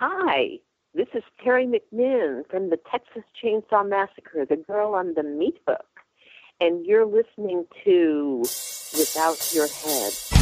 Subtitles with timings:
[0.00, 0.60] Hi,
[0.94, 5.88] this is Teri McMinn from the Texas Chainsaw Massacre, the girl on the meat hook,
[6.60, 8.44] and you're listening to
[8.96, 10.37] Without Your Head.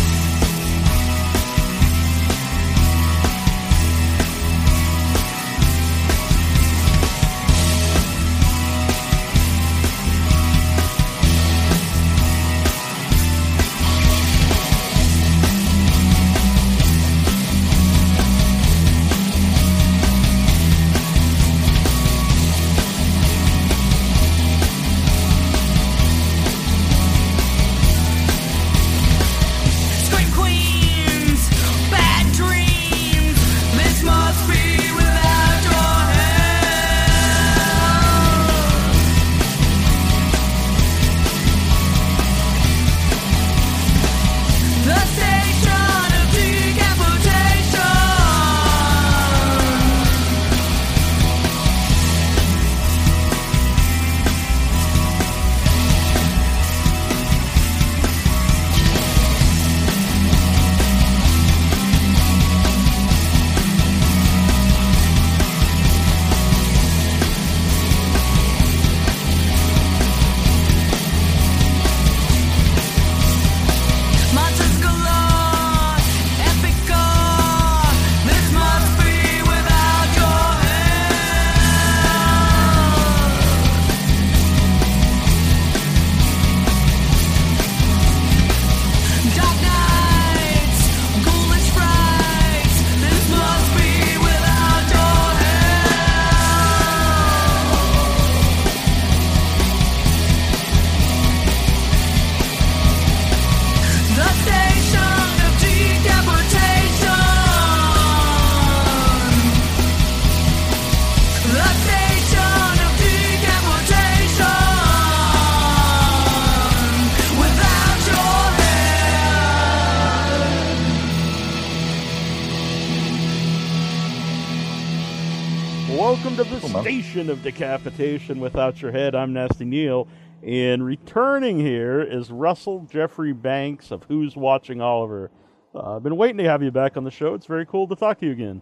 [127.16, 129.14] Of decapitation without your head.
[129.14, 130.06] I'm Nasty Neil,
[130.42, 135.30] and returning here is Russell Geoffrey Banks of Who's Watching Oliver.
[135.74, 137.32] Uh, I've been waiting to have you back on the show.
[137.32, 138.60] It's very cool to talk to you again.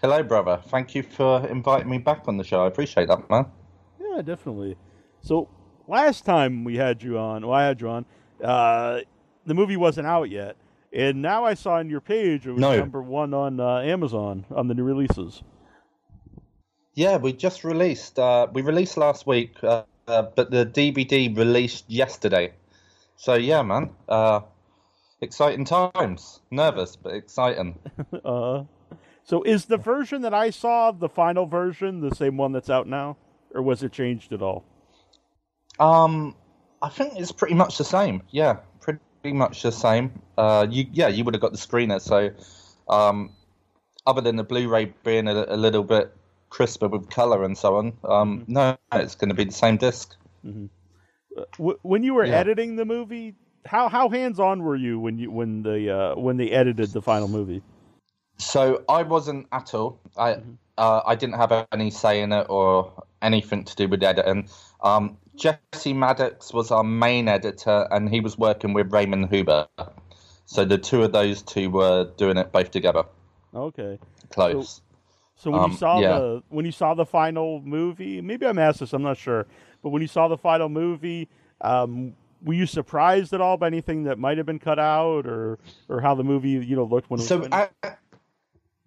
[0.00, 0.60] Hello, brother.
[0.68, 2.62] Thank you for inviting me back on the show.
[2.62, 3.46] I appreciate that, man.
[4.00, 4.76] Yeah, definitely.
[5.20, 5.48] So
[5.88, 8.06] last time we had you on, well, I had you on.
[8.40, 9.00] Uh,
[9.46, 10.56] the movie wasn't out yet,
[10.92, 12.78] and now I saw on your page it was No.
[12.78, 15.42] number one on uh, Amazon on the new releases.
[16.94, 18.18] Yeah, we just released.
[18.18, 22.52] Uh, we released last week, uh, uh, but the DVD released yesterday.
[23.16, 23.90] So yeah, man.
[24.08, 24.40] Uh,
[25.20, 26.40] exciting times.
[26.50, 27.78] Nervous, but exciting.
[28.24, 28.64] Uh,
[29.24, 32.86] so is the version that I saw the final version the same one that's out
[32.88, 33.16] now,
[33.54, 34.64] or was it changed at all?
[35.78, 36.34] Um,
[36.82, 38.22] I think it's pretty much the same.
[38.30, 40.20] Yeah, pretty much the same.
[40.36, 42.00] Uh, you yeah, you would have got the screener.
[42.00, 42.30] So,
[42.88, 43.30] um,
[44.06, 46.12] other than the Blu-ray being a, a little bit
[46.52, 50.14] crisper with color and so on, um, no, it's going to be the same disc.
[51.58, 52.40] W- when you were Yeah.
[52.40, 56.36] editing the movie, how how hands on were you when you when the uh, when
[56.36, 57.62] they edited the final movie?
[58.38, 59.98] So I wasn't at all.
[60.16, 60.36] I
[60.76, 64.48] uh, I didn't have any say in it or anything to do with editing.
[64.82, 69.68] Um, Jesse Maddox was our main editor, and he was working with Raymond Huber.
[70.44, 73.04] So the two of those two were doing it both together,
[73.54, 73.98] Okay.
[74.30, 74.74] close.
[74.76, 74.82] So
[75.50, 76.18] when Um, you saw yeah.
[76.18, 79.46] the when you saw the final movie, maybe I'm asked this, I'm not sure,
[79.82, 81.28] but when you saw the final movie,
[81.60, 82.14] um,
[82.44, 85.58] were you surprised at all by anything that might have been cut out, or
[85.88, 87.48] or how the movie you know looked when it was So.
[87.50, 87.68] I,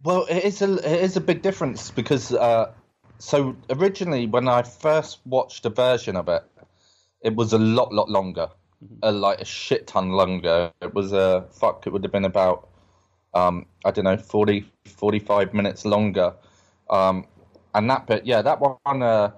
[0.04, 2.72] well, it is a it is a big difference because uh,
[3.18, 6.44] so originally when I first watched a version of it,
[7.22, 8.50] it was a lot lot longer,
[9.02, 10.72] a, like a shit ton longer.
[10.82, 11.88] It was a fuck.
[11.88, 12.70] It would have been about
[13.35, 16.33] um, I don't know 40, 45 minutes longer,
[16.89, 17.25] um,
[17.74, 19.31] and that bit yeah that one uh,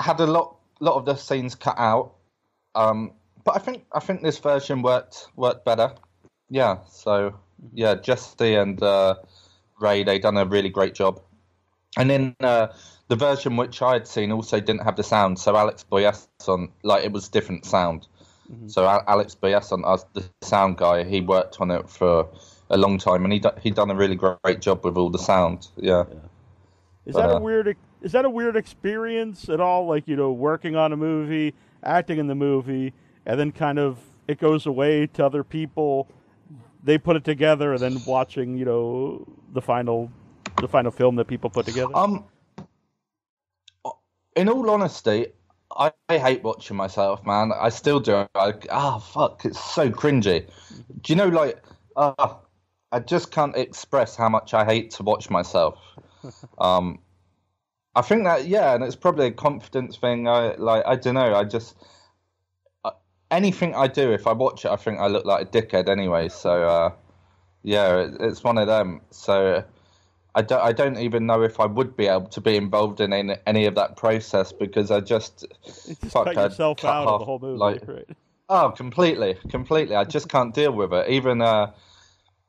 [0.00, 2.14] had a lot lot of the scenes cut out.
[2.74, 3.12] Um,
[3.44, 5.94] but I think I think this version worked worked better.
[6.50, 7.34] Yeah, so
[7.74, 9.16] yeah, Jesse and uh,
[9.78, 11.20] Ray they done a really great job.
[11.96, 12.68] And then uh,
[13.08, 17.04] the version which I had seen also didn't have the sound, so Alex Boyesson like
[17.04, 18.06] it was different sound.
[18.66, 22.30] So Alex Boyesson, as the sound guy, he worked on it for
[22.70, 25.18] a long time, and he do- he done a really great job with all the
[25.18, 25.68] sound.
[25.76, 26.04] Yeah.
[27.06, 27.76] Is that a uh, weird?
[28.02, 29.86] Is that a weird experience at all?
[29.86, 32.92] Like you know, working on a movie, acting in the movie,
[33.26, 36.08] and then kind of it goes away to other people.
[36.84, 40.10] They put it together, and then watching you know the final
[40.60, 41.96] the final film that people put together?
[41.96, 42.24] Um,
[44.36, 45.26] in all honesty,
[45.76, 47.52] I, I hate watching myself, man.
[47.58, 48.26] I still do.
[48.34, 50.46] I, ah, fuck, it's so cringy.
[51.02, 51.62] Do you know, like,
[51.96, 52.34] uh,
[52.90, 55.78] I just can't express how much I hate to watch myself.
[56.58, 56.98] Um,
[57.94, 60.26] I think that yeah, and it's probably a confidence thing.
[60.26, 61.34] I like, I don't know.
[61.34, 61.76] I just
[62.84, 62.90] uh,
[63.30, 66.28] anything I do, if I watch it, I think I look like a dickhead anyway.
[66.28, 66.90] So uh,
[67.62, 69.00] yeah, it, it's one of them.
[69.10, 69.64] So.
[70.34, 73.12] I don't, I don't even know if I would be able to be involved in
[73.12, 77.02] any, any of that process because I just, You just fuck, cut yourself cut out
[77.04, 78.08] of half, the whole movie, like- right?
[78.48, 79.96] Oh, completely, completely.
[79.96, 81.08] I just can't deal with it.
[81.08, 81.72] Even uh,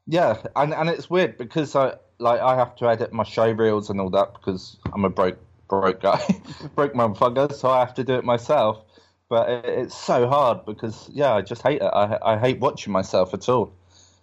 [0.10, 3.92] yeah, and and it's weird because I like I have to edit my show reels
[3.92, 6.20] and all that because I'm a broke broke guy,
[6.76, 8.84] broke motherfucker, so I have to do it myself.
[9.30, 11.92] But it, it's so hard because yeah, I just hate it.
[11.94, 13.72] I I hate watching myself at all.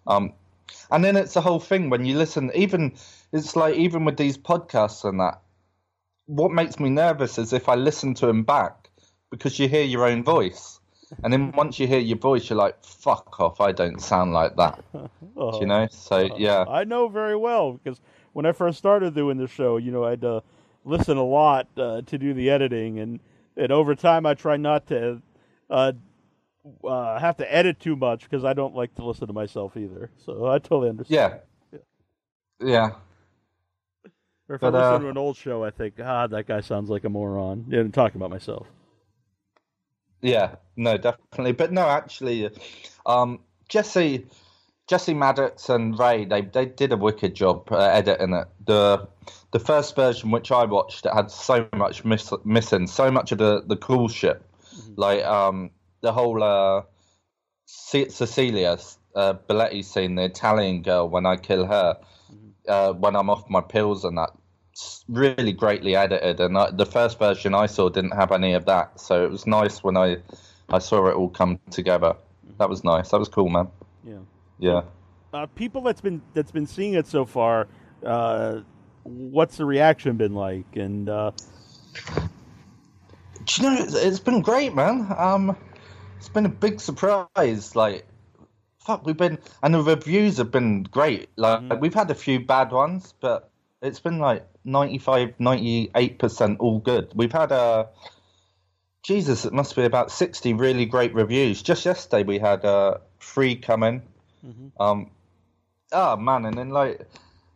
[0.09, 0.33] Um,
[0.91, 2.51] and then it's the whole thing when you listen.
[2.53, 2.95] Even
[3.33, 5.41] it's like even with these podcasts and that.
[6.27, 8.91] What makes me nervous is if I listen to them back
[9.31, 10.76] because you hear your own voice.
[11.23, 13.61] And then once you hear your voice, you're like, "Fuck off!
[13.61, 14.85] I don't sound like that."
[15.37, 15.89] Oh, Do you know?
[15.91, 18.01] So yeah, I know very well because
[18.33, 20.41] when I first started doing the show, you know, I'd uh,
[20.85, 23.21] listen a lot uh, to do the editing, and
[23.57, 25.23] and over time, I try not to
[25.71, 25.93] uh,
[26.85, 30.11] uh, have to edit too much because I don't like to listen to myself either.
[30.25, 31.35] So I totally understand.
[31.73, 31.81] yeah,
[32.61, 32.91] yeah.
[34.49, 36.61] Or if I But, listen uh, to an old show, I think, ah, that guy
[36.61, 37.67] sounds like a moron.
[37.69, 38.67] Yeah, I'm talking about myself.
[40.27, 41.55] Yeah, no, definitely.
[41.55, 42.51] But no, actually,
[43.07, 43.41] um,
[43.71, 44.27] Jesse,
[44.89, 48.49] Jesse Maddox and Ray, they they did a wicked job uh, editing it.
[48.67, 49.09] The
[49.53, 53.39] the first version, which I watched, it had so much miss, missing, so much of
[53.39, 54.43] the the cool shit,
[54.97, 56.83] like um the whole uh,
[57.67, 58.79] Ce- Cecilia
[59.17, 61.99] uh, Belletti scene, the Italian girl when I kill her,
[62.69, 64.31] uh, when I'm off my pills and that.
[65.09, 69.01] Really greatly edited, and I, the first version I saw didn't have any of that,
[69.01, 70.19] so it was nice when I
[70.69, 72.15] I saw it all come together.
[72.59, 73.11] That was nice.
[73.11, 73.69] That was cool, man.
[74.05, 74.19] Yeah.
[74.59, 74.83] Yeah.
[75.33, 77.69] Uh, people that's been that's been seeing it so far,
[78.05, 78.61] uh,
[79.05, 80.77] what's the reaction been like?
[80.77, 81.31] And uh,
[83.45, 85.07] Do you know it's, it's been great, man.
[85.17, 85.57] Um,
[86.19, 87.77] it's been a big surprise.
[87.77, 88.07] Like,
[88.81, 91.29] fuck, we've been and the reviews have been great.
[91.37, 91.81] Like, Mhm.
[91.81, 93.51] we've had a few bad ones, but
[93.81, 97.13] it's been like 95, 98 percent all good.
[97.15, 97.89] We've had a.
[99.03, 101.63] Jesus, it must be about sixty really great reviews.
[101.63, 104.03] Just yesterday we had uh three coming.
[104.45, 104.73] Mhm.
[104.79, 105.11] Um,
[105.93, 107.07] oh man, and then like.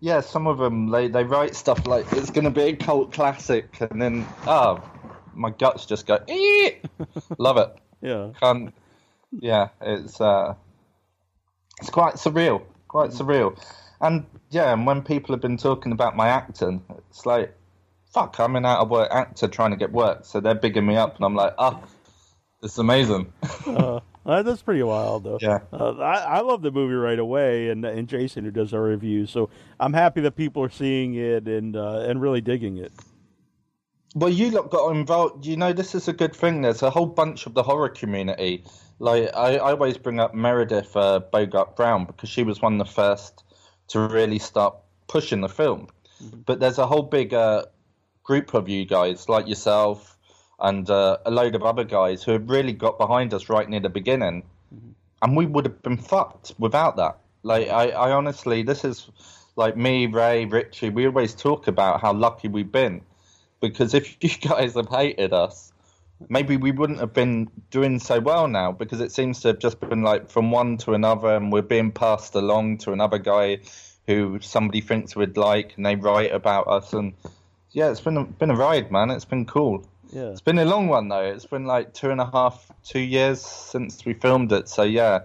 [0.03, 3.13] Yeah, some of them they, they write stuff like it's going to be a cult
[3.13, 4.83] classic, and then oh,
[5.35, 6.19] my guts just go.
[7.39, 7.77] Love it.
[8.01, 8.73] yeah, Can't.
[9.31, 10.55] Yeah, it's uh,
[11.81, 12.63] it's quite surreal.
[12.89, 13.63] Quite surreal,
[14.01, 17.55] and yeah, and when people have been talking about my acting, it's like,
[18.13, 20.97] fuck, I'm an out of work actor trying to get work, so they're bigging me
[20.97, 21.83] up, and I'm like, oh,
[22.63, 23.33] it's amazing.
[23.67, 25.39] uh, uh, that's pretty wild though.
[25.41, 25.61] Yeah.
[25.73, 29.31] Uh, I, I love the movie right away, and and Jason who does our reviews.
[29.31, 32.93] So I'm happy that people are seeing it and uh, and really digging it.
[34.15, 35.47] Well, you lot got involved.
[35.47, 36.63] You know, this is a good thing.
[36.63, 38.65] There's a whole bunch of the horror community.
[38.99, 42.87] Like, I, I always bring up Meredith uh, Bogart Brown because she was one of
[42.87, 43.45] the first
[43.91, 44.77] to really start
[45.09, 45.89] pushing the film.
[46.47, 47.65] But there's a whole big uh,
[48.25, 50.17] group of you guys, like yourself
[50.59, 53.81] and uh, a load of other guys, who have really got behind us right near
[53.81, 54.43] the beginning.
[55.23, 57.19] And we would have been fucked without that.
[57.43, 59.09] Like, I, I honestly, this is
[59.57, 63.03] like me, Ray, Richie, we always talk about how lucky we've been
[63.61, 65.70] because if you guys have hated us,
[66.29, 69.81] maybe we wouldn't have been doing so well now because it seems to have just
[69.81, 73.59] been like from one to another and we're being passed along to another guy
[74.07, 77.15] who somebody thinks we'd like and they write about us and
[77.73, 79.11] yeah, it's been a, been a ride, man.
[79.11, 79.87] It's been cool.
[80.13, 80.31] Yeah.
[80.31, 81.23] It's been a long one though.
[81.23, 84.69] It's been like two and a half, two years since we filmed it.
[84.69, 85.21] So yeah,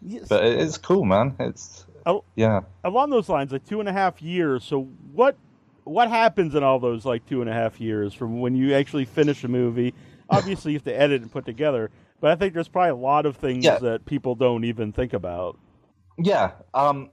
[0.00, 0.28] Yes.
[0.28, 1.34] but it, it's cool, man.
[1.40, 2.22] It's Oh.
[2.36, 2.60] yeah.
[2.84, 4.62] along those lines, like two and a half years.
[4.64, 5.36] So what
[5.84, 9.04] what happens in all those like two and a half years from when you actually
[9.04, 9.92] finish a movie?
[10.30, 13.26] Obviously, you have to edit and put together, but I think there's probably a lot
[13.26, 13.78] of things Yeah.
[13.78, 15.58] that people don't even think about.
[16.18, 17.10] Yeah, um,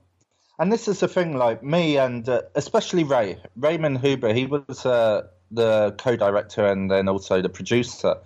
[0.58, 1.36] and this is the thing.
[1.36, 4.32] Like me and uh, especially Ray, Raymond Huber.
[4.32, 8.16] He was uh, the co-director and then also the producer,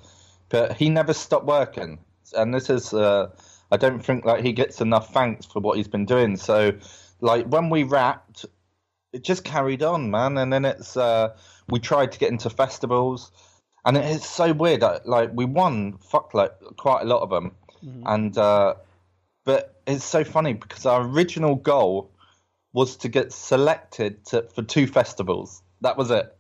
[0.49, 1.99] but he never stopped working.
[2.37, 3.29] And this is, uh,
[3.71, 6.37] I don't think like he gets enough thanks for what he's been doing.
[6.37, 6.73] So,
[7.21, 8.47] like when we wrapped,
[9.13, 10.39] it just carried on, man.
[10.39, 11.37] And then it's uh,
[11.69, 13.33] we tried to get into festivals,
[13.85, 14.83] and it is so weird.
[15.05, 17.53] Like we won, fuck, like quite a lot of them,
[18.07, 18.37] and.
[18.37, 18.75] Uh,
[19.45, 22.11] but it's so funny because our original goal
[22.73, 25.63] was to get selected to, for two festivals.
[25.81, 26.37] That was it.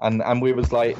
[0.00, 0.96] And and we was like,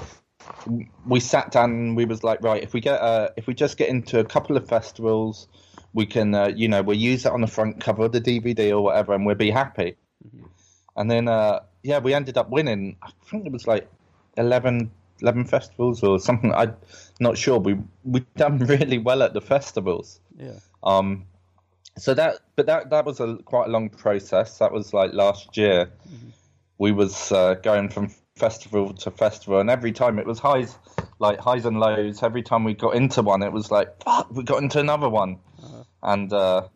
[1.07, 3.77] we sat down and we was like, right, if we get uh, if we just
[3.77, 5.49] get into a couple of festivals,
[5.93, 8.71] we can uh, you know we'll use it on the front cover of the DVD
[8.73, 9.97] or whatever, and we'll be happy.
[10.97, 12.97] And then uh, yeah, we ended up winning.
[13.01, 13.89] I think it was like
[14.37, 14.91] 11,
[15.23, 16.53] 11 festivals or something.
[16.53, 16.77] I'm
[17.21, 17.59] not sure.
[17.59, 20.21] We we done really well at the festivals.
[20.37, 20.59] Yeah.
[20.83, 21.27] Um,
[21.97, 24.59] so that, but that that was a quite a long process.
[24.59, 25.91] That was like last year.
[26.79, 30.79] We was uh, going from festival to festival, and every time it was highs,
[31.19, 32.23] like highs and lows.
[32.23, 35.39] Every time we got into one, it was like fuck, we got into another one,
[36.03, 36.69] and uh,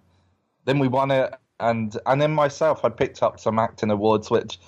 [0.65, 1.33] then we won it.
[1.61, 4.59] And and then myself, I picked up some acting awards, which,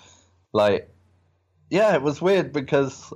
[0.53, 0.89] like,
[1.75, 3.13] yeah, it was weird because,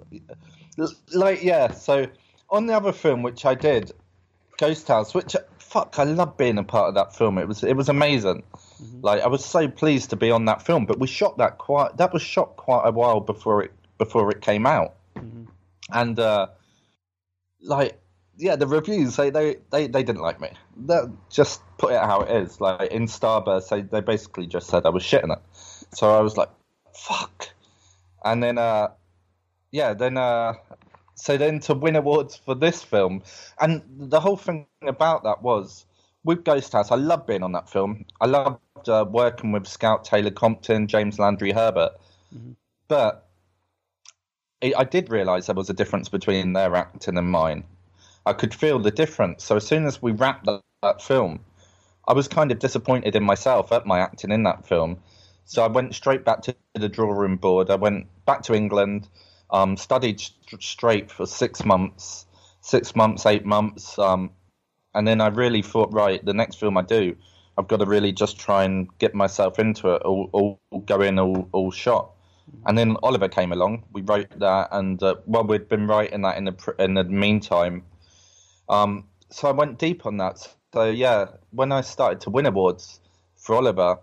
[1.14, 1.70] like, yeah.
[1.72, 2.06] So
[2.50, 3.92] on the other film which I did,
[4.58, 7.38] Ghost House, which fuck, I love being a part of that film.
[7.38, 8.42] It was it was amazing.
[9.00, 11.96] Like I was so pleased to be on that film, but we shot that quite
[11.98, 14.96] that was shot quite a while before it before it came out,
[15.92, 16.48] and uh,
[17.62, 17.96] like
[18.36, 20.50] yeah, the reviews they, they they they didn't like me.
[20.86, 22.60] That just put it how it is.
[22.60, 25.42] Like in Starburst, they they basically just said I was shitting it.
[25.94, 26.50] So I was like,
[26.92, 27.50] fuck,
[28.32, 28.88] and then uh,
[29.72, 30.54] yeah, then uh,
[31.14, 33.22] so then to win awards for this film,
[33.60, 35.86] and the whole thing about that was
[36.24, 36.90] with Ghost House.
[36.90, 38.04] I loved being on that film.
[38.20, 41.92] I loved uh, working with Scout Taylor Compton, James Landry Herbert,
[42.88, 43.28] but
[44.62, 47.64] I I did realise there was a difference between their acting and mine.
[48.26, 49.44] I could feel the difference.
[49.44, 51.40] So as soon as we wrapped that, that film,
[52.06, 54.98] I was kind of disappointed in myself at my acting in that film.
[55.48, 57.70] So I went straight back to the drawing board.
[57.70, 59.08] I went back to England,
[59.50, 62.26] um, studied st- straight for six months,
[62.60, 64.30] six months, eight months, um,
[64.94, 67.16] and then I really thought, right, the next film I do,
[67.56, 71.18] I've got to really just try and get myself into it, all, all go in,
[71.18, 72.10] all, all shot.
[72.66, 73.84] And then Oliver came along.
[73.90, 77.84] We wrote that, and uh, well, we'd been writing that in the in the meantime.
[78.68, 80.46] Um, so I went deep on that.
[80.74, 83.00] So yeah, when I started to win awards
[83.36, 83.98] for Oliver,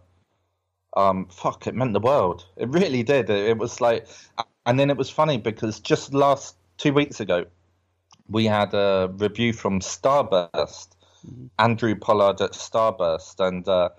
[0.96, 2.46] um, fuck, it meant the world.
[2.58, 3.30] It really did.
[3.30, 4.08] It, it was like,
[4.66, 7.46] and then it was funny because just last two weeks ago,
[8.28, 10.88] we had a review from Starburst,
[11.60, 13.90] Andrew Pollard at Starburst, and uh,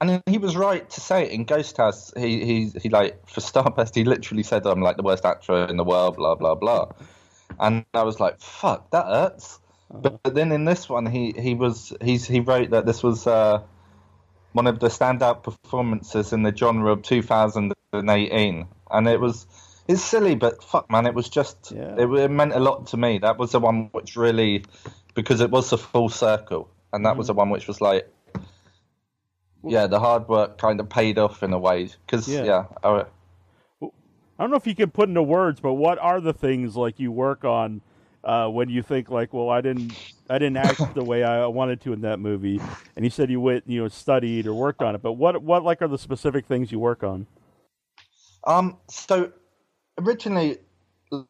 [0.00, 2.12] and he was right to say it in Ghost House.
[2.16, 5.76] He he he like for Starburst, he literally said I'm like the worst actor in
[5.76, 6.90] the world, blah blah blah,
[7.58, 9.60] and I was like, fuck, that hurts.
[9.90, 13.26] But, but then in this one, he he was he's he wrote that this was.
[13.26, 13.62] Uh,
[14.54, 19.46] one of the standout performances in the genre of 2018, and it was
[19.86, 21.96] it's silly, but fuck, man, it was just Yeah.
[21.98, 23.18] it, it meant a lot to me.
[23.18, 24.64] That was the one which really
[25.14, 28.08] because it was a full circle, and that was the one which was like,
[29.64, 31.90] yeah, the hard work kind of paid off in a way.
[32.06, 32.44] Because Yeah.
[32.44, 33.04] yeah, I,
[33.82, 36.98] I don't know if you can put into words, but what are the things like
[36.98, 37.80] you work on
[38.22, 39.92] uh, when you think like, well, I didn't,
[40.30, 42.62] I didn't act the way I wanted to in that movie,
[42.96, 45.64] and you said you went, you know, studied or worked on it, but what, what
[45.64, 47.26] like are the specific things you work on?
[48.46, 49.32] Um, so
[49.98, 50.58] originally,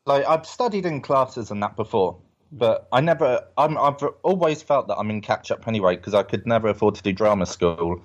[0.07, 2.19] like I've studied in classes and that before,
[2.53, 3.45] but I never.
[3.59, 6.97] I'm, I've always felt that I'm in catch up anyway because I could never afford
[6.97, 8.03] to do drama school,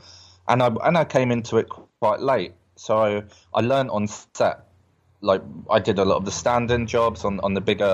[0.48, 1.70] and I and I came into it
[2.02, 2.54] quite late.
[2.78, 4.66] So I, I learned on set.
[5.22, 7.86] Like I did a lot of the stand-in jobs on on the bigger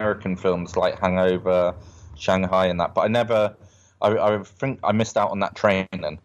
[0.00, 1.74] American films like Hangover,
[2.16, 2.94] Shanghai, and that.
[2.94, 3.56] But I never.
[4.02, 6.18] I, I think I missed out on that training.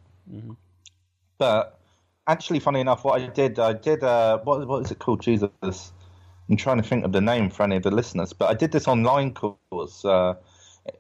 [1.38, 1.80] But
[2.28, 5.22] actually, funny enough, what I did, I did, uh, what, what is it called?
[5.22, 5.92] Jesus.
[6.50, 8.72] I'm trying to think of the name for any of the listeners, but I did
[8.72, 10.34] this online course uh,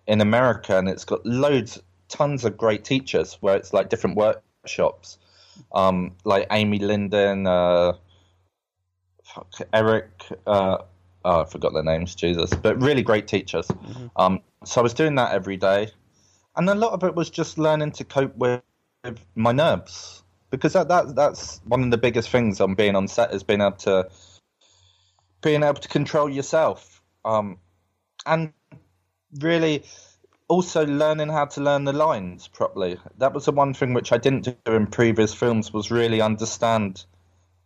[0.07, 5.17] in America, and it's got loads, tons of great teachers where it's like different workshops,
[5.73, 7.93] um, like Amy Lyndon, uh,
[9.23, 10.11] fuck, Eric,
[10.45, 10.77] uh,
[11.25, 13.67] oh, I forgot their names, Jesus, but really great teachers.
[14.15, 15.89] Um, so I was doing that every day,
[16.55, 18.61] and a lot of it was just learning to cope with
[19.35, 20.23] my nerves.
[20.51, 23.61] Because that, that that's one of the biggest things on being on set is being
[23.61, 24.09] able to
[25.41, 27.01] being able to control yourself.
[27.23, 27.59] Um,
[28.25, 28.53] and
[29.39, 29.83] really
[30.47, 32.97] also learning how to learn the lines properly.
[33.19, 37.05] That was the one thing which i didn't do in previous films was really understand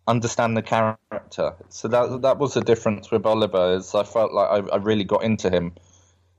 [0.07, 1.55] understand the character.
[1.69, 5.05] So that that was the difference with oliver is i felt like i, I really
[5.05, 5.73] got into him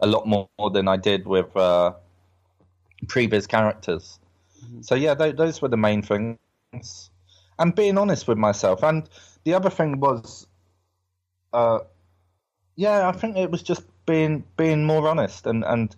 [0.01, 1.93] a lot more than i did with uh,
[3.09, 4.19] previous characters
[4.81, 7.11] so yeah, th- those were the main things,
[7.59, 8.83] and being honest with myself.
[8.83, 9.09] And
[9.45, 10.47] the other thing was,
[11.53, 11.81] uh,
[12.77, 15.47] yeah, I think it was just being being more honest.
[15.47, 15.95] And and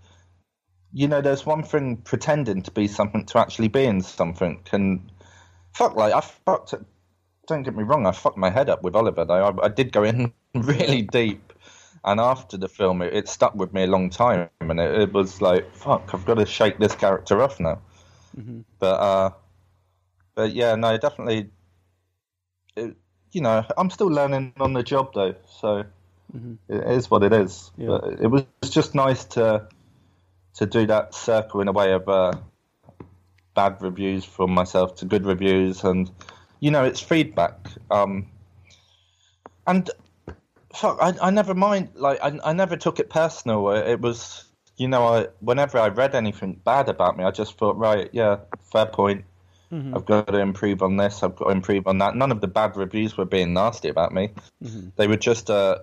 [0.92, 4.60] you know, there's one thing pretending to be something to actually being something.
[4.72, 5.10] And
[5.74, 6.72] fuck, like I fucked.
[6.72, 6.84] It.
[7.46, 9.24] Don't get me wrong, I fucked my head up with Oliver.
[9.24, 11.45] Though I, I did go in really deep,
[12.06, 15.12] and after the film, it, it stuck with me a long time, and it, it
[15.12, 17.80] was like, fuck, I've got to shake this character off now.
[18.78, 19.30] But uh,
[20.34, 21.50] but yeah, no, definitely.
[22.76, 22.96] It,
[23.32, 25.84] you know, I'm still learning on the job though, so
[26.68, 27.70] it is what it is.
[27.76, 27.88] Yeah.
[27.88, 29.66] But it was just nice to
[30.54, 32.32] to do that circle in a way of uh,
[33.54, 36.10] bad reviews from myself to good reviews, and
[36.60, 37.68] you know, it's feedback.
[37.90, 38.26] Um,
[39.66, 39.90] and
[40.82, 41.90] I, I never mind.
[41.94, 43.70] Like, I, I never took it personal.
[43.70, 44.44] It was,
[44.76, 48.38] you know, I whenever I read anything bad about me, I just thought, right, yeah,
[48.72, 49.24] fair point.
[49.94, 51.22] I've got to improve on this.
[51.22, 52.16] I've got to improve on that.
[52.16, 54.30] None of the bad reviews were being nasty about me.
[54.96, 55.78] They were just, uh,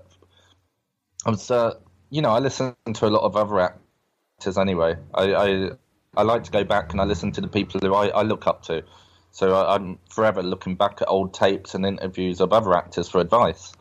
[1.25, 1.75] I was, uh,
[2.09, 4.95] you know, I listen to a lot of other actors anyway.
[5.13, 5.69] I, I,
[6.15, 8.45] I like to go back and I listen to the people who I, I look
[8.45, 8.83] up to.
[9.31, 13.19] So I, I'm forever looking back at old tapes and interviews of other actors for
[13.21, 13.73] advice.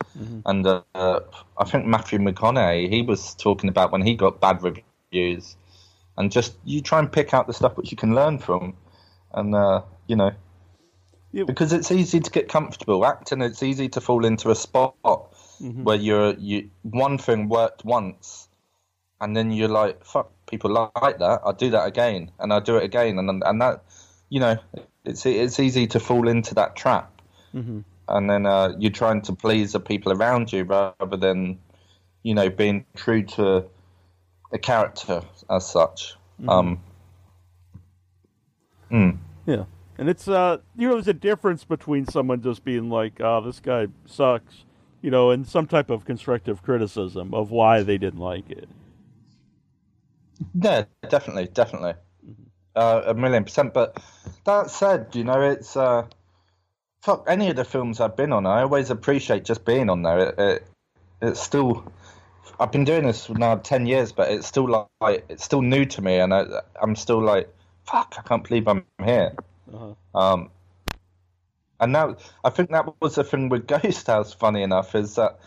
[0.45, 0.81] And uh,
[1.57, 5.55] I think Matthew McConaughey, he was talking about when he got bad reviews,
[6.17, 8.75] and just you try and pick out the stuff which you can learn from,
[9.33, 10.31] and uh, you know,
[11.31, 11.45] Yeah.
[11.45, 13.41] because it's easy to get comfortable acting.
[13.41, 14.95] It's easy to fall into a spot
[15.83, 18.47] where you're you one thing worked once,
[19.19, 21.41] and then you're like, fuck, people like that.
[21.43, 23.83] I'll do that again, and I'll do it again, and and that,
[24.29, 24.57] you know,
[25.05, 27.09] it's it's easy to fall into that trap
[28.07, 31.59] and then uh, you're trying to please the people around you rather than,
[32.23, 33.65] you know, being true to
[34.51, 36.15] a character as such.
[36.47, 36.81] Um,
[38.91, 39.17] mm.
[39.45, 39.65] Yeah,
[39.97, 43.59] and it's uh, you know, there's a difference between someone just being like, "Oh, this
[43.59, 44.65] guy sucks,"
[45.01, 48.69] you know, and some type of constructive criticism of why they didn't like it.
[50.53, 51.93] Yeah, definitely, definitely,
[52.75, 53.73] uh, a million percent.
[53.73, 54.01] But
[54.45, 56.05] that said, you know, it's uh,
[57.03, 58.45] fuck any of the films I've been on.
[58.45, 60.29] I always appreciate just being on there.
[60.29, 60.67] It, it,
[61.21, 61.91] it's still.
[62.59, 66.01] I've been doing this now ten years, but it's still like it's still new to
[66.01, 66.45] me, and I,
[66.81, 67.53] I'm still like,
[67.85, 69.33] fuck, I can't believe I'm here.
[69.73, 69.93] Uh-huh.
[70.17, 70.49] Um,
[71.79, 74.33] and that I think that was the thing with Ghost House.
[74.33, 75.39] Funny enough, is that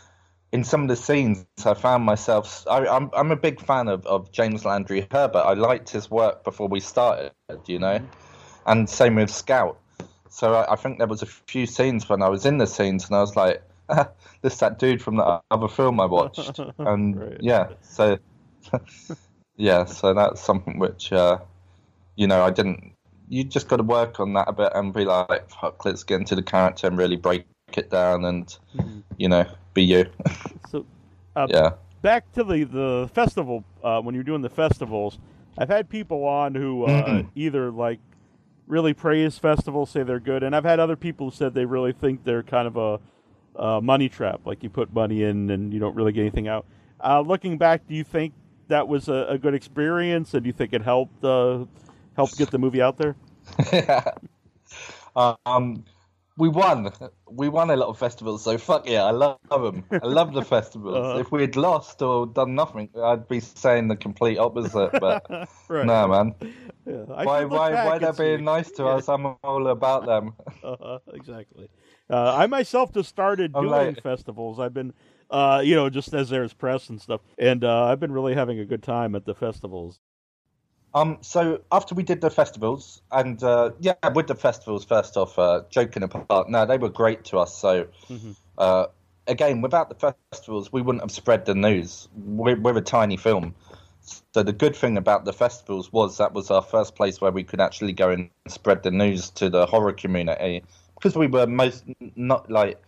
[0.53, 2.67] in some of the scenes, I found myself.
[2.69, 5.39] I, I'm I'm a big fan of, of James Landry Herbert.
[5.41, 7.33] I liked his work before we started,
[7.67, 8.01] you know,
[8.67, 9.79] and same with Scout.
[10.37, 13.07] So I, I think there was a few scenes when I was in the scenes,
[13.07, 14.11] and I was like, ah,
[14.43, 17.41] "This that dude from the other film I watched," and Right.
[17.41, 18.19] yeah, so
[19.57, 21.39] yeah, so that's something which uh,
[22.17, 22.93] you know I didn't.
[23.31, 26.21] You just got to work on that a bit and be like, "Fuck, let's get
[26.21, 28.55] into the character and really break it down and
[29.17, 30.05] you know be you."
[30.71, 30.85] So,
[31.35, 31.71] uh, yeah.
[32.03, 35.19] back to the the festival uh, when you're doing the festivals
[35.57, 37.31] i've had people on who uh, Mhm.
[37.35, 38.01] either like
[38.67, 40.43] really praise festivals say they're good.
[40.43, 43.01] And i've had other people who said they really think they're kind of a,
[43.61, 46.67] a money trap like you put money in and you don't really get anything out.
[47.03, 48.33] Uh, looking back do you think
[48.69, 50.35] that was a, a good experience?
[50.35, 51.65] And do you think it helped uh,
[52.37, 53.17] get the movie out there?
[55.17, 55.83] Um,
[56.37, 56.91] we won.
[57.31, 59.85] We won a lot of festivals, so fuck yeah, I love them.
[59.91, 60.97] I love the festivals.
[60.97, 61.19] Uh-huh.
[61.19, 64.91] If we had lost or done nothing, I'd be saying the complete opposite.
[65.01, 65.25] But
[65.69, 66.35] right no, man.
[66.87, 69.09] Yeah, Why, why, why they're being nice to us?
[69.09, 70.35] I'm all about them.
[70.63, 71.69] Uh-huh, exactly.
[72.09, 74.61] Uh, I myself just started I'm doing like- festivals.
[74.61, 74.93] I've been,
[75.31, 78.61] uh, you know, just as there's press and stuff, and uh, I've been really having
[78.61, 80.01] a good time at the festivals.
[80.97, 85.39] Um, so after we did the festivals, and uh, yeah, with the festivals, first off,
[85.39, 87.55] uh, joking apart, no, they were great to us.
[87.55, 87.89] So
[88.57, 88.87] uh,
[89.27, 92.09] again, without the festivals, we wouldn't have spread the news.
[92.17, 93.55] We're, we're a tiny film,
[94.01, 97.45] so the good thing about the festivals was that was our first place where we
[97.45, 101.85] could actually go and spread the news to the horror community because we were most
[102.17, 102.81] not like.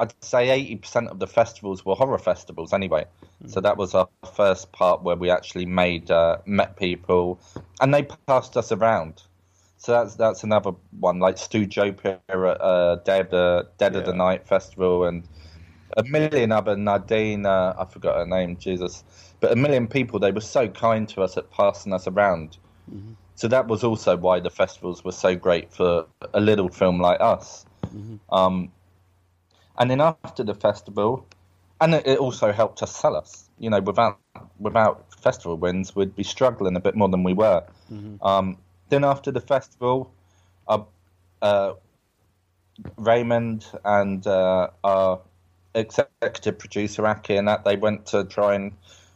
[0.00, 3.04] Uh, I'd say eighty percent of the festivals were horror festivals anyway.
[3.46, 7.40] So that was our first part where we actually made uh, met people,
[7.80, 9.22] and they passed us around.
[9.78, 14.04] So that's that's another one like Stu Joper at uh, Dead of the Dead of
[14.04, 15.28] the Night festival and
[15.96, 17.46] a million other Nadine.
[17.46, 19.04] Uh, I forgot her name, Jesus,
[19.40, 20.18] but a million people.
[20.20, 22.58] They were so kind to us at passing us around.
[23.36, 27.20] So that was also why the festivals were so great for a little film like
[27.20, 27.64] us.
[28.30, 28.70] Um,
[29.78, 31.26] and then after the festival,
[31.80, 33.48] and it, it also helped us sell us.
[33.58, 34.18] You know, without
[34.58, 37.64] without festival wins, we'd be struggling a bit more than we were.
[38.22, 40.12] Um, then after the festival,
[40.68, 40.82] uh,
[41.42, 41.74] uh,
[42.96, 45.20] Raymond and uh, our
[45.74, 48.72] executive producer Aki and that they went to try and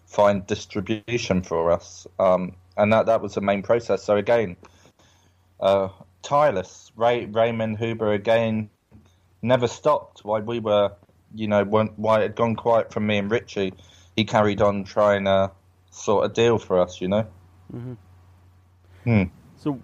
[0.07, 4.05] find distribution for us, um, and that that was the main process.
[4.05, 4.57] So again,
[5.61, 5.89] uh,
[6.23, 6.93] tireless.
[6.97, 8.71] Ray, Raymond Huber again
[9.45, 10.25] never stopped.
[10.25, 10.93] While we were,
[11.35, 13.75] you know, when, why it had gone quiet from me and Richie,
[14.17, 15.51] he carried on trying to
[15.91, 17.01] sort a deal for us.
[17.01, 17.27] You know.
[19.05, 19.25] Hmm.
[19.57, 19.81] So,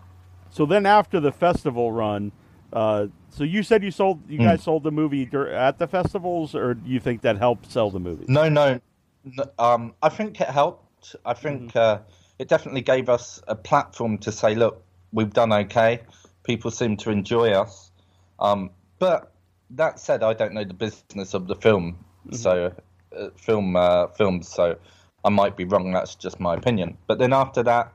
[0.50, 2.32] so then after the festival run,
[2.72, 4.44] uh, so you said you sold, you Hmm.
[4.44, 8.00] guys sold the movie at the festivals, or do you think that helped sell the
[8.00, 8.24] movie?
[8.28, 8.80] No, no.
[9.26, 11.16] n- Um, I think it helped.
[11.24, 12.00] I think uh,
[12.38, 16.00] it definitely gave us a platform to say, look, we've done okay.
[16.44, 17.90] People seem to enjoy us.
[18.38, 19.32] Um, but
[19.70, 22.72] that said, I don't know the business of the film, so
[23.16, 24.48] uh, film uh, films.
[24.48, 24.76] So
[25.24, 25.92] I might be wrong.
[25.92, 26.98] That's just my opinion.
[27.06, 27.92] But then after that,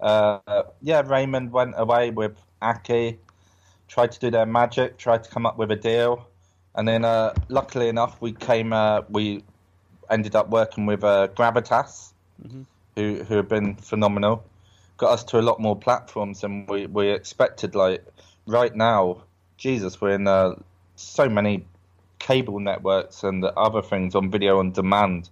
[0.00, 3.18] uh, yeah, Raymond went away with Aki,
[3.88, 6.26] tried to do their magic, tried to come up with a deal,
[6.74, 8.72] and then uh, luckily enough, we came.
[8.72, 9.44] Uh, we
[10.10, 12.12] ended up working with uh, Gravitas,
[12.96, 14.44] who who have been phenomenal.
[14.96, 17.74] Got us to a lot more platforms than we, we expected.
[17.74, 18.04] Like
[18.46, 19.24] right now,
[19.56, 20.54] Jesus, we're in uh,
[21.02, 21.66] so many
[22.18, 25.28] cable networks and other things on video on demand,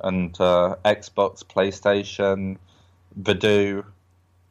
[0.00, 2.58] and uh, Xbox, PlayStation,
[3.20, 3.84] Vudu.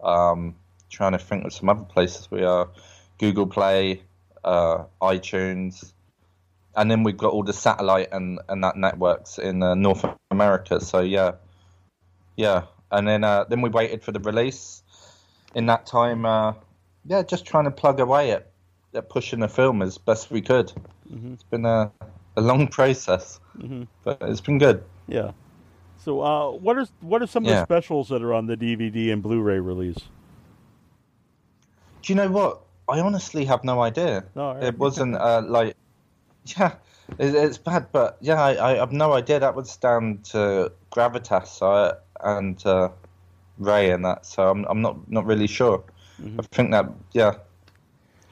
[0.03, 0.55] Um,
[0.89, 2.69] trying to think of some other places we are.
[3.17, 4.03] Google Play,
[4.43, 5.93] uh, iTunes,
[6.75, 10.79] and then we've got all the satellite and, and that networks in uh, North America.
[10.79, 11.33] So yeah,
[12.35, 14.81] yeah, and then uh, then we waited for the release.
[15.55, 16.53] In that time, uh,
[17.05, 18.51] yeah, just trying to plug away at,
[18.95, 20.71] at pushing the film as best we could.
[21.33, 21.91] It's been a,
[22.35, 23.39] a long process,
[24.03, 24.83] but it's been good.
[25.07, 25.31] Yeah.
[26.03, 29.13] So, uh, what are what are some of the specials that are on the DVD
[29.13, 29.97] and Blu-ray release?
[32.01, 32.61] Do you know what?
[32.89, 34.25] I honestly have no idea.
[34.35, 34.63] Oh, right.
[34.63, 35.77] It wasn't uh, like,
[36.45, 36.73] yeah,
[37.17, 39.39] it, it's bad, but yeah, I, I have no idea.
[39.39, 41.93] That was down to Gravitas so I,
[42.37, 42.89] and uh,
[43.57, 45.83] Ray and that, so I'm I'm not not really sure.
[46.21, 46.39] Mm-hmm.
[46.39, 47.35] I think that yeah,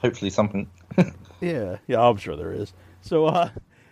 [0.02, 0.68] hopefully something.
[1.40, 2.72] Yeah, yeah, I'm sure there is.
[3.00, 3.50] So, uh,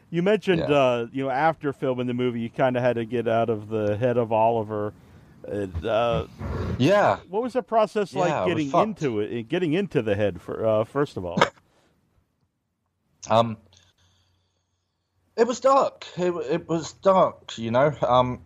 [0.09, 0.73] you mentioned, Yeah.
[0.73, 3.69] uh, you know, after filming the movie, you kind of had to get out of
[3.69, 4.93] the head of Oliver.
[5.49, 6.27] And, uh,
[6.79, 9.03] yeah, what was the process like Yeah, it getting fucked.
[9.03, 10.41] into it, getting into the head?
[10.41, 11.43] For uh, first of all,
[13.29, 13.57] Um,
[15.37, 16.07] it was dark.
[16.17, 17.93] It, it was dark, you know.
[18.01, 18.43] Um,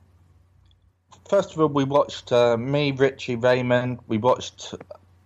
[1.28, 3.98] first of all, we watched uh, me, Richie, Raymond.
[4.08, 4.74] We watched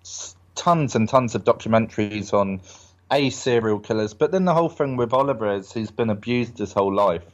[0.02, 2.60] s- tons and tons of documentaries on
[3.10, 6.72] a serial killers, but then the whole thing with Oliver is he's been abused his
[6.72, 7.24] whole life.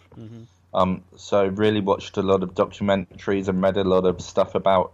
[0.72, 4.92] Um, so really watched a lot of documentaries and read a lot of stuff about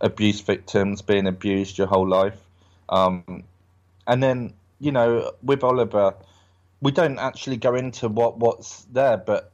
[0.00, 2.38] abuse victims being abused your whole life.
[2.88, 3.44] Um,
[4.06, 6.14] and then you know with Oliver,
[6.80, 9.52] we don't actually go into what what's there, but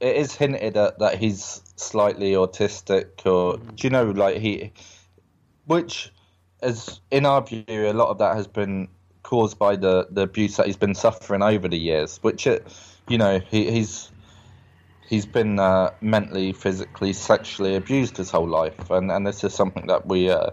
[0.00, 4.72] it is hinted at that he's slightly autistic, or do you know, like he,
[5.66, 6.10] which
[6.62, 8.88] is in our view, a lot of that has been
[9.22, 12.18] caused by the the abuse that he's been suffering over the years.
[12.22, 12.66] Which it,
[13.08, 14.10] you know, he, he's
[15.08, 19.86] he's been uh, mentally, physically, sexually abused his whole life, and and this is something
[19.88, 20.50] that we uh,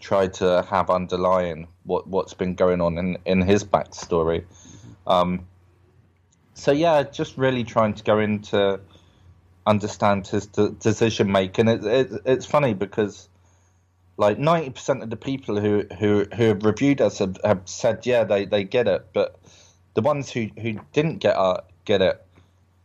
[0.00, 4.44] try to have underlying what what's been going on in in his backstory.
[5.06, 5.46] Um,
[6.54, 8.80] so yeah, just really trying to go into
[9.66, 11.68] understand his de- decision making.
[11.68, 13.28] It, it, it's funny because
[14.16, 18.06] like ninety percent of the people who, who who have reviewed us have, have said
[18.06, 19.38] yeah they, they get it, but
[19.94, 22.22] the ones who, who didn't get uh, get it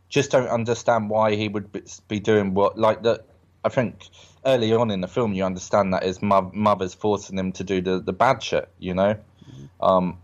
[0.08, 3.24] just don't understand why he would be- be doing what like that.
[3.64, 4.08] I think
[4.44, 7.80] early on in the film you understand that his mo- mother's forcing him to do
[7.80, 9.16] the, the bad shit, you know.
[9.80, 10.18] Um,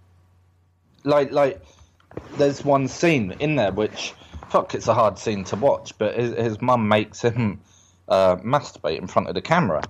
[1.05, 1.63] like like
[2.37, 4.15] there's one scene in there which
[4.51, 7.61] fuck it's a hard scene to watch, but his, his mum makes him
[8.09, 9.83] uh, masturbate in front of the camera.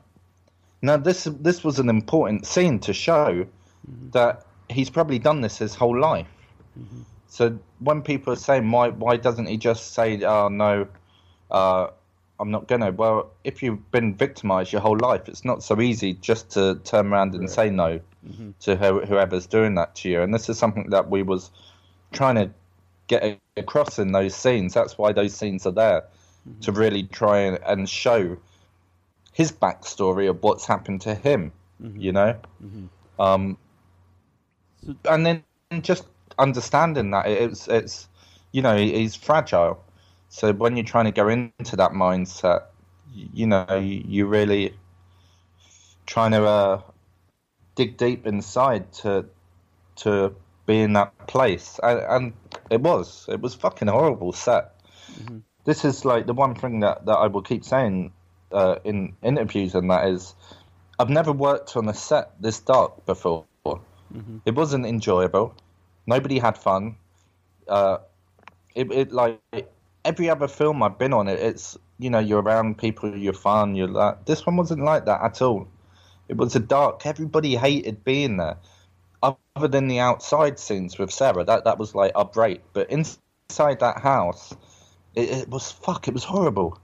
[0.83, 4.11] Now this this was an important scene to show mm-hmm.
[4.11, 6.29] that he's probably done this his whole life.
[6.79, 7.03] Mm-hmm.
[7.29, 10.87] So when people are saying why why doesn't he just say oh no,
[11.51, 11.89] uh,
[12.39, 12.93] I'm not gonna?
[12.93, 17.13] Well, if you've been victimized your whole life, it's not so easy just to turn
[17.13, 18.51] around and say no mm-hmm.
[18.61, 20.23] to who, whoever's doing that to you.
[20.23, 21.51] And this is something that we was
[22.13, 22.51] trying to
[23.09, 24.75] get across in those scenes.
[24.75, 26.05] That's why those scenes are there
[26.63, 28.37] to really try and, and show
[29.39, 31.53] his backstory of what's happened to him.
[31.97, 32.37] You know,
[33.21, 33.57] um,
[35.09, 35.45] and then
[35.81, 36.05] just
[36.37, 38.09] understanding that it's it's
[38.51, 39.83] you know he's fragile.
[40.29, 42.65] So when you're trying to go into that mindset,
[43.15, 44.75] you know you, really
[46.05, 46.83] trying to uh,
[47.77, 49.25] dig deep inside to
[50.03, 50.35] to
[50.67, 52.33] be in that place, and, and
[52.71, 54.75] it was it was fucking horrible set.
[55.65, 58.13] This is like the one thing that, that I will keep saying
[58.53, 60.35] uh, in interviews, and that is,
[60.99, 63.45] I've never worked on a set this dark before.
[64.47, 65.55] It wasn't enjoyable.
[66.07, 66.97] Nobody had fun.
[67.69, 67.99] Uh,
[68.75, 69.41] it, it like
[70.05, 73.75] every other film I've been on, it, it's you know you're around people, you're fun,
[73.75, 75.69] you're like this one wasn't like that at all.
[76.29, 77.07] It was a dark.
[77.07, 78.57] Everybody hated being there,
[79.23, 81.45] other than the outside scenes with Sarah.
[81.45, 84.55] That that was like up great, but inside that house,
[85.15, 86.09] it, it was fuck.
[86.09, 86.79] It was horrible,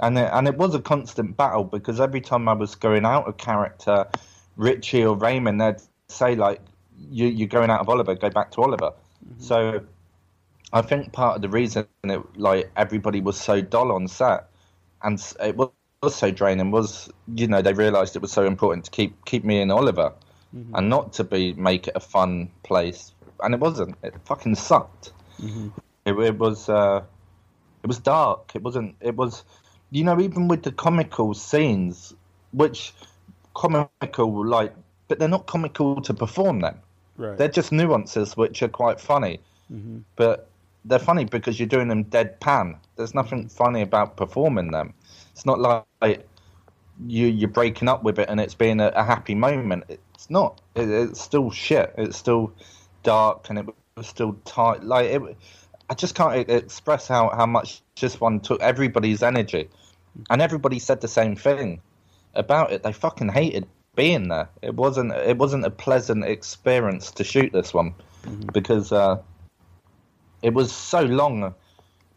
[0.00, 3.26] and it, and it was a constant battle because every time I was going out
[3.26, 4.06] of character,
[4.56, 6.60] Richie or Raymond, they'd say like,
[7.10, 8.14] you, "You're going out of Oliver.
[8.14, 8.92] Go back to Oliver."
[9.26, 9.40] Mm-hmm.
[9.40, 9.80] So
[10.72, 14.48] I think part of the reason it like everybody was so dull on set,
[15.02, 15.70] and it was,
[16.02, 19.44] was so draining was you know they realised it was so important to keep keep
[19.44, 20.12] me in Oliver,
[20.54, 20.74] mm-hmm.
[20.74, 23.96] and not to be make it a fun place, and it wasn't.
[24.02, 25.12] It fucking sucked.
[25.40, 25.68] Mm-hmm.
[26.04, 27.02] It, it was uh,
[27.82, 28.50] it was dark.
[28.54, 28.96] It wasn't.
[29.00, 29.44] It was
[29.94, 32.14] you know even with the comical scenes,
[32.52, 32.92] which
[33.54, 34.74] comical like,
[35.08, 36.80] but they're not comical to perform them.
[37.16, 37.38] Right.
[37.38, 39.40] They're just nuances which are quite funny,
[39.72, 39.98] mm-hmm.
[40.16, 40.48] but
[40.84, 42.78] they're funny because you're doing them deadpan.
[42.96, 43.56] There's nothing mm-hmm.
[43.56, 44.94] funny about performing them.
[45.30, 46.26] It's not like
[47.06, 49.84] you you're breaking up with it and it's being a, a happy moment.
[49.88, 50.60] It's not.
[50.74, 51.94] It, it's still shit.
[51.96, 52.52] It's still
[53.04, 54.82] dark and it was still tight.
[54.82, 55.22] Like it,
[55.88, 59.68] I just can't express how how much this one took everybody's energy,
[60.30, 61.80] and everybody said the same thing
[62.34, 62.82] about it.
[62.82, 64.48] They fucking hated being there.
[64.62, 68.48] It wasn't it wasn't a pleasant experience to shoot this one mm-hmm.
[68.52, 69.22] because uh,
[70.42, 71.54] it was so long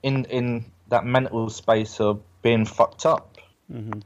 [0.04, 3.38] in in that mental space of being fucked up.
[3.72, 4.00] Mm-hmm.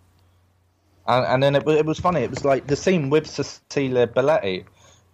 [1.08, 2.22] And, and then it, it was funny.
[2.22, 4.66] It was like the scene with Cecilia Belletti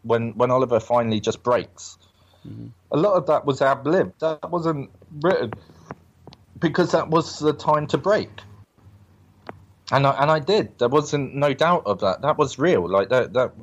[0.03, 1.97] when when Oliver finally just breaks.
[2.47, 2.67] Mm-hmm.
[2.91, 4.13] A lot of that was ad lib.
[4.19, 4.89] That wasn't
[5.21, 5.51] written
[6.59, 8.29] because that was the time to break.
[9.91, 10.77] And I, and I did.
[10.79, 12.21] There wasn't no doubt of that.
[12.21, 12.89] That was real.
[12.89, 13.53] Like that that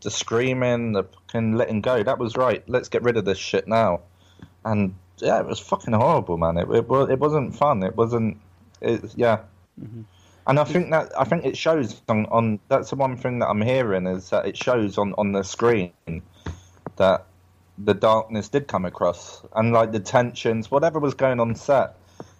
[0.00, 2.02] the screaming, the fucking letting go.
[2.02, 2.62] That was right.
[2.68, 4.00] Let's get rid of this shit now.
[4.64, 6.56] And yeah, it was fucking horrible, man.
[6.56, 7.82] It it, wa- it wasn't fun.
[7.82, 8.38] It wasn't.
[8.80, 9.40] It, yeah.
[9.80, 10.02] Mm-hmm.
[10.46, 13.48] And I think that I think it shows on, on that's the one thing that
[13.48, 15.92] I'm hearing is that it shows on, on the screen
[16.96, 17.26] that
[17.76, 21.96] the darkness did come across and like the tensions, whatever was going on set.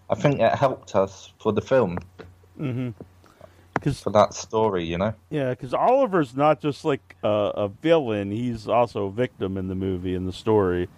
[0.09, 1.99] I think it helped us for the film
[2.59, 5.15] Because for that story, you know.
[5.31, 9.75] yeah, because Oliver's not just like a, a villain; he's also a victim in the
[9.77, 10.89] movie in the story,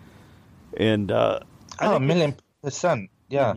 [0.77, 1.41] and uh,
[1.81, 3.11] Oh, a million percent.
[3.29, 3.55] Yeah.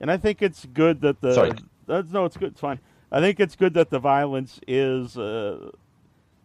[0.00, 1.52] and I think it's good that the Sorry.
[1.86, 2.52] That's, no, it's good.
[2.52, 2.80] It's fine.
[3.10, 5.70] I think it's good that the violence is uh,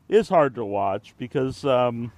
[0.10, 2.12] is hard to watch because um,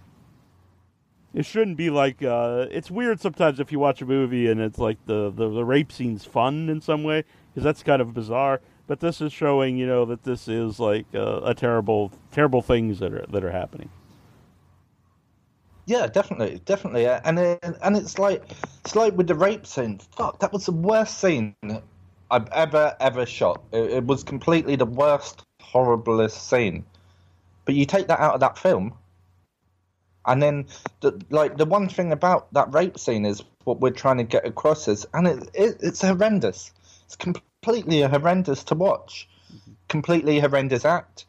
[1.34, 2.24] it shouldn't be like.
[2.24, 5.64] Uh, it's weird sometimes if you watch a movie and it's like the the, the
[5.64, 8.62] rape scene's fun in some way because that's kind of bizarre.
[8.88, 13.00] But this is showing, you know, that this is like uh, a terrible, terrible things
[13.00, 13.90] that are that are happening.
[15.86, 18.44] Yeah, definitely, definitely, and it, and it's like
[18.86, 20.00] it's like with the rape scene.
[20.16, 21.56] Fuck, that was the worst scene
[22.30, 23.64] I've ever ever shot.
[23.72, 26.86] It, it was completely the worst, horriblest scene.
[27.66, 28.94] But you take that out of that film,
[30.26, 30.68] and then
[31.02, 34.46] the, like the one thing about that rape scene is what we're trying to get
[34.46, 36.72] across is, and it, it it's horrendous.
[37.10, 39.28] It's completely horrendous to watch.
[39.88, 41.26] Completely horrendous act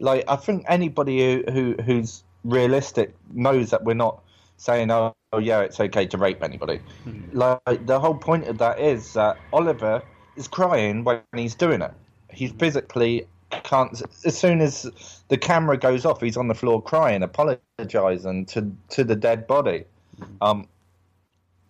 [0.00, 4.22] like I think anybody who, who who's realistic knows that we're not
[4.56, 6.80] saying oh, oh yeah it's okay to rape anybody.
[7.04, 7.22] Hmm.
[7.32, 10.02] Like the whole point of that is that Oliver
[10.36, 11.92] is crying when he's doing it.
[12.32, 12.58] He hmm.
[12.58, 14.00] physically can't.
[14.24, 19.04] As soon as the camera goes off, he's on the floor crying, apologizing to to
[19.04, 19.84] the dead body.
[20.18, 20.24] Hmm.
[20.40, 20.68] Um,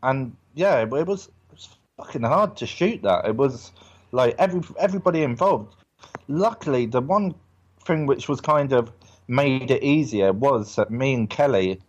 [0.02, 1.28] and yeah, it, it was it was
[1.98, 3.26] fucking hard to shoot that.
[3.26, 3.72] It was
[4.12, 5.74] like every everybody involved.
[6.28, 7.34] Luckily, the one
[7.84, 8.90] thing which was kind of
[9.28, 11.80] made it easier was that me and Kelly,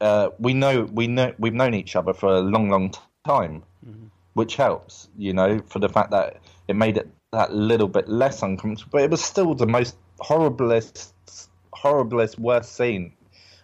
[0.00, 2.94] uh, we know we know we've known each other for a long, long
[3.26, 3.62] time,
[4.34, 8.42] which helps, you know, for the fact that it made it that little bit less
[8.42, 8.90] uncomfortable.
[8.92, 11.12] But it was still the most horriblest,
[11.74, 13.12] horriblest, worst scene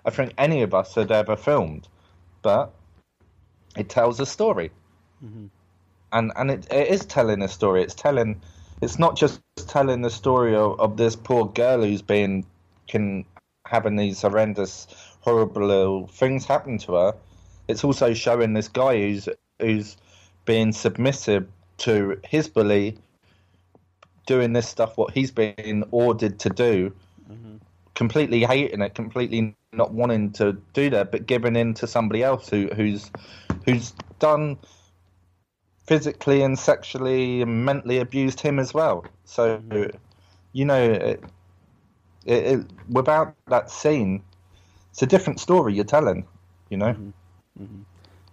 [0.05, 1.89] I think any of us had ever filmed.
[2.43, 2.73] But
[3.77, 4.71] it tells a story,
[6.13, 7.83] and and it, it is telling a story.
[7.83, 8.41] It's telling.
[8.83, 12.45] It's not just telling the story of, of this poor girl who's been
[12.89, 13.27] can
[13.67, 14.87] having these horrendous,
[15.21, 17.15] horrible things happen to her.
[17.69, 19.29] It's also showing this guy who's
[19.61, 19.97] who's
[20.47, 21.47] being submissive
[21.79, 22.99] to his bully,
[24.27, 26.93] doing this stuff what he's been ordered to do,
[27.95, 32.49] completely hating it, completely not wanting to do that, but giving in to somebody else
[32.49, 33.11] who who's
[33.67, 34.59] who's done
[35.91, 39.05] physically and sexually and mentally abused him as well.
[39.25, 39.61] So,
[40.53, 41.21] you know, it,
[42.27, 44.23] It, it, without that scene,
[44.91, 46.27] it's a different story you're telling.
[46.69, 46.95] You know.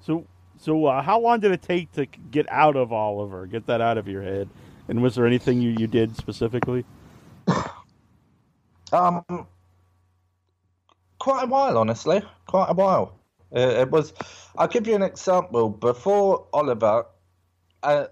[0.06, 0.26] So,
[0.60, 3.48] so uh, how long did it take to get out of Oliver?
[3.48, 4.50] Get that out of your head.
[4.88, 6.86] And was there anything you, you did specifically?
[8.94, 9.26] Um,
[11.20, 12.22] quite a while, honestly.
[12.46, 13.20] Quite a while.
[13.54, 14.14] Uh, it was.
[14.58, 15.70] I'll give you an example.
[15.70, 17.06] Before Oliver,
[17.84, 18.08] uh,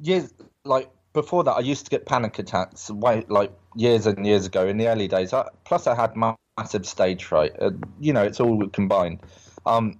[0.00, 0.32] years
[0.64, 2.90] like before that, I used to get panic attacks.
[2.90, 5.32] Way like years and years ago in the early days.
[5.32, 7.52] I, plus, I had ma- massive stage fright.
[7.60, 9.20] Uh, you know, it's all combined.
[9.66, 9.98] Um,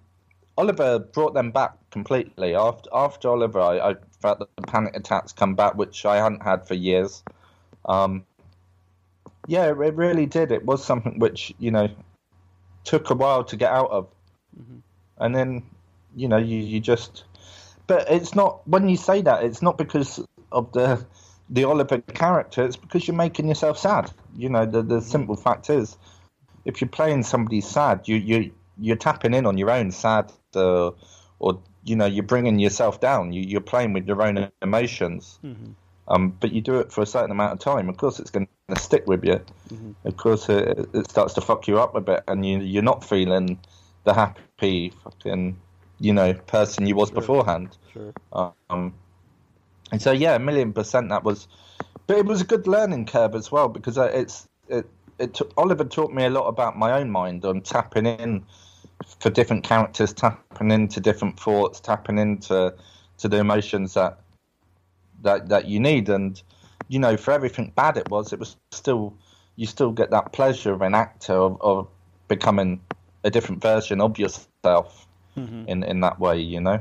[0.57, 2.55] Oliver brought them back completely.
[2.55, 6.43] After after Oliver, I, I felt that the panic attacks come back, which I hadn't
[6.43, 7.23] had for years.
[7.87, 8.25] Um,
[9.47, 10.53] yeah, it really did.
[10.53, 11.89] It was something which you know
[12.85, 14.09] took a while to get out of,
[15.19, 15.63] and then
[16.15, 17.25] you know you, you just.
[17.91, 19.43] But it's not when you say that.
[19.43, 21.05] It's not because of the
[21.49, 22.65] the Oliver character.
[22.65, 24.13] It's because you're making yourself sad.
[24.37, 25.99] You know the the simple fact is,
[26.65, 30.93] if you're playing somebody sad, you you you're tapping in on your own sad, uh,
[31.41, 33.33] or you know you're bringing yourself down.
[33.33, 35.41] You you're playing with your own emotions.
[36.07, 37.89] Um, but you do it for a certain amount of time.
[37.89, 39.41] Of course, it's going to stick with you.
[40.05, 43.03] Of course, it, it starts to fuck you up a bit, and you you're not
[43.03, 43.59] feeling
[44.05, 45.57] the happy fucking
[46.01, 47.77] you know person you was beforehand.
[47.93, 48.13] Sure.
[48.33, 48.95] Um,
[49.93, 51.47] and so yeah, a million percent that was,
[52.07, 54.87] but it was a good learning curve as well because it's it
[55.19, 58.45] it took, Oliver taught me a lot about my own mind on tapping in
[59.21, 62.75] for different characters, tapping into different thoughts, tapping into
[63.19, 64.19] to the emotions that
[65.23, 66.43] that that you need, and
[66.89, 69.15] you know for everything bad it was, it was still
[69.57, 71.89] you still get that pleasure of an actor of, of
[72.29, 72.81] becoming
[73.25, 75.07] a different version of yourself
[75.67, 76.81] in in that way, you know.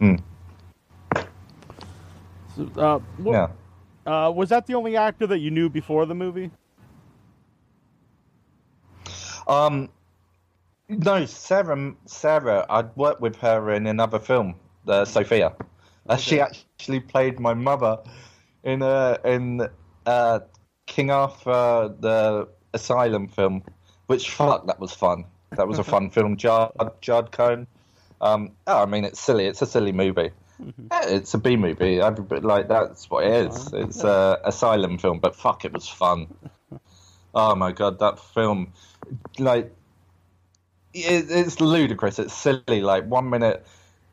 [0.00, 0.22] Mm,
[2.56, 3.48] So, uh, wha- yeah.
[4.26, 6.50] uh, was that the only actor that you knew before the movie?
[9.46, 9.88] Um,
[10.88, 11.94] no, Sarah.
[12.06, 14.54] Sarah, I'd worked with her in another film,
[14.86, 15.54] uh, Sophia.
[16.08, 17.98] Uh, she actually played my mother
[18.64, 19.68] in uh, in
[20.06, 20.40] uh,
[20.86, 23.62] King Arthur, the Asylum film.
[24.06, 25.24] Which fuck, that was fun.
[25.56, 26.36] That was a fun film.
[26.36, 27.66] Judd Judd Cohn.
[28.20, 29.46] Um, oh, I mean, it's silly.
[29.46, 30.30] It's a silly movie.
[30.62, 30.86] Mm-hmm.
[30.90, 32.00] Yeah, It's a B movie.
[32.00, 33.72] Like that's what it is.
[33.72, 36.28] It's a asylum film, but fuck, it was fun.
[37.34, 38.72] Oh my god, that film!
[39.38, 39.72] Like,
[40.92, 42.18] it, it's ludicrous.
[42.18, 42.80] It's silly.
[42.82, 43.64] Like one minute,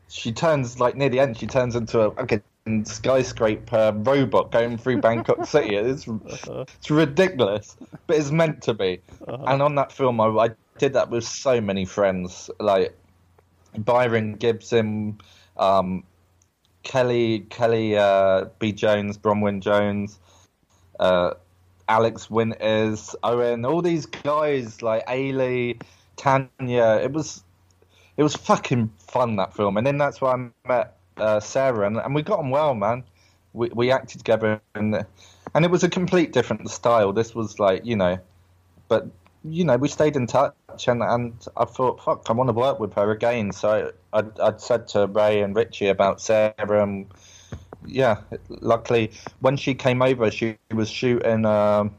[0.07, 5.01] she turns like near the end, she turns into a fucking skyscraper robot going through
[5.01, 5.75] Bangkok City.
[5.75, 9.01] It's it's ridiculous, but it's meant to be.
[9.27, 9.43] Uh-huh.
[9.47, 12.97] And on that film, I, I did that with so many friends, like
[13.77, 15.19] Byron Gibson,
[15.57, 16.03] um,
[16.83, 20.19] Kelly Kelly uh, B Jones, Bronwyn Jones,
[20.99, 21.33] uh,
[21.89, 25.81] Alex Winters, Owen, all these guys like Ailey,
[26.15, 26.99] Tanya.
[27.03, 27.43] It was
[28.17, 31.97] it was fucking fun that film, and then that's why I met uh, Sarah, and,
[31.97, 33.03] and we got on well, man.
[33.53, 35.05] We we acted together, and
[35.53, 37.13] and it was a complete different style.
[37.13, 38.17] This was like you know,
[38.87, 39.07] but
[39.43, 40.53] you know we stayed in touch,
[40.87, 43.51] and and I thought, fuck, I want to work with her again.
[43.51, 47.07] So I I'd, I'd said to Ray and Richie about Sarah, and
[47.85, 51.95] yeah, luckily when she came over, she was shooting um,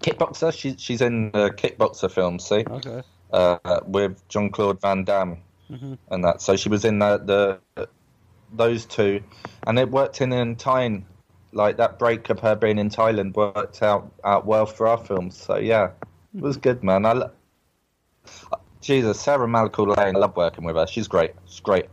[0.00, 0.52] Kickboxer.
[0.56, 3.02] She, she's in the Kickboxer film, see, Okay.
[3.32, 5.38] uh, with Jean Claude Van Damme
[6.08, 6.42] and that.
[6.42, 7.88] So she was in the, the
[8.52, 9.22] those two,
[9.66, 11.06] and it worked in in time.
[11.52, 15.36] Like that break of her being in Thailand worked out out well for our films.
[15.36, 15.90] So yeah,
[16.36, 17.06] it was good, man.
[17.06, 17.28] I
[18.80, 20.86] Jesus, Sara Malakul Lane, I love working with her.
[20.86, 21.32] She's great.
[21.46, 21.86] She's great,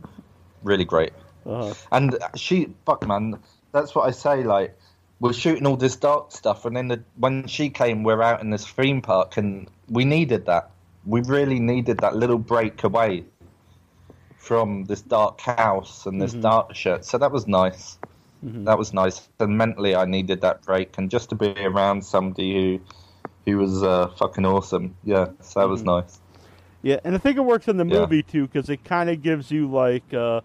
[0.62, 1.12] really great.
[1.46, 1.74] Uh-huh.
[1.90, 3.38] And she, fuck man,
[3.72, 4.44] that's what I say.
[4.44, 4.78] Like,
[5.20, 8.50] we're shooting all this dark stuff, and then the, when she came, we're out in
[8.50, 10.70] this theme park, and we needed that.
[11.06, 13.24] We really needed that little break away
[14.36, 17.04] from this dark house and this dark shit.
[17.04, 17.98] So that was nice.
[18.42, 19.28] That was nice.
[19.38, 22.80] And mentally, I needed that break, and just to be around somebody who,
[23.44, 24.96] who was uh, fucking awesome.
[25.04, 26.18] Yeah, so that was nice.
[26.82, 28.06] Yeah, and I think it works in the Yeah.
[28.06, 30.40] movie too because it kind of gives you like, uh,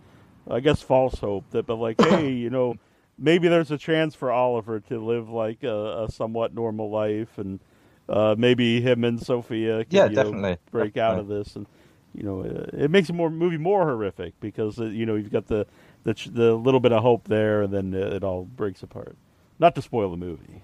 [0.50, 2.76] I guess, false hope that, but like, hey, you know,
[3.18, 7.60] maybe there's a chance for Oliver to live like a, a somewhat normal life, and
[8.08, 11.66] uh, maybe him and Sophia can Yeah, you know, definitely, break out of this, and
[12.14, 15.32] you know, uh, it makes the more movie more horrific because uh, you know you've
[15.32, 15.66] got the
[16.04, 19.16] the the little bit of hope there, and then it all breaks apart.
[19.60, 20.62] Not to spoil the movie.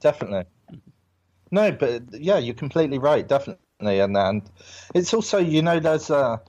[0.00, 0.44] Definitely.
[1.50, 3.26] No, but yeah, you're completely right.
[3.26, 4.42] Definitely, and and
[4.94, 6.40] it's also you know there's a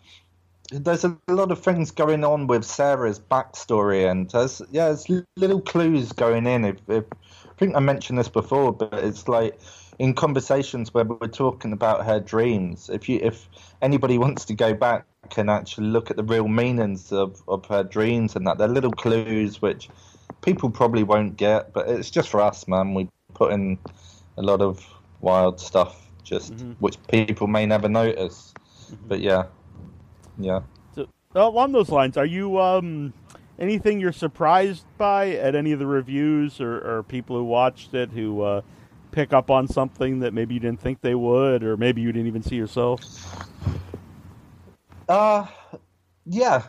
[0.71, 5.61] there's a lot of things going on with Sarah's backstory, and there's yeah, there's little
[5.61, 6.65] clues going in.
[6.65, 9.59] If, if I think I mentioned this before, but it's like
[9.97, 13.47] in conversations where we're talking about her dreams, if you if
[13.81, 15.05] anybody wants to go back
[15.37, 18.91] and actually look at the real meanings of, of her dreams and that, they're little
[18.91, 19.89] clues which
[20.41, 22.93] people probably won't get, but it's just for us, man.
[22.93, 23.79] We put in
[24.37, 24.85] a lot of
[25.19, 28.53] wild stuff, just which people may never notice.
[29.07, 29.45] But yeah,
[30.37, 30.61] yeah.
[30.95, 33.13] So, along those lines, are you um,
[33.57, 38.11] anything you're surprised by at any of the reviews or, or people who watched it
[38.11, 38.61] who uh,
[39.11, 42.27] pick up on something that maybe you didn't think they would, or maybe you didn't
[42.27, 43.01] even see yourself?
[45.07, 45.47] Uh,
[46.25, 46.63] yeah.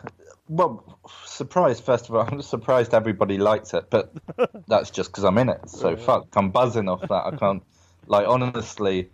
[0.49, 2.27] Well, surprised first of all.
[2.31, 4.13] I'm surprised everybody likes it, but
[4.67, 5.69] that's just because I'm in it.
[5.69, 7.25] So fuck, I'm buzzing off that.
[7.25, 7.63] I can't.
[8.07, 9.09] Like honestly,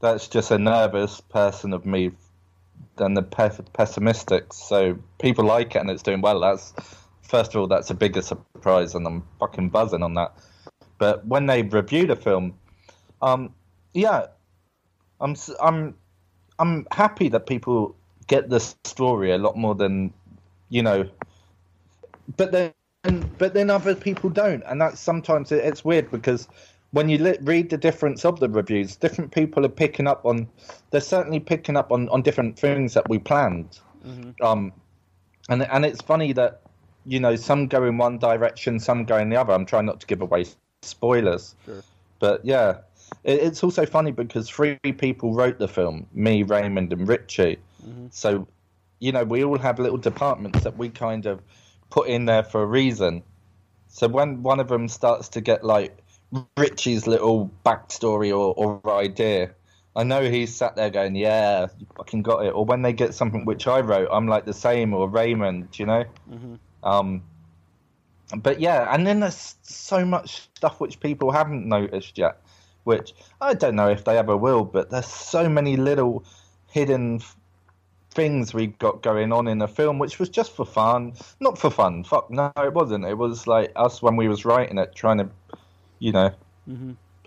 [0.00, 2.12] that's just a nervous person of me
[2.96, 4.52] than the pe- pessimistic.
[4.52, 6.40] So people like it and it's doing well.
[6.40, 6.74] That's
[7.22, 10.34] first of all, that's a bigger surprise, and I'm fucking buzzing on that.
[10.98, 12.58] But when they reviewed the film,
[13.22, 13.54] um,
[13.94, 14.28] yeah,
[15.20, 15.96] I'm I'm
[16.58, 17.96] I'm happy that people
[18.28, 20.14] get the story a lot more than
[20.70, 21.08] you know.
[22.36, 22.74] But then
[23.38, 26.48] but then other people don't, and that's sometimes it, it's weird because
[26.92, 30.48] when you li- read the difference of the reviews, different people are picking up on.
[30.90, 33.78] They're certainly picking up on, on different things that we planned.
[34.40, 34.72] Um,
[35.48, 36.62] and and it's funny that
[37.04, 39.52] you know some go in one direction, some go in the other.
[39.52, 40.46] I'm trying not to give away
[40.82, 41.82] spoilers, Sure.
[42.20, 42.78] but yeah,
[43.24, 47.58] it, it's also funny because three people wrote the film: me, Raymond, and Richie.
[48.10, 48.48] So,
[49.00, 51.42] you know, we all have little departments that we kind of
[51.90, 53.22] put in there for a reason.
[53.88, 55.98] So when one of them starts to get like
[56.56, 59.50] Richie's little backstory or, or idea,
[59.96, 63.14] I know he's sat there going, "Yeah, you fucking got it." Or when they get
[63.14, 64.94] something which I wrote, I'm like the same.
[64.94, 66.04] Or Raymond, you know.
[66.84, 67.22] Um,
[68.36, 72.40] but yeah, and then there's so much stuff which people haven't noticed yet,
[72.84, 74.64] which I don't know if they ever will.
[74.64, 76.24] But there's so many little
[76.70, 77.36] hidden f-
[78.10, 81.70] things we got going on in the film, which was just for fun, not for
[81.70, 82.04] fun.
[82.04, 83.04] Fuck no, it wasn't.
[83.04, 85.28] It was like us when we was writing it, trying to,
[85.98, 86.32] you know,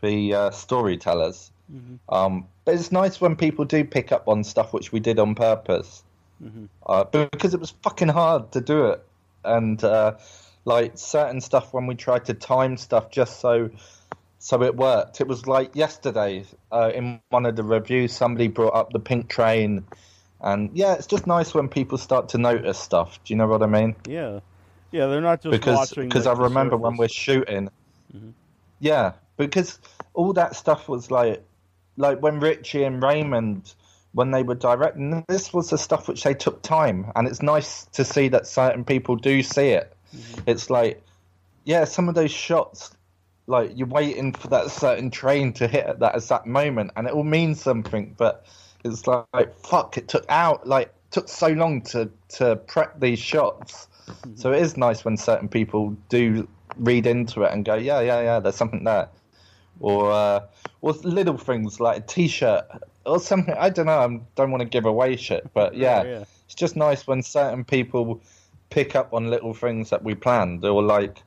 [0.01, 1.51] be uh, storytellers.
[2.09, 5.36] Um, but it's nice when people do pick up on stuff which we did on
[5.36, 6.03] purpose,
[6.86, 9.03] uh, because it was fucking hard to do it,
[9.45, 10.15] and uh,
[10.65, 13.69] like certain stuff when we tried to time stuff just so
[14.39, 15.22] so it worked.
[15.22, 19.30] It was like yesterday uh, in one of the reviews, somebody brought up the pink
[19.30, 19.86] train,
[20.41, 23.24] and yeah, it's just nice when people start to notice stuff.
[23.24, 23.95] Do you know what I mean?
[24.07, 24.39] Yeah,
[24.91, 25.07] yeah.
[25.07, 26.09] They're not just because watching.
[26.09, 27.15] because like, I remember when we're surface.
[27.15, 27.69] shooting.
[28.82, 29.79] Yeah, because
[30.13, 31.43] all that stuff was like,
[31.97, 33.73] like when Richie and Raymond,
[34.11, 37.86] when they were directing, this was the stuff which they took time, and it's nice
[37.93, 39.95] to see that certain people do see it.
[40.13, 40.41] Mm-hmm.
[40.47, 41.01] It's like,
[41.63, 42.91] yeah, some of those shots,
[43.45, 47.13] like you're waiting for that certain train to hit at that exact moment, and it
[47.13, 48.45] all means something, but
[48.84, 49.27] it's like,
[49.63, 53.88] fuck, it took out like took so long to to prep these shots.
[54.07, 54.38] Mm-hmm.
[54.38, 56.47] So it is nice when certain people do
[56.78, 59.09] read into it and go, yeah, yeah, yeah, there's something there,
[59.80, 60.41] or uh,
[60.82, 62.65] or little things like a T-shirt
[63.05, 63.55] or something.
[63.57, 63.99] I don't know.
[63.99, 66.24] I don't want to give away shit, but yeah, yeah.
[66.45, 68.22] it's just nice when certain people
[68.69, 71.24] pick up on little things that we planned, or like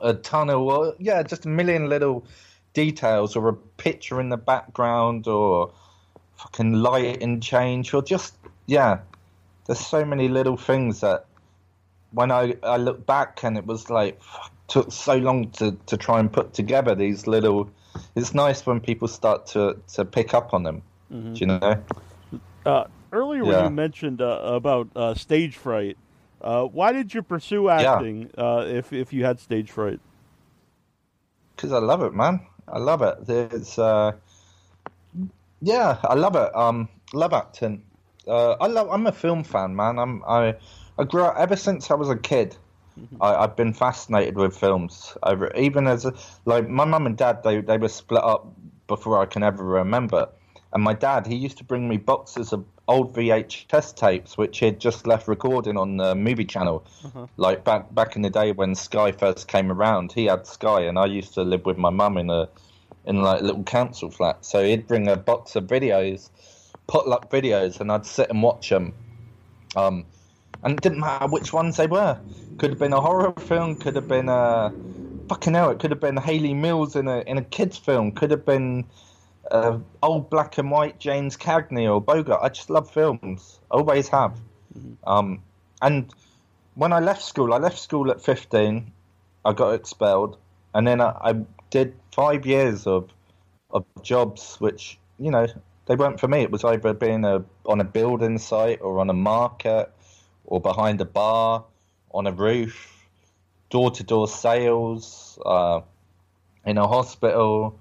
[0.00, 2.24] a tunnel, or yeah, just a million little
[2.74, 5.72] details, or a picture in the background, or
[6.36, 8.34] fucking lighting change, or just
[8.66, 8.98] yeah.
[9.64, 11.26] There's so many little things that
[12.12, 14.20] when I, I look back and it was like
[14.68, 17.70] took so long to, to try and put together these little
[18.16, 20.82] it's nice when people start to, to pick up on them.
[21.34, 21.84] Do you know?
[22.64, 25.98] Uh, earlier, when you mentioned uh, about uh, stage fright,
[26.40, 30.00] uh, why did you pursue acting uh, if if you had stage fright?
[31.56, 32.46] because I love it man.
[32.68, 33.16] I love it.
[33.28, 34.12] It's uh
[35.60, 36.54] yeah I love it.
[36.54, 37.84] Um love acting.
[38.26, 39.98] Uh, I love I'm a film fan man.
[39.98, 40.56] I'm I
[40.98, 42.56] I grew up ever since I was a kid
[43.20, 45.16] I, I've been fascinated with films.
[45.22, 46.14] Over even as a,
[46.44, 48.46] like my mum and dad, they they were split up
[48.86, 50.28] before I can ever remember.
[50.74, 54.80] And my dad, he used to bring me boxes of old VHS tapes, which he'd
[54.80, 56.84] just left recording on the movie channel.
[57.36, 60.98] Like back back in the day when Sky first came around, he had Sky, and
[60.98, 62.48] I used to live with my mum in a
[63.04, 64.44] in like a little council flat.
[64.44, 66.30] So he'd bring a box of videos,
[66.86, 68.94] potluck videos, and I'd sit and watch them.
[69.74, 70.04] Um,
[70.62, 72.18] and it didn't matter which ones they were.
[72.58, 73.76] Could have been a horror film.
[73.76, 74.72] Could have been a
[75.28, 75.70] fucking hell.
[75.70, 78.12] It could have been Hayley Mills in a in a kids film.
[78.12, 78.86] Could have been
[79.50, 82.40] uh, old black and white James Cagney or Bogart.
[82.42, 83.58] I just love films.
[83.70, 84.38] Always have.
[85.04, 85.42] Um,
[85.80, 86.12] and
[86.74, 88.92] when I left school, I left school at fifteen.
[89.44, 90.38] I got expelled,
[90.74, 91.34] and then I, I
[91.70, 93.10] did five years of
[93.70, 95.46] of jobs which you know
[95.86, 96.42] they weren't for me.
[96.42, 99.92] It was either being a on a building site or on a market
[100.44, 101.64] or behind a bar,
[102.12, 103.06] on a roof,
[103.70, 105.80] door to door sales, uh,
[106.64, 107.78] in a hospital.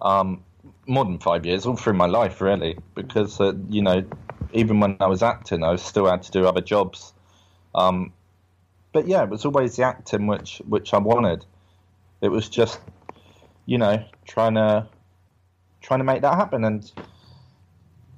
[0.00, 0.44] Um,
[0.86, 4.04] more than five years, all through my life, really, because uh, you know,
[4.52, 7.12] even when I was acting, I still had to do other jobs.
[7.74, 8.12] Um,
[8.92, 11.44] but yeah, it was always the acting which which I wanted.
[12.20, 12.80] It was just,
[13.66, 14.86] you know, trying to
[15.80, 16.90] trying to make that happen, and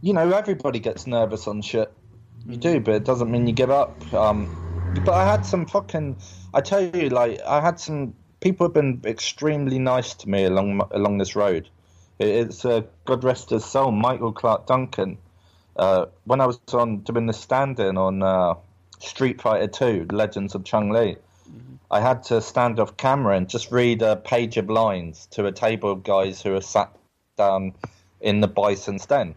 [0.00, 1.92] you know, everybody gets nervous on shit.
[2.46, 4.12] You do, but it doesn't mean you give up.
[4.12, 4.50] Um,
[5.04, 6.16] but I had some fucking.
[6.52, 10.82] I tell you, like I had some people have been extremely nice to me along
[10.90, 11.68] along this road.
[12.18, 15.18] It, it's uh, God rest his soul, Michael Clarke Duncan.
[15.76, 18.54] Uh, when I was on doing the stand-in on uh,
[19.00, 21.16] Street Fighter Two: Legends of Chun-Li,
[21.90, 25.52] I had to stand off camera and just read a page of lines to a
[25.52, 26.94] table of guys who are sat
[27.36, 27.74] down
[28.20, 29.34] in the Bison's Den,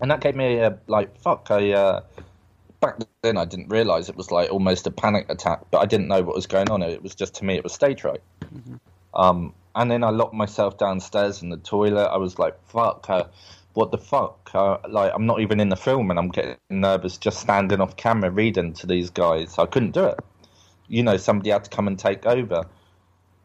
[0.00, 1.48] and that gave me a like fuck.
[1.50, 2.02] I uh,
[2.80, 6.08] back then I didn't realize it was like almost a panic attack, but I didn't
[6.08, 6.82] know what was going on.
[6.82, 8.20] It was just to me, it was stage right.
[9.14, 12.06] Um, and then I locked myself downstairs in the toilet.
[12.06, 13.24] I was like, fuck, uh,
[13.74, 14.50] what the fuck?
[14.54, 17.96] Uh, like, I'm not even in the film and I'm getting nervous just standing off
[17.96, 19.58] camera reading to these guys.
[19.58, 20.20] I couldn't do it.
[20.88, 22.64] You know, somebody had to come and take over.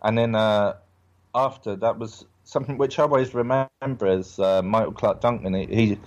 [0.04, 0.76] And then uh,
[1.36, 5.54] after, that was something which I always remember is uh, Michael Clarke Duncan.
[5.54, 6.00] He, he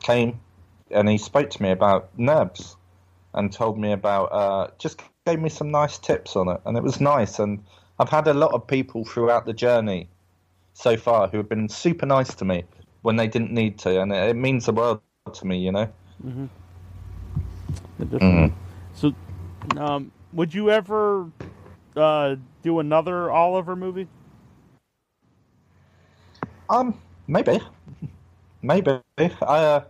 [0.00, 0.40] came
[0.94, 2.76] and he spoke to me about nerves
[3.34, 6.82] and told me about uh, just gave me some nice tips on it, and it
[6.82, 7.38] was nice.
[7.38, 7.62] And
[7.98, 10.08] I've had a lot of people throughout the journey
[10.74, 12.64] so far who have been super nice to me
[13.02, 15.00] when they didn't need to, and it, it means the world
[15.32, 15.92] to me, you know.
[17.98, 18.52] It definitely-
[18.94, 19.14] So,
[19.76, 21.30] um, would you ever
[21.96, 24.08] uh, do another Oliver movie?
[26.68, 27.60] Um, maybe,
[28.62, 28.98] maybe.
[29.18, 29.84] I uh,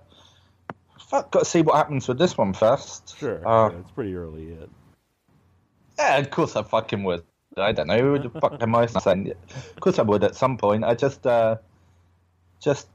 [1.09, 3.17] fuck, got to see what happens with this one first.
[3.19, 3.47] Sure.
[3.47, 4.69] Uh, yeah, it's pretty early yet.
[5.99, 7.25] Yeah, of course I fucking would.
[7.57, 9.33] I don't know who the fuck am I saying?
[9.55, 10.85] Of course I would at some point.
[10.85, 11.57] I just, uh,
[12.61, 12.89] just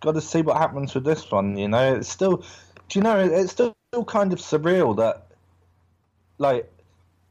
[0.00, 1.56] got to see what happens with this one.
[1.56, 2.44] You know, it's still,
[2.88, 3.74] do you know, it's still
[4.06, 5.28] kind of surreal that,
[6.38, 6.70] like,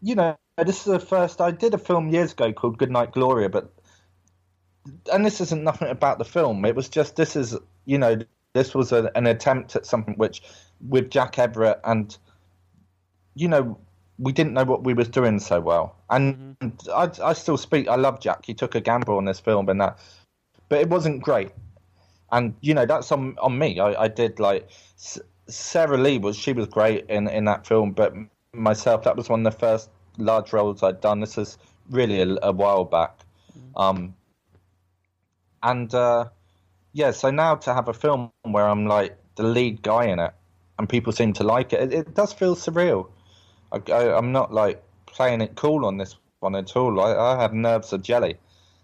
[0.02, 1.42] you know, this is the first.
[1.42, 3.72] I did a film years ago called Goodnight Gloria, but,
[5.12, 6.66] and this isn't nothing about the film.
[6.66, 7.56] It was just this is,
[7.86, 8.22] you know,
[8.54, 10.42] this was a, an attempt at something which,
[10.88, 12.18] with Jack Everett and,
[13.36, 13.78] you know,
[14.22, 15.96] we didn't know what we was doing so well.
[16.10, 16.56] And
[16.94, 17.88] I, I still speak.
[17.88, 18.46] I love Jack.
[18.46, 19.98] He took a gamble on this film and that,
[20.70, 21.50] but it wasn't great.
[22.32, 23.80] And you know that's on on me.
[23.80, 24.70] I, I did like
[25.48, 28.14] Sarah Lee was she was great in in that film, but
[28.54, 31.20] myself that was one of the first large roles I'd done.
[31.20, 31.58] This is
[31.90, 33.20] really a, a while back.
[33.76, 34.16] Um,
[35.64, 36.26] and uh,
[36.94, 40.34] yeah, so now to have a film where I'm like the lead guy in it,
[40.78, 43.08] and people seem to like it, it, it does feel surreal.
[43.72, 47.00] I, I'm not like playing it cool on this one at all.
[47.00, 48.36] I, I have nerves of jelly,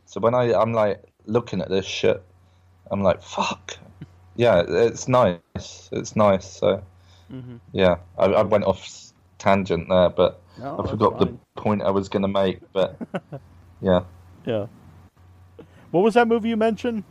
[0.05, 2.23] so when I I'm like looking at this shit,
[2.91, 3.77] I'm like fuck.
[4.35, 5.89] Yeah, it's nice.
[5.91, 6.59] It's nice.
[6.59, 6.83] So
[7.31, 7.57] mm-hmm.
[7.73, 12.07] yeah, I, I went off tangent there, but No, I forgot the point I was
[12.07, 12.59] going to make.
[12.71, 12.97] But
[13.81, 14.01] yeah,
[14.45, 14.67] Yeah.
[15.91, 17.03] What was that movie you mentioned?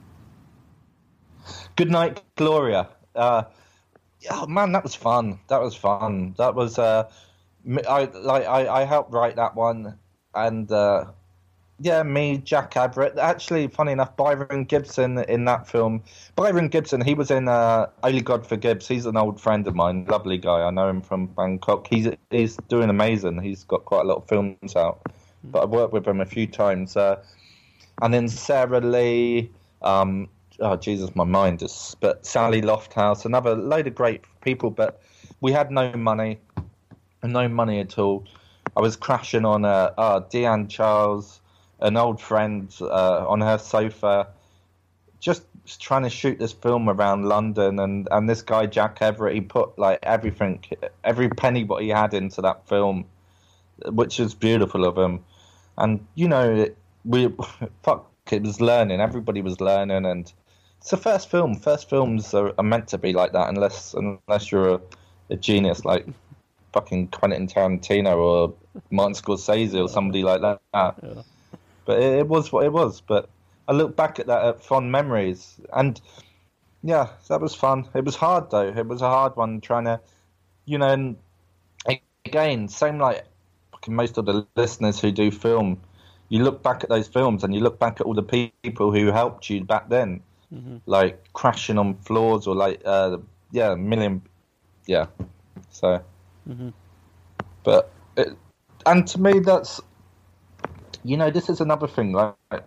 [1.77, 2.89] Good night, Gloria.
[3.15, 3.45] Uh,
[4.21, 5.39] yeah, man, that was fun.
[5.49, 6.35] That was fun.
[6.39, 7.11] That was uh,
[7.87, 9.99] I like I, I helped write that one,
[10.35, 11.05] and uh,
[11.79, 13.19] yeah, me, Jack Abbott.
[13.19, 16.03] Actually, funny enough, Byron Gibson in that film.
[16.35, 18.89] Byron Gibson, he was in uh, Only God Forgives.
[18.89, 20.63] He's an old friend of mine, lovely guy.
[20.63, 21.89] I know him from Bangkok.
[21.89, 23.43] He's he's doing amazing.
[23.43, 25.03] He's got quite a lot of films out,
[25.45, 26.97] but I've worked with him a few times.
[26.97, 27.23] Uh,
[28.01, 29.51] and then Sarah Lee.
[29.83, 31.97] Um, oh Jesus, my mind is.
[32.01, 34.71] But Sally Lofthouse, another load of great people.
[34.71, 35.01] But
[35.41, 36.39] we had no money,
[37.23, 38.25] no money at all.
[38.77, 41.41] I was crashing on uh, uh, Deanne Charles,
[41.81, 44.29] an old friend, uh, on her sofa,
[45.21, 45.45] just
[45.81, 47.79] trying to shoot this film around London.
[47.79, 50.65] And, and this guy Jack Everett, he put like everything,
[51.05, 53.07] every penny what he had into that film,
[53.87, 55.25] which is beautiful of him.
[55.79, 56.69] And you know,
[57.05, 57.33] we
[57.83, 59.01] fuck, it was learning.
[59.01, 60.33] Everybody was learning, and
[60.81, 61.57] it's the first film.
[61.57, 64.81] First films are, are meant to be like that, unless unless you're a,
[65.31, 66.07] a genius like
[66.73, 68.55] fucking Quentin Tarantino or
[68.91, 70.61] Martin Scorsese or somebody like that.
[71.85, 73.01] But it, it was what it was.
[73.01, 73.29] But
[73.69, 76.01] I look back at that at fond memories, and
[76.83, 77.89] yeah, that was fun.
[77.95, 78.69] It was hard though.
[78.69, 80.01] It was a hard one trying to,
[80.67, 81.17] you know, and
[82.27, 83.25] again, same like
[83.73, 85.81] fucking most of the listeners who do film.
[86.29, 89.07] You look back at those films and you look back at all the people who
[89.13, 90.23] helped you back then,
[90.55, 90.77] Mm-hmm.
[90.87, 93.17] like crashing on floors or like uh,
[93.51, 94.23] yeah, a million,
[94.87, 95.07] yeah.
[95.71, 96.01] So,
[96.49, 96.69] mm-hmm.
[97.65, 98.29] but it,
[98.87, 99.81] and to me that's
[101.03, 102.63] you know this is another thing like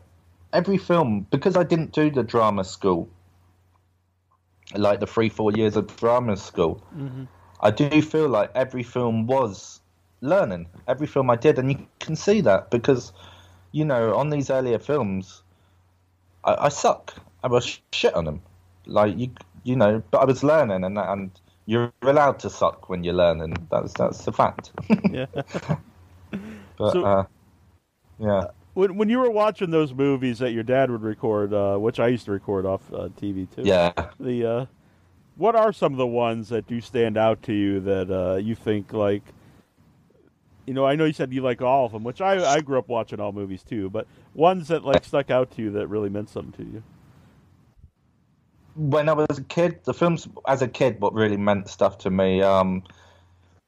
[0.52, 3.10] every film because I didn't do the drama school
[4.76, 6.82] like the three four years of drama school.
[6.96, 7.24] Mm-hmm.
[7.62, 9.82] I do feel like every film was
[10.22, 10.68] learning.
[10.88, 13.12] Every film I did, and you can see that because,
[13.72, 15.44] you know, on these earlier films,
[16.44, 17.16] I, I suck.
[17.44, 18.42] I was shit on them.
[18.86, 19.30] Like you,
[19.64, 21.32] you know, but I was learning, and and
[21.66, 23.56] you're allowed to suck when you're learning.
[23.70, 24.72] That's that's a fact.
[25.12, 25.26] Yeah.
[26.78, 27.24] but So- uh,
[28.20, 32.00] yeah, when when you were watching those movies that your dad would record, uh, which
[32.00, 33.62] I used to record off uh, TV too.
[33.64, 33.92] yeah.
[34.20, 34.66] The uh,
[35.38, 38.56] what are some of the ones that do stand out to you that uh, you
[38.56, 39.24] think like?
[40.68, 42.78] You know, I know you said you like all of them, which I I grew
[42.78, 43.90] up watching all movies too.
[43.90, 46.84] But ones that like stuck out to you that really meant something to you.
[48.80, 52.10] When I was a kid, the films as a kid, what really meant stuff to
[52.10, 52.42] me.
[52.42, 52.84] Um,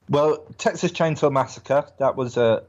[0.10, 1.86] well, Texas Chainsaw Massacre.
[2.00, 2.64] That was a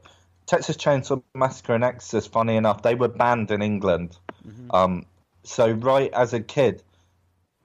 [0.45, 2.31] Texas Chainsaw Massacre and Exorcist.
[2.31, 4.17] Funny enough, they were banned in England.
[4.71, 5.05] Um,
[5.43, 6.83] so right as a kid,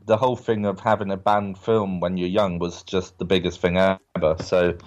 [0.06, 3.60] the whole thing of having a banned film when you're young was just the biggest
[3.60, 4.36] thing ever.
[4.40, 4.78] So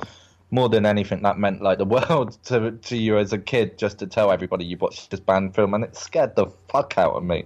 [0.51, 3.99] more than anything, that meant like the world to to you as a kid, just
[3.99, 7.23] to tell everybody you watched this banned film, and it scared the fuck out of
[7.23, 7.45] me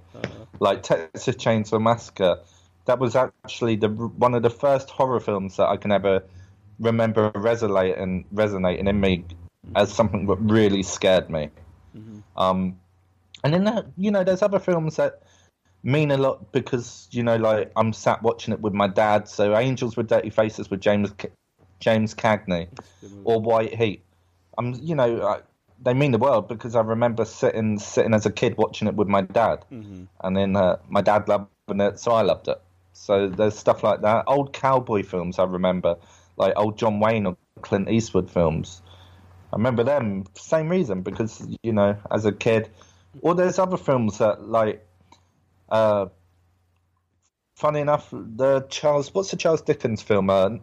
[0.60, 2.40] like Texas Chainsaw Massacre.
[2.86, 6.24] That was actually the one of the first horror films that I can ever
[6.80, 9.26] remember resonating resonating in me
[9.76, 11.50] as something that really scared me.
[12.38, 12.80] Um,
[13.44, 15.22] and then that, you know, there's other films that
[15.84, 19.28] mean a lot because you know, like I'm sat watching it with my dad.
[19.28, 21.12] So Angels with Dirty Faces with James
[21.80, 22.68] James Cagney
[23.24, 24.04] or White Heat.
[24.58, 25.42] I'm, you know, I,
[25.82, 29.08] they mean the world because I remember sitting sitting as a kid watching it with
[29.08, 29.66] my dad,
[30.22, 32.62] and then uh, my dad loved it, so I loved it.
[32.94, 34.24] So there's stuff like that.
[34.28, 35.98] Old cowboy films I remember,
[36.38, 38.82] like old John Wayne or Clint Eastwood films.
[39.54, 42.70] I remember them same reason because you know as a kid.
[43.22, 44.86] Or there's other films that like.
[45.70, 46.08] Uh,
[47.56, 50.30] funny enough, the Charles what's the Charles Dickens film?
[50.30, 50.58] Uh,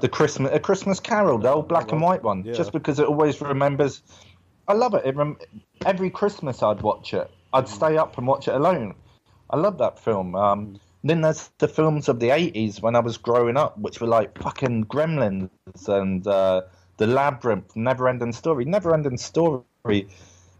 [0.00, 2.44] the Christmas a Christmas Carol, the old black and white one.
[2.44, 2.52] Yeah.
[2.52, 4.02] Just because it always remembers.
[4.66, 5.04] I love it.
[5.06, 5.38] it rem-
[5.86, 7.30] every Christmas I'd watch it.
[7.52, 8.94] I'd stay up and watch it alone.
[9.50, 10.34] I love that film.
[10.34, 14.06] Um, then there's the films of the 80s when I was growing up, which were
[14.06, 15.48] like fucking Gremlins
[15.86, 16.62] and uh,
[16.98, 18.64] The Labyrinth, Never Ending Story.
[18.66, 20.08] Never Ending Story.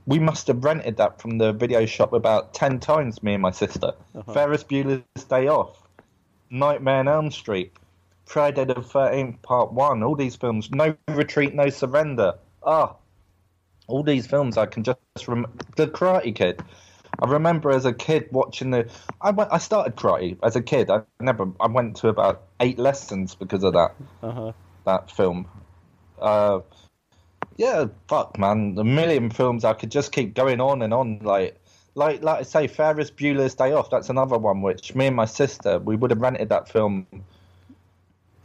[0.07, 3.51] We must have rented that from the video shop about 10 times, me and my
[3.51, 3.93] sister.
[4.32, 5.86] Ferris Bueller's Day Off,
[6.49, 7.74] Nightmare on Elm Street,
[8.29, 10.03] Friday the 13th, Part 1.
[10.03, 10.70] All these films.
[10.70, 12.35] No Retreat, No Surrender.
[12.62, 12.95] Ah,
[13.87, 16.62] all these films I can just rem- the Karate Kid.
[17.20, 18.89] I remember as a kid watching the.
[19.20, 19.51] I went.
[19.53, 20.91] I started karate as a kid.
[20.91, 21.49] I never.
[21.59, 24.53] I went to about eight lessons because of that Uh-huh.
[24.85, 25.49] that film.
[26.20, 26.61] Uh,
[27.57, 28.76] yeah, fuck, man.
[28.79, 29.64] A million films.
[29.64, 31.20] I could just keep going on and on.
[31.22, 31.59] Like,
[31.95, 33.91] like, like I say, Ferris Bueller's Day Off.
[33.91, 37.07] That's another one which me and my sister we would have rented that film.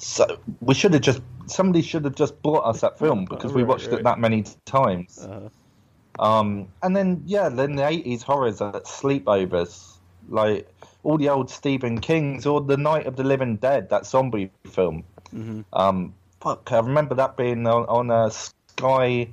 [0.04, 3.62] So we should have just somebody should have just bought us that film because we
[3.64, 4.00] Right, watched right.
[4.00, 5.20] it that many times.
[5.20, 5.50] Uh-huh.
[6.20, 9.94] Um, and then yeah, then the eighties horrors at sleepovers,
[10.30, 10.68] like
[11.04, 15.04] all the old Stephen Kings or the Night of the Living Dead, that zombie film.
[15.74, 19.28] Um, fuck, I remember that being on, on a Sky,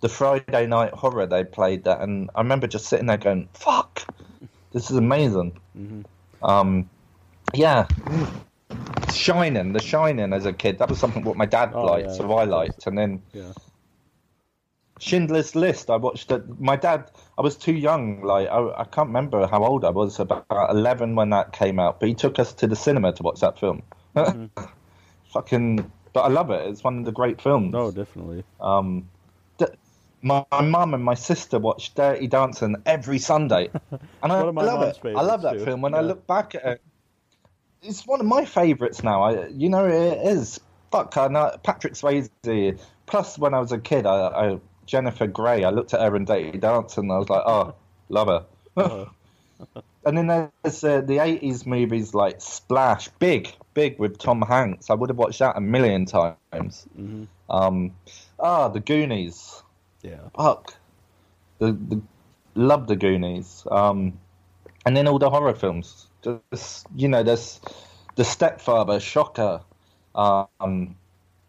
[0.00, 4.02] the Friday night horror they played that, and I remember just sitting there going, "Fuck,
[4.72, 5.52] this is amazing."
[6.42, 6.88] Um,
[7.54, 7.86] yeah.
[9.12, 12.14] Shining, The Shining as a kid, that was something what my dad Oh, liked, yeah.
[12.14, 13.52] so I liked, and then Yeah.
[14.98, 15.88] Schindler's List.
[15.90, 16.60] I watched it.
[16.60, 17.10] My dad.
[17.38, 18.22] I was too young.
[18.22, 20.20] Like I, I can't remember how old I was.
[20.20, 22.00] About eleven when that came out.
[22.00, 23.82] But he took us to the cinema to watch that film.
[25.32, 25.90] Fucking.
[26.12, 26.68] But I love it.
[26.68, 27.72] It's one of the great films.
[27.72, 28.44] No, definitely.
[28.60, 29.08] Um,
[30.22, 34.54] my my mum and my sister watched Dirty Dancing every Sunday, and I, One of
[34.54, 34.98] my I love it.
[35.16, 35.64] I love that too.
[35.64, 35.80] film.
[35.80, 36.82] When I look back at it,
[37.82, 39.22] it's one of my favourites now.
[39.22, 40.60] I, you know, it is.
[40.92, 42.78] Fuck, I know Patrick Swayze.
[43.06, 45.64] Plus, when I was a kid, I, I Jennifer Grey.
[45.64, 47.74] I looked at her in Dirty Dancing, and I was like, oh,
[48.08, 48.46] love her.
[48.76, 49.04] Uh,
[50.04, 54.88] And then there's uh, the 80s movies like Splash, Big, Big with Tom Hanks.
[54.88, 56.86] I would have watched that a million times.
[57.50, 57.94] Um,
[58.38, 59.62] ah, The Goonies.
[60.02, 60.20] yeah.
[60.34, 60.74] Fuck.
[61.58, 62.00] The, the,
[62.54, 63.66] love The Goonies.
[63.70, 64.18] Um,
[64.86, 66.06] and then all the horror films.
[66.22, 67.60] Just, you know, there's
[68.16, 69.60] The Stepfather, Shocker.
[70.14, 70.96] Um,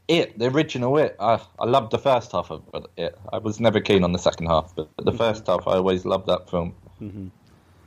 [0.07, 1.15] it, the original It.
[1.19, 2.63] I, I loved the first half of
[2.97, 3.17] It.
[3.31, 6.27] I was never keen on the second half, but the first half, I always loved
[6.27, 6.75] that film.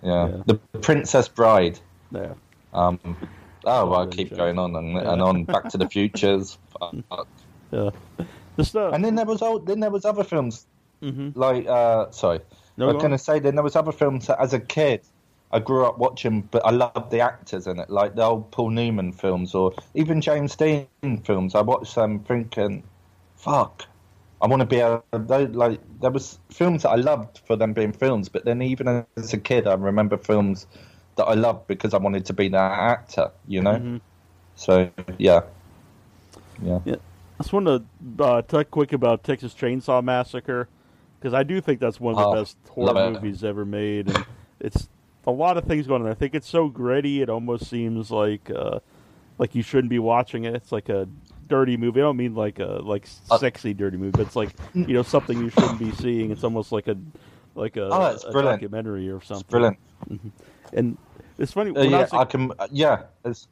[0.03, 0.29] Yeah.
[0.29, 0.43] Yeah.
[0.47, 1.79] The Princess Bride.
[2.11, 2.35] Yeah.
[2.73, 2.99] Um,
[3.65, 5.45] oh, well, I keep going on and, and on.
[5.45, 6.59] Back to the Futures.
[7.73, 7.91] Yeah.
[8.57, 8.95] The stuff.
[8.95, 10.65] And then there was old, then there was other films
[11.05, 12.41] hmm like uh, sorry,
[12.77, 15.03] No, I was going to say then there was other films that as a kid
[15.55, 18.71] I grew up watching, but I loved the actors in it, like the old Paul
[18.71, 20.89] Newman films or even James Dean
[21.25, 21.55] films.
[21.55, 22.85] I watched them thinking,
[23.37, 23.87] fuck.
[24.43, 27.73] I want to be a they, like there was films that I loved for them
[27.73, 30.67] being films, but then even as a kid, I remember films
[31.17, 33.81] that I loved because I wanted to be that actor, you know.
[33.81, 34.01] Mhm.
[34.57, 35.43] So yeah,
[36.63, 36.81] yeah.
[37.41, 40.69] I just want to uh, talk quick about Texas Chainsaw Massacre
[41.19, 44.27] because I do think that's one of the Oh, best horror movies ever made, and
[44.61, 44.89] it's
[45.27, 46.09] a lot of things going on.
[46.11, 48.81] I think it's so gritty; it almost seems like uh,
[49.39, 50.55] like you shouldn't be watching it.
[50.55, 51.09] It's like a
[51.49, 52.01] dirty movie.
[52.01, 54.57] I don't mean like a like Uh, sexy dirty movie, but it's like
[54.87, 56.31] you know something you shouldn't be seeing.
[56.31, 56.97] It's almost like a
[57.55, 59.63] like a, Oh, a documentary or something.
[59.63, 59.79] It's brilliant.
[60.73, 60.99] And
[61.39, 61.71] it's funny.
[61.75, 62.53] Uh, When I was a I can.
[62.59, 63.49] uh, yeah, it's,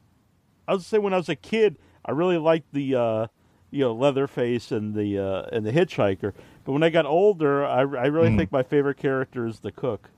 [0.69, 3.27] I was say when I was a kid, I really liked the uh,
[3.71, 6.33] you know Leatherface and the uh, and the Hitchhiker.
[6.65, 8.31] But when I got older, I, I really Hmm.
[8.31, 10.11] think my favorite character is the cook.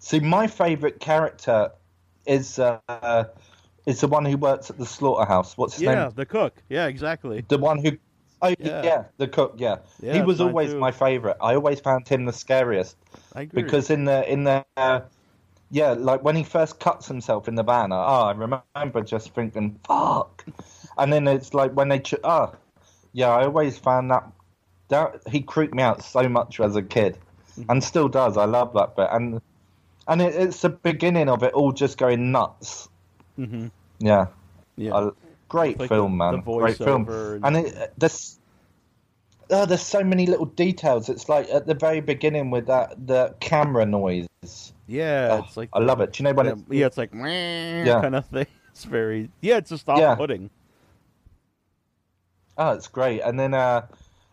[0.00, 1.70] See, my favourite character
[2.26, 3.24] is uh,
[3.86, 5.56] is the one who works at the slaughterhouse.
[5.56, 5.98] What's his Yeah, name?
[5.98, 6.54] Yeah, the cook.
[6.68, 7.44] Yeah, exactly.
[7.48, 7.92] The one who.
[8.42, 8.82] Oh Yeah.
[8.82, 9.54] yeah, the cook.
[9.58, 10.80] Yeah, Yeah, he was always too.
[10.80, 11.36] my favourite.
[11.40, 12.96] I always found him the scariest
[13.34, 13.62] I agree.
[13.62, 15.00] because in the in the uh,
[15.70, 17.92] yeah, like when he first cuts himself in the van.
[17.92, 20.44] Oh, I remember just thinking, "Fuck,"
[20.96, 21.98] and then it's like when they.
[22.00, 22.54] Ch- oh,
[23.12, 24.24] yeah, I always found that
[24.88, 27.18] that he creeped me out so much as a kid,
[27.58, 27.70] Mm-hmm.
[27.70, 28.36] and still does.
[28.38, 29.40] I love that bit, and
[30.10, 32.88] and it, it's the beginning of it all just going nuts.
[33.36, 33.68] hmm
[34.00, 34.26] Yeah,
[34.76, 35.10] yeah,
[35.48, 36.32] great Like film, the- man.
[36.44, 38.38] the great film, and- and it, there's
[39.50, 41.08] oh, there's so many little details.
[41.08, 44.28] It's like at the very beginning with that the camera noise.
[44.86, 45.28] yeah.
[45.40, 46.12] Oh, it's like I love it.
[46.12, 48.00] Do you know when yeah, it's yeah, it's like yeah.
[48.02, 48.46] kind of thing.
[48.70, 49.56] It's very yeah.
[49.58, 50.12] It's just Yeah.
[50.12, 50.48] off-putting.
[52.56, 53.20] Oh, it's great.
[53.20, 53.86] And then, uh,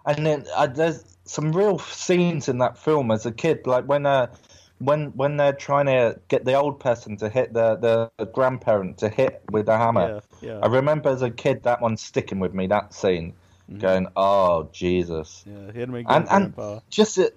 [0.05, 4.05] and then uh, there's some real scenes in that film as a kid, like when,
[4.05, 4.27] uh,
[4.79, 9.09] when when they're trying to get the old person to hit the the grandparent to
[9.09, 10.21] hit with the hammer.
[10.41, 12.67] Yeah, yeah, I remember as a kid that one sticking with me.
[12.67, 13.33] That scene,
[13.79, 15.71] going, "Oh Jesus!" yeah.
[15.71, 16.53] Hit him again, And and
[16.89, 17.35] just it,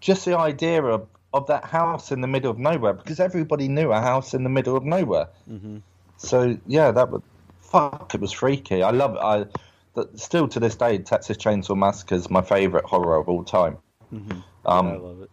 [0.00, 3.92] just the idea of of that house in the middle of nowhere because everybody knew
[3.92, 5.28] a house in the middle of nowhere.
[5.48, 5.78] hmm
[6.18, 7.22] So yeah, that was
[7.60, 8.14] fuck.
[8.14, 8.82] It was freaky.
[8.82, 9.20] I love it.
[9.20, 9.46] I
[9.94, 13.78] that still to this day, Texas Chainsaw Massacre is my favorite horror of all time.
[14.10, 15.30] hmm Um, I love it.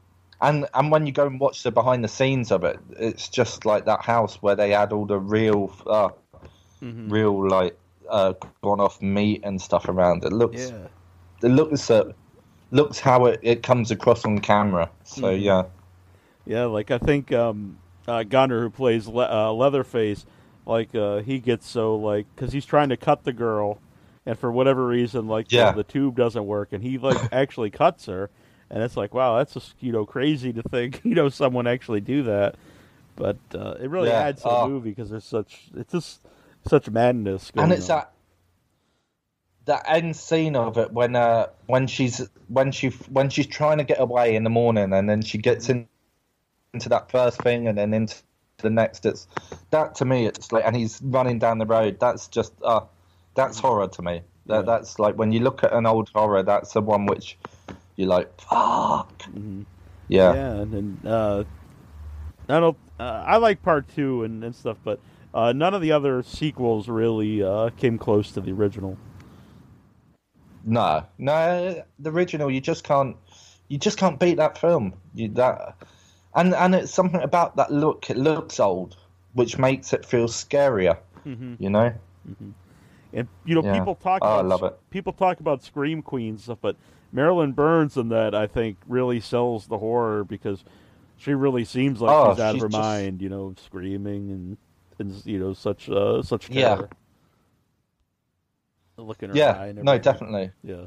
[0.47, 3.65] And and when you go and watch the behind the scenes of it, it's just
[3.65, 6.09] like that house where they had all the real, uh,
[6.79, 7.77] hmm real like
[8.09, 10.23] uh, gone off meat and stuff around.
[10.23, 10.87] It looks, Yeah.
[11.41, 12.11] it looks, uh,
[12.71, 14.89] looks how it, it comes across on camera.
[15.03, 15.41] So Mhm.
[15.41, 15.63] yeah,
[16.45, 17.77] Yeah, like I think um,
[18.07, 20.27] uh, Gunnar, who plays Le- uh, Leatherface,
[20.67, 23.79] like uh, he gets so like because he's trying to cut the girl,
[24.27, 25.71] and for whatever reason, like the- Yeah.
[25.71, 28.29] the, tube doesn't work, and he like actually cuts her,
[28.69, 32.01] and it's like wow, that's just you know crazy to think you know someone actually
[32.01, 32.55] do that,
[33.15, 36.21] but uh, it really Yeah, adds to the movie because there's such it's just
[36.67, 37.87] such madness, going and it's on.
[37.87, 38.11] that
[39.65, 43.83] that end scene of it when uh when she's when she when she's trying to
[43.85, 45.87] get away in the morning and then she gets in
[46.73, 48.17] into that first thing and then into
[48.59, 49.05] the next.
[49.05, 49.27] It's
[49.71, 51.99] that to me it's like and he's running down the road.
[51.99, 52.81] That's just uh
[53.35, 54.23] that's horror to me.
[54.47, 54.67] That Yeah.
[54.67, 57.37] that's like when you look at an old horror that's the one which
[57.95, 59.65] you're like fuck Mhm.
[60.07, 61.43] yeah, Yeah, and, and uh,
[62.47, 62.77] I don't.
[62.99, 64.99] Uh, I like part two and, and stuff, but
[65.33, 68.97] uh, none of the other sequels really uh, came close to the original.
[70.63, 73.15] no no the original you just can't
[73.69, 75.75] you just can't beat that film you that
[76.35, 78.97] and and it's something about that look it looks old
[79.33, 81.93] which makes it feel scarier hmm you know
[83.13, 83.73] And you know, Yeah.
[83.73, 84.73] people talk Oh, I about love it.
[84.89, 86.75] people talk about scream queens stuff, but
[87.15, 90.63] Marilyn Burns in that I think really sells the horror because
[91.17, 93.21] she really seems like Oh, she's out of her just- mind.
[93.21, 94.57] You know, screaming and
[94.99, 96.75] and you know such uh, such Yeah.
[96.75, 96.89] terror.
[98.95, 99.67] The look in her eye.
[99.67, 100.85] yeah no definitely Yeah.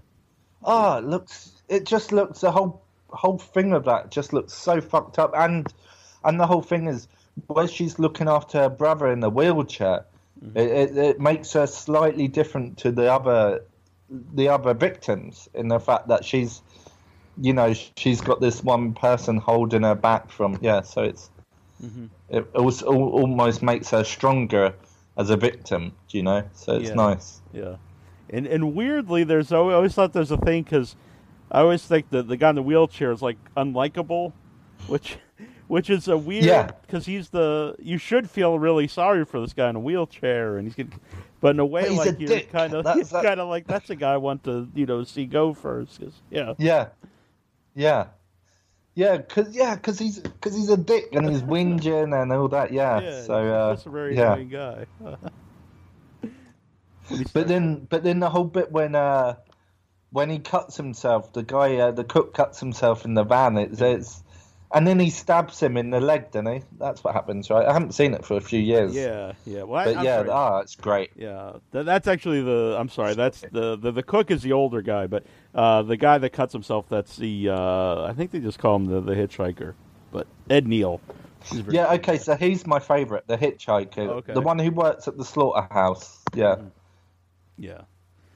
[0.65, 4.81] oh it looks it just looks the whole whole thing of that just looks so
[4.81, 5.71] fucked up and
[6.25, 7.07] and the whole thing is
[7.49, 10.05] where she's looking after her brother in the wheelchair
[10.43, 10.57] Mm-hmm.
[10.57, 13.65] it, it, it makes her slightly different to the other
[14.11, 16.63] the other victims in the fact that she's
[17.41, 21.31] you know she's got this one person holding her back from yeah so it's
[21.81, 24.75] hmm it also almost makes her stronger
[25.17, 26.43] as a victim you know?
[26.55, 26.95] So it's Yeah.
[26.95, 27.41] nice.
[27.53, 27.77] Yeah,
[28.31, 30.97] and and weirdly, there's I always thought there's a thing because
[31.51, 34.33] I always think that the guy in the wheelchair is like unlikable,
[34.87, 35.17] which
[35.69, 36.71] which is a weird Yeah.
[36.87, 40.67] because he's the you should feel really sorry for this guy in a wheelchair and
[40.67, 40.99] he's getting,
[41.41, 43.67] but in a way he's like a you're kind of That's- that- kind of like
[43.67, 46.89] that's a guy I want to you know see go first cause, yeah Yeah,
[47.75, 48.07] yeah,
[48.95, 49.19] yeah.
[49.19, 52.73] Cause yeah, cause he's cause he's a dick and he's whinging and all that.
[52.73, 53.01] Yeah.
[53.01, 54.33] yeah so he's uh, just a very yeah.
[54.35, 54.87] annoying guy.
[57.33, 59.37] But then, but then the whole bit when uh,
[60.11, 63.57] when he cuts himself, the guy, uh, the cook cuts himself in the van.
[63.57, 64.23] It's, it's
[64.73, 66.63] and then he stabs him in the leg, doesn't he?
[66.79, 67.67] That's what happens, right?
[67.67, 68.95] I haven't seen it for a few years.
[68.95, 70.29] yeah yeah well I, But I'm yeah, sorry.
[70.31, 71.11] ah, it's great.
[71.17, 72.77] Yeah, Th- that's actually the.
[72.79, 76.19] I'm sorry, that's the, the the cook is the older guy, but uh, the guy
[76.19, 77.49] that cuts himself, that's the.
[77.51, 79.75] Uh, I think they just call him the the hitchhiker,
[80.13, 81.01] but Ed Neal.
[81.71, 84.33] Yeah, okay, so he's my favourite, the hitchhiker, Okay.
[84.35, 86.19] the one who works at the slaughterhouse.
[86.35, 86.57] Yeah,
[87.57, 87.83] yeah,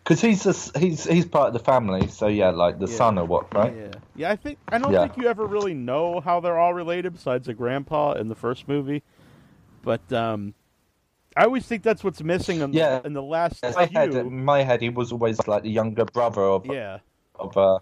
[0.02, 2.08] because he's a, he's he's part of the family.
[2.08, 2.96] So yeah, like the Yeah.
[2.96, 3.74] son or what, right?
[3.76, 4.30] yeah, yeah.
[4.30, 5.02] I think I don't Yeah.
[5.02, 8.68] think you ever really know how they're all related, besides the grandpa in the first
[8.68, 9.02] movie.
[9.82, 10.54] But um,
[11.36, 13.00] I always think that's what's missing in, Yeah.
[13.04, 14.20] in the last In my head, few.
[14.20, 16.98] in my head, he was always like the younger brother of Yeah,
[17.38, 17.78] of uh,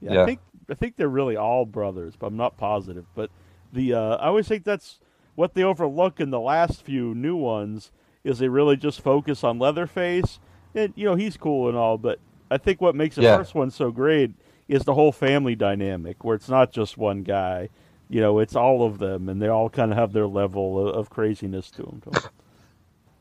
[0.00, 0.22] Yeah, Yeah.
[0.22, 0.40] I think
[0.70, 3.06] I think they're really all brothers, but I'm not positive.
[3.14, 3.30] But
[3.72, 5.00] the uh, I always think that's
[5.34, 7.90] what they overlook in the last few new ones
[8.24, 10.38] is they really just focus on Leatherface,
[10.74, 12.18] and you know he's cool and all, but
[12.50, 13.36] I think what makes the Yeah.
[13.38, 14.32] first one so great
[14.68, 17.70] is the whole family dynamic, where it's not just one guy.
[18.10, 20.94] You know, it's all of them, and they all kind of have their level of,
[20.96, 22.02] of craziness to them.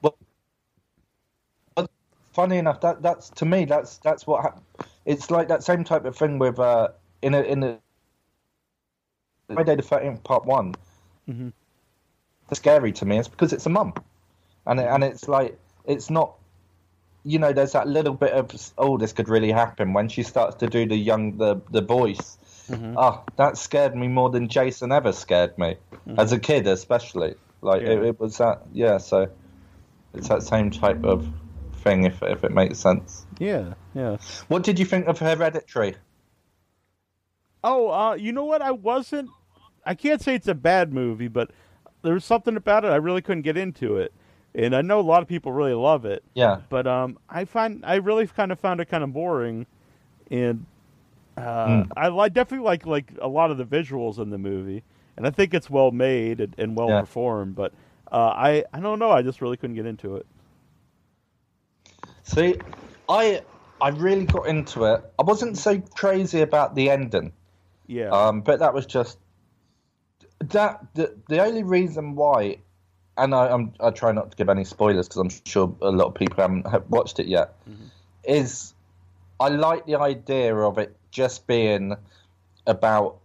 [0.01, 0.17] Well,
[1.75, 1.89] but
[2.33, 4.57] funny enough, that that's to me that's that's what
[5.05, 6.89] it's like that same type of thing with uh
[7.21, 7.79] in a in a
[9.53, 10.75] Friday the Thirteenth Part One.
[11.29, 11.53] Mhm.
[12.49, 13.19] It's scary to me.
[13.19, 13.93] It's because it's a mum,
[14.67, 16.35] and it, and it's like it's not.
[17.23, 20.55] You know, there's that little bit of oh, this could really happen when she starts
[20.57, 22.37] to do the young the the voice.
[22.69, 22.95] Mhm.
[22.97, 25.75] Oh, that scared me more than Jason ever scared me
[26.17, 27.35] as a kid, especially.
[27.61, 28.05] Like it, Mm-hmm.
[28.05, 28.97] It was that, yeah.
[28.97, 29.29] So
[30.13, 31.27] it's that same type of
[31.83, 33.25] thing, if if it makes sense.
[33.39, 34.17] Yeah, yeah.
[34.47, 35.95] What did you think of Hereditary?
[37.63, 38.61] Oh, uh, you know what?
[38.61, 39.29] I wasn't.
[39.85, 41.51] I can't say it's a bad movie, but
[42.03, 44.13] there was something about it I really couldn't get into it,
[44.55, 46.23] and I know a lot of people really love it.
[46.33, 49.65] Yeah, But um, I find I really kind of found it kind of boring,
[50.29, 50.65] and
[51.37, 51.91] uh, Mm.
[51.95, 54.83] I li- definitely like like a lot of the visuals in the movie,
[55.17, 56.99] and I think it's well made and, and well Yeah.
[56.99, 57.55] performed.
[57.55, 57.73] But
[58.11, 59.11] uh, I I don't know.
[59.11, 60.25] I just really couldn't get into it.
[62.23, 62.55] see,
[63.09, 63.41] I
[63.81, 65.01] I really got into it.
[65.19, 67.33] I wasn't so crazy about the ending,
[67.87, 68.09] Yeah.
[68.09, 69.17] um, but that was just
[70.39, 72.59] that the the only reason why.
[73.17, 76.07] And I, I'm, I try not to give any spoilers because I'm sure a lot
[76.07, 77.55] of people haven't have watched it yet.
[77.69, 77.87] Mm-hmm.
[78.23, 78.73] Is
[79.39, 81.95] I like the idea of it just being
[82.67, 83.17] about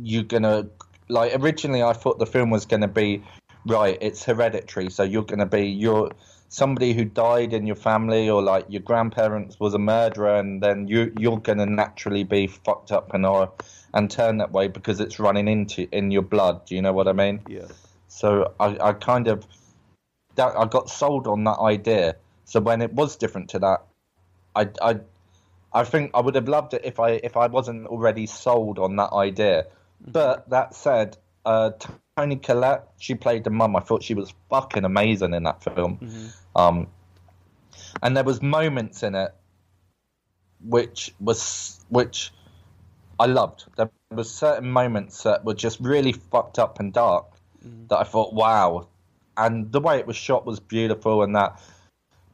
[0.00, 0.68] you're gonna
[1.08, 3.22] like originally I thought the film was gonna be
[3.66, 6.10] right, it's hereditary, so you're gonna be you're
[6.48, 10.88] somebody who died in your family or like your grandparents was a murderer and then
[10.88, 13.52] you you're gonna naturally be fucked up and or
[13.94, 16.64] and turn that way because it's running into in your blood.
[16.66, 17.40] Do you know what I mean?
[17.48, 17.66] yeah.
[18.18, 19.46] So I, I kind of
[20.34, 22.16] that I got sold on that idea.
[22.46, 23.84] So when it was different to that,
[24.56, 25.00] I, I,
[25.72, 28.96] I think I would have loved it if I if I wasn't already sold on
[28.96, 29.66] that idea.
[30.00, 31.70] But that said, uh,
[32.16, 33.76] Toni Collette, she played the mum.
[33.76, 36.00] I thought she was fucking amazing in that film.
[36.56, 36.88] Um,
[38.02, 39.32] and there was moments in it
[40.64, 42.32] which was which
[43.20, 43.66] I loved.
[43.76, 48.32] There was certain moments that were just really fucked up and dark that I thought,
[48.32, 48.88] wow.
[49.36, 51.60] And the way it was shot was beautiful and that.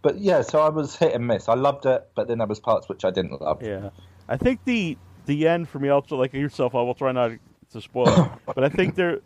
[0.03, 1.49] But yeah, so I was hit and miss.
[1.49, 3.63] I loved it, but then there was parts which I didn't love.
[3.63, 3.91] Yeah,
[4.29, 6.75] I think the the end for me also like yourself.
[6.75, 7.33] I will try not
[7.73, 9.21] to spoil it, but I think there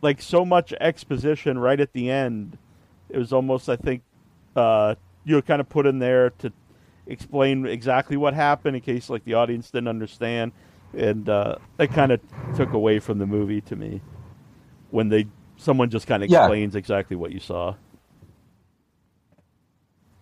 [0.00, 2.56] like so much exposition right at the end.
[3.10, 4.02] It was almost I think
[4.56, 6.50] uh, you know kind of put in there to
[7.06, 10.52] explain exactly what happened in case like the audience didn't understand,
[10.94, 12.20] and uh, that kind of
[12.56, 14.00] took away from the movie to me
[14.94, 15.26] when they
[15.56, 16.42] someone just kind of Yeah.
[16.44, 17.74] explains exactly what you saw.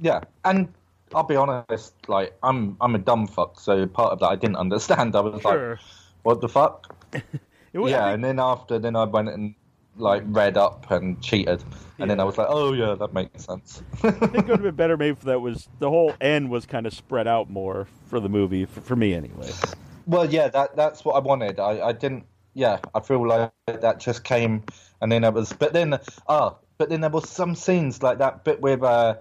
[0.00, 0.72] Yeah, and
[1.14, 4.56] I'll be honest, like I'm I'm a dumb fuck, so part of that I didn't
[4.56, 5.14] understand.
[5.14, 5.78] I was like,
[6.22, 6.96] what the fuck?
[7.74, 9.54] It was- yeah, think- and then after, then I went and
[9.96, 11.62] like read up and cheated,
[11.98, 13.82] and then I was like, oh yeah, that makes sense.
[14.02, 16.66] I think it would have been better maybe if that was the whole end was
[16.66, 19.50] kind of spread out more for the movie for, for me anyway.
[20.06, 21.60] Well, yeah, that that's what I wanted.
[21.60, 22.24] I, I didn't.
[22.55, 24.64] Yeah, I feel like that just came,
[25.00, 25.53] and then it was.
[25.53, 25.98] But then,
[26.28, 29.16] ah, but then there was some scenes like that bit with uh,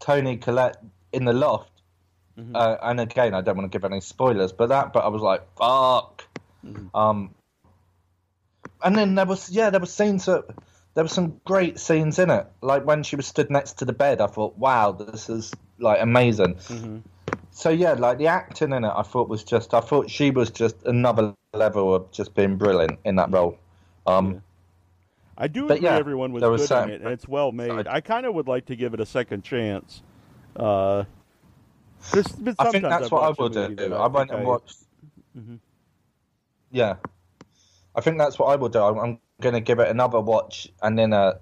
[0.00, 0.78] Toni Collette
[1.12, 1.70] in the loft.
[2.54, 4.92] Uh, and again, I don't want to give any spoilers, but that.
[4.92, 6.24] But I was like, fuck.
[6.94, 7.34] Um,
[8.82, 10.44] and then there was yeah, there were scenes that
[10.94, 12.46] there were some great scenes in it.
[12.60, 16.00] Like when she was stood next to the bed, I thought, wow, this is like
[16.00, 16.54] amazing.
[16.54, 16.98] Mm-hmm.
[17.50, 20.50] So yeah, like the acting in it, I thought was just, I thought she was
[20.50, 23.58] just another level of just being brilliant in that role.
[24.06, 24.38] Um, Yeah.
[25.38, 27.68] I do agree yeah, everyone was was good in it, and it's well made.
[27.68, 27.84] Sorry.
[27.88, 30.02] I kind of would like to give it a second chance.
[30.54, 31.04] Uh,
[32.12, 32.26] there's
[32.58, 33.94] I think that's I've what I will do.
[33.94, 34.76] I went and I- watched.
[35.36, 35.58] Mhm.
[36.70, 36.96] Yeah,
[37.94, 38.80] I think that's what I will do.
[38.80, 41.34] I'm, I'm going to give it another watch, and then, uh,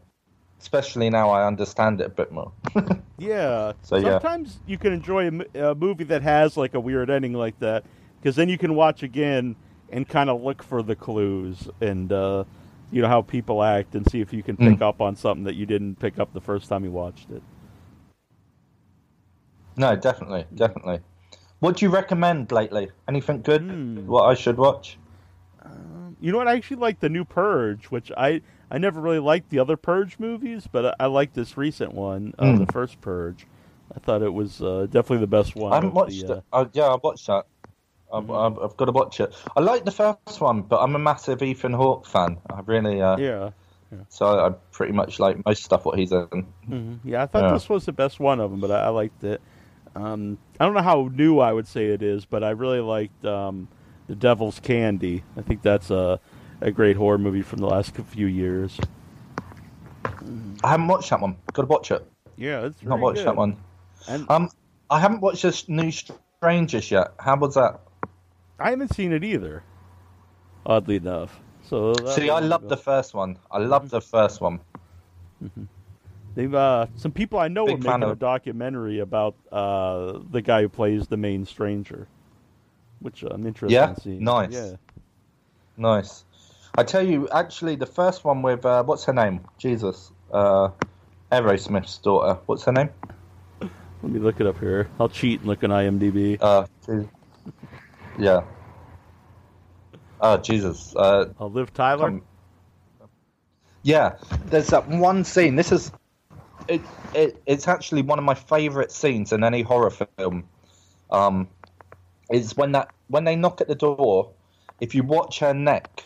[0.61, 2.53] especially now I understand it a bit more.
[3.19, 3.75] Yeah.
[3.83, 4.13] So, yeah.
[4.19, 7.85] Sometimes you can enjoy a, a movie that has like a weird ending like that,
[8.19, 9.57] because then you can watch again
[9.91, 12.45] and kind of look for the clues and uh,
[12.91, 14.83] you know how people act and see if you can pick Mm.
[14.83, 17.43] up on something that you didn't pick up the first time you watched it.
[19.77, 21.01] no, definitely, definitely.
[21.61, 22.91] What do you recommend lately?
[23.07, 23.63] Anything good?
[23.63, 24.07] Hmm.
[24.07, 24.97] What I should watch?
[26.23, 26.49] You know what?
[26.49, 28.41] I actually like the new Purge, which I
[28.71, 32.35] I never really liked the other Purge movies, but I, I like this recent one,
[32.39, 32.67] uh, Mm.
[32.67, 33.47] the first Purge.
[33.95, 35.73] I thought it was uh, definitely the best one.
[35.73, 36.45] I haven't watched the, uh, it.
[36.53, 37.47] Uh, yeah, I watched that.
[38.13, 38.65] I've, Mhm.
[38.65, 39.35] I've, got to watch it.
[39.57, 42.39] I like the first one, but I'm a massive Ethan Hawke fan.
[42.49, 43.51] I really, uh, yeah.
[44.09, 46.27] so I pretty much like most stuff what he's in.
[46.67, 47.53] hmm Yeah, I thought Yeah.
[47.53, 49.41] this was the best one of them, but I, I liked it.
[49.97, 53.25] Um, I don't know how new I would say it is, but I really liked
[53.25, 53.69] um,
[54.07, 55.25] The Devil's Candy.
[55.37, 56.21] I think that's a,
[56.61, 58.79] a great horror movie from the last few years.
[60.63, 61.37] I haven't watched that one.
[61.53, 62.07] Got to watch it.
[62.37, 63.27] Yeah, it's Not very watched good.
[63.27, 63.57] that one.
[64.09, 64.51] And Um,
[64.91, 67.13] I haven't watched this new Strangers yet.
[67.19, 67.81] How was that?
[68.59, 69.63] I haven't seen it either,
[70.65, 71.39] oddly enough.
[71.63, 73.39] So See, I love the first one.
[73.51, 74.61] I love the first one.
[76.35, 80.41] They've uh, some people I know Big are fan making a documentary about uh, the
[80.43, 82.07] guy who plays the main stranger,
[83.01, 83.91] which I'm interested Yeah?
[83.91, 84.25] in seeing.
[84.25, 84.53] Nice.
[84.53, 84.77] Yeah,
[85.77, 86.25] Nice.
[86.77, 89.41] I tell you, actually, the first one with uh, what's her name?
[89.59, 90.71] Jesus, uh,
[91.31, 92.41] Aerosmith's daughter.
[92.47, 92.91] What's her name?
[94.03, 94.89] let me look it up here.
[94.99, 96.39] I'll cheat and look on IMDb.
[96.41, 96.67] Uh,
[98.19, 98.43] yeah.
[100.21, 100.95] Oh Jesus.
[100.97, 102.09] Uh, I'll Liv Tyler.
[102.09, 102.23] Um,
[103.83, 104.17] yeah,
[104.47, 105.57] there's that one scene.
[105.57, 105.93] This is
[106.69, 106.83] it,
[107.15, 107.43] it.
[107.47, 110.49] It's actually one of my favourite scenes in any horror film.
[111.11, 111.49] Um,
[112.31, 114.33] is when that when they knock at the door.
[114.81, 116.05] If you watch her neck,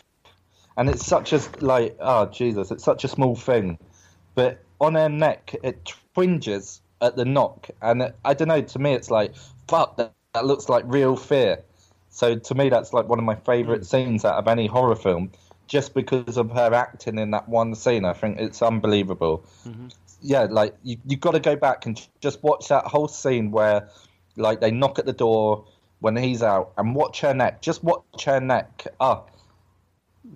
[0.77, 3.77] and it's such a like oh Jesus, it's such a small thing,
[4.35, 8.61] but on her neck it twinges at the knock, and it, I don't know.
[8.61, 9.35] To me, it's like
[9.67, 9.97] fuck.
[9.97, 11.63] That, that looks like real fear.
[12.09, 15.31] So to me, that's like one of my favourite scenes out of any horror film,
[15.67, 18.05] just because of her acting in that one scene.
[18.05, 19.45] I think it's unbelievable.
[20.21, 23.89] Yeah, like you you got to go back and just watch that whole scene where,
[24.37, 25.65] like, they knock at the door
[25.99, 27.61] when he's out, and watch her neck.
[27.61, 28.87] Just watch her neck.
[28.99, 29.23] Ah,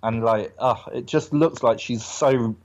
[0.04, 2.56] and like, ah, it just looks like she's so,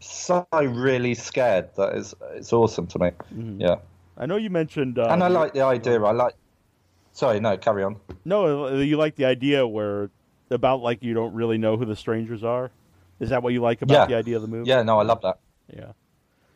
[0.00, 1.70] so really scared.
[1.76, 3.10] That is, it's awesome to me.
[3.34, 3.60] Mhm.
[3.60, 3.76] Yeah,
[4.18, 6.02] I know you mentioned, uh, and I like the idea.
[6.02, 6.34] I like.
[7.12, 7.96] Sorry, no, carry on.
[8.24, 10.10] no, uh, you like the idea where
[10.50, 12.70] about like you don't really know who the strangers are.
[13.20, 14.06] Is that what you like about Yeah.
[14.06, 14.68] the idea of the movie?
[14.68, 15.38] Yeah, no, I love that.
[15.72, 15.92] yeah.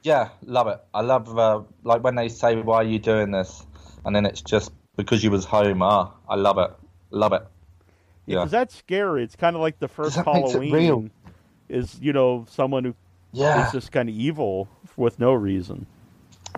[0.03, 0.81] Yeah, love it.
[0.95, 3.65] I love uh, like when they say, "Why are you doing this?"
[4.05, 5.83] and then it's just because you was home.
[5.83, 6.71] Ah, I love it.
[7.11, 7.43] Love it.
[8.29, 9.24] Yeah, Because that's scary.
[9.24, 10.72] It's kind of like the first that makes it Halloween.
[10.72, 11.09] real.
[11.68, 12.95] Is you know someone who is
[13.41, 15.87] yeah, just kind of evil with no reason.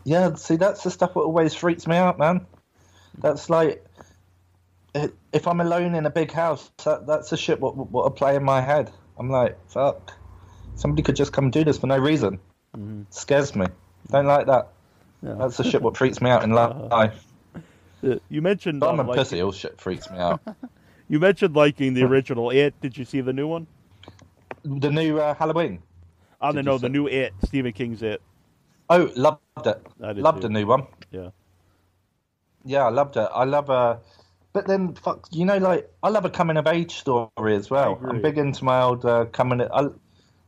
[0.04, 0.34] yeah.
[0.34, 2.46] See, that's the stuff that always freaks me out, man.
[3.18, 3.84] That's like
[5.32, 6.70] if I'm alone in a big house.
[6.84, 8.90] That, that's the shit what what I play in my head.
[9.18, 10.12] I'm like, fuck.
[10.76, 12.38] Somebody could just come do this for no reason.
[12.76, 13.06] Mhm.
[13.10, 13.66] Scares me.
[14.10, 14.68] Don't like that.
[15.22, 15.34] Yeah.
[15.38, 17.24] That's the shit what freaks me out in life.
[18.02, 19.42] Uh, you mentioned But uh, I'm a like- pussy.
[19.42, 20.40] All shit freaks me out.
[21.10, 22.80] You mentioned liking the original It.
[22.80, 23.66] Did you see the new one?
[24.62, 25.82] the new uh, Halloween.
[26.40, 27.34] Oh, no, you no, the new It.
[27.44, 28.22] Stephen King's It.
[28.88, 29.84] Oh, loved it.
[30.00, 30.48] I Loved too.
[30.48, 30.86] the new one.
[31.10, 31.30] Yeah.
[32.64, 33.28] Yeah, I loved it.
[33.34, 33.98] I love a,
[34.52, 38.00] but then fuck, you know, like I love a coming of age story as well.
[38.08, 39.62] I'm big into my old uh, coming.
[39.62, 39.88] I,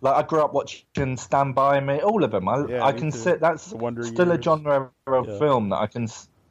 [0.01, 2.49] like I grew up watching Stand By Me, all of them.
[2.49, 3.19] I, Yeah, I can too.
[3.19, 3.41] sit.
[3.41, 4.45] That's still a Years.
[4.45, 5.39] genre of Yeah.
[5.39, 6.07] film that I can.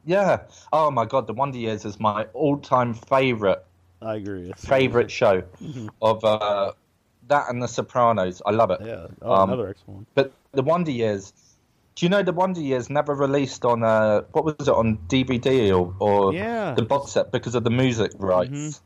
[0.05, 0.41] Yeah.
[0.73, 3.63] Oh my god, The Wonder Years is my all-time favorite
[4.01, 4.43] I agree.
[4.49, 5.89] It's- favorite show Mhm.
[6.01, 6.71] of uh,
[7.27, 8.41] that and The Sopranos.
[8.45, 8.79] I love it.
[8.83, 9.07] Yeah.
[9.21, 10.05] Oh, Um, another excellent one.
[10.15, 11.33] But The Wonder Years.
[11.95, 15.71] Do you know The Wonder Years never released on uh what was it on DVD
[15.71, 16.73] or, or Yeah.
[16.73, 18.49] the box set because of the music rights?
[18.51, 18.79] Mhm.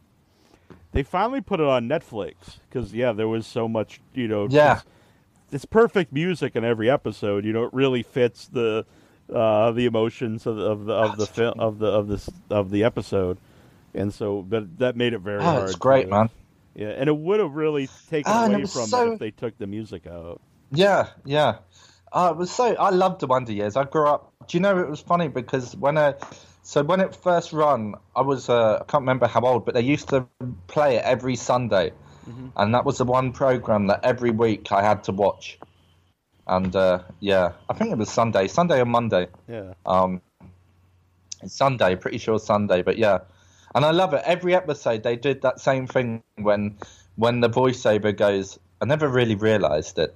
[0.92, 4.48] They finally put it on Netflix because yeah, there was so much you know.
[4.50, 4.82] Yeah.
[5.52, 7.46] It's, perfect music in every episode.
[7.46, 8.86] You know, it really fits the
[9.34, 12.72] uh, the emotions of, of the of the That's film of the of this of
[12.72, 13.38] the episode,
[13.96, 15.64] and so but that made it very Oh, hard.
[15.70, 16.30] it's great, to- man.
[16.76, 19.58] Yeah, and it would have really taken it away from so- it if they took
[19.58, 20.42] the music out.
[20.72, 21.60] Yeah, yeah.
[22.12, 23.76] Uh, it was so I loved the Wonder Years.
[23.78, 24.34] I grew up.
[24.48, 26.16] Do you know it was funny because when I,
[26.64, 29.82] so when it first run, I was uh, I can't remember how old, but they
[29.82, 30.26] used to
[30.68, 31.92] play it every Sunday,
[32.58, 35.58] and that was the one program that every week I had to watch.
[36.48, 39.28] And uh, yeah, I think it was Sunday, Sunday or Monday.
[39.48, 39.74] Yeah.
[39.86, 40.22] Um,
[41.48, 43.20] Sunday, pretty sure Sunday, but yeah.
[43.76, 44.24] And I love it.
[44.26, 46.78] Every episode they did that same thing when
[47.18, 50.16] when the voiceover goes, I never really realized it.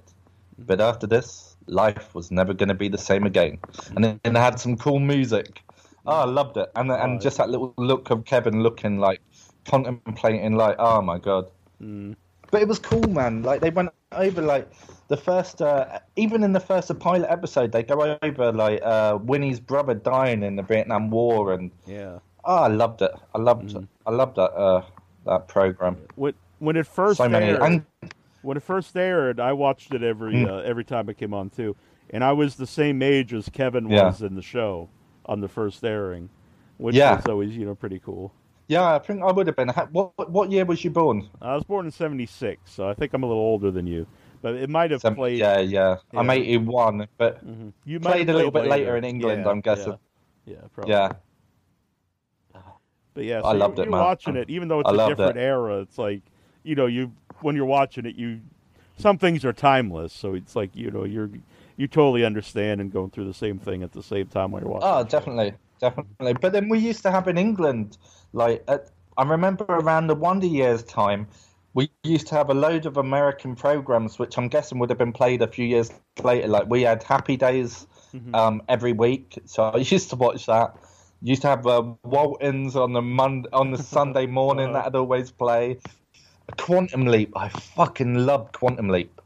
[0.58, 3.58] But after this, life was never going to be the same again.
[3.94, 5.62] And then they had some cool music.
[6.06, 6.70] Oh, I loved it.
[6.74, 9.20] And and just that little look of Kevin looking like
[9.66, 11.50] contemplating like, oh my god.
[11.82, 12.16] Mm.
[12.50, 13.42] But it was cool, man.
[13.42, 14.68] Like they went over like
[15.08, 19.60] the first, uh, even in the first pilot episode, they go over like uh, Winnie's
[19.60, 22.18] brother dying in the Vietnam War, and Yeah.
[22.44, 23.12] Oh, I loved it.
[23.34, 23.88] I loved, Mm.
[24.06, 24.82] I loved that uh,
[25.26, 25.96] that program.
[26.16, 27.84] When when it first So many, aired, and
[28.42, 30.48] when it first aired, I watched it every Mm.
[30.48, 31.76] uh, every time it came on too,
[32.10, 34.06] and I was the same age as Kevin Yeah.
[34.06, 34.88] was in the show
[35.26, 36.28] on the first airing,
[36.78, 37.16] which Yeah.
[37.16, 38.32] was always you know pretty cool.
[38.68, 39.68] yeah, I think I would have been.
[39.92, 41.28] What what year was you born?
[41.42, 44.06] I was born in '76, so I think I'm a little older than you,
[44.42, 45.38] but it might have Seven- played.
[45.38, 46.32] yeah, yeah, I'm Yeah.
[46.34, 47.72] 81, but Mhm.
[47.84, 49.98] You might played have a little played bit later in England, Yeah, I'm guessing.
[50.46, 50.92] Yeah, yeah, probably.
[50.92, 51.12] yeah,
[53.14, 53.94] But yeah, I so loved you, it, you're man.
[53.94, 55.38] watching it, even though it's I a different it.
[55.38, 55.80] era.
[55.80, 56.22] It's like
[56.62, 58.40] you know, you when you're watching it, you
[58.98, 60.12] some things are timeless.
[60.12, 61.30] So it's like you know, you're
[61.76, 64.70] you totally understand and going through the same thing at the same time while you're
[64.70, 64.82] watching.
[64.82, 66.34] Oh, definitely, definitely.
[66.34, 67.98] But then we used to have in England,
[68.32, 71.28] like at, I remember around the Wonder Years time,
[71.74, 75.12] we used to have a load of American programs, which I'm guessing would have been
[75.12, 75.90] played a few years
[76.22, 76.48] later.
[76.48, 78.34] Like we had Happy Days Mhm.
[78.34, 80.76] um, every week, so I used to watch that.
[81.22, 84.78] Used to have uh, Waltons on the Mon- on the Sunday morning Uh-huh.
[84.78, 85.78] that'd always play.
[86.56, 89.20] Quantum Leap, I fucking loved Quantum Leap.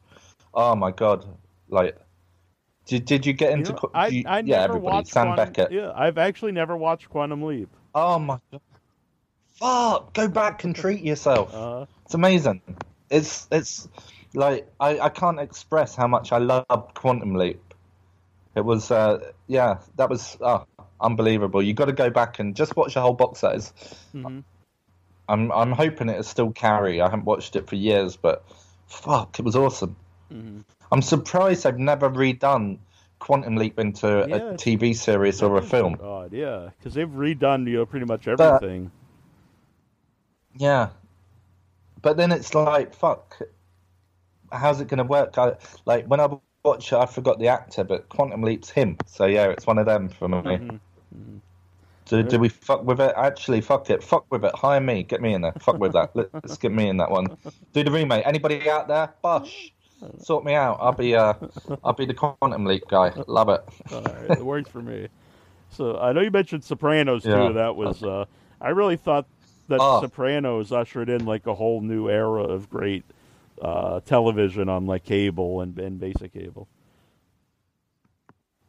[0.53, 1.25] Oh my god,
[1.69, 1.97] like.
[2.87, 5.09] Did, did you get You into know, Qu- I, you- I yeah never everybody watched
[5.09, 7.71] Sam Quantum, Beckett Yeah, I've actually never watched Quantum Leap.
[7.95, 8.61] Oh my god.
[9.55, 11.55] Fuck, go back and treat yourself.
[11.55, 12.61] Uh, It's amazing.
[13.09, 13.89] It's it's
[14.35, 17.63] like I, I can't express how much I love Quantum Leap.
[18.55, 20.67] It was uh yeah, that was oh,
[21.05, 21.63] unbelievable.
[21.63, 23.55] You've got to go back and just watch the whole box set.
[23.55, 23.73] It's-
[24.15, 24.43] mhm.
[25.29, 27.01] I'm I'm hoping it'll still carry.
[27.01, 28.45] I haven't watched it for years, but
[28.87, 29.97] fuck, it was awesome.
[30.33, 30.65] Mhm.
[30.93, 32.79] I'm surprised they've never redone
[33.21, 35.95] Quantum Leap into Yeah, a TV series or a film.
[35.95, 38.91] God, yeah, because they've redone you know pretty much everything.
[40.57, 40.91] Yeah.
[42.03, 43.41] But then it's like, fuck,
[44.53, 45.39] how's it going to work?
[45.39, 46.29] I, like, when I
[46.63, 48.99] watch it, I forgot the actor, but Quantum Leap's him.
[49.07, 50.37] So, yeah, it's one of them for me.
[50.37, 50.81] Mhm.
[52.07, 53.15] Do, do we fuck with it?
[53.17, 54.03] Actually, fuck it.
[54.03, 54.55] Fuck with it.
[54.55, 55.03] Hire me.
[55.05, 55.53] Get me in there.
[55.61, 56.11] Fuck with that.
[56.15, 57.37] Let's get me in that one.
[57.73, 58.27] Do the remake.
[58.27, 59.15] Anybody out there?
[59.23, 59.73] Bosh.
[60.19, 60.77] Sort me out.
[60.81, 61.33] I'll be uh,
[61.83, 63.11] I'll be the Quantum Leap guy.
[63.27, 63.63] Love it.
[63.91, 65.09] All right, it works for me.
[65.71, 67.31] So I know you mentioned Sopranos too.
[67.31, 67.53] Yeah.
[67.53, 68.27] That was uh,
[68.61, 69.27] I really thought
[69.69, 70.03] that Oh.
[70.03, 73.03] Sopranos ushered in like a whole new era of great
[73.63, 76.69] uh, television on like cable and, and basic cable.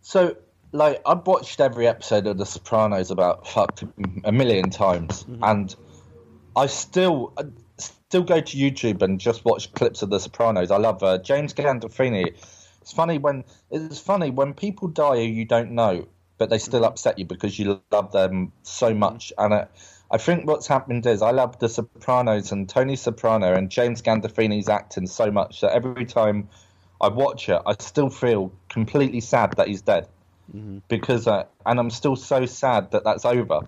[0.02, 0.38] So,
[0.76, 3.82] like, I've watched every episode of The Sopranos about fuck
[4.24, 5.74] a million times, and
[6.56, 7.44] I still I
[7.78, 10.72] still go to YouTube and just watch clips of The Sopranos.
[10.72, 12.36] I love uh, James Gandolfini.
[12.82, 16.08] It's funny when it's funny when people die who you don't know,
[16.38, 19.32] but they still upset you because you love them so much.
[19.38, 19.66] And uh,
[20.12, 24.68] I think what's happened is I love The Sopranos and Tony Soprano and James Gandolfini's
[24.68, 26.50] acting so much that every time
[27.00, 30.10] I watch it, I still feel completely sad that he's dead
[30.88, 33.62] because, I, and I'm still so sad that that's over.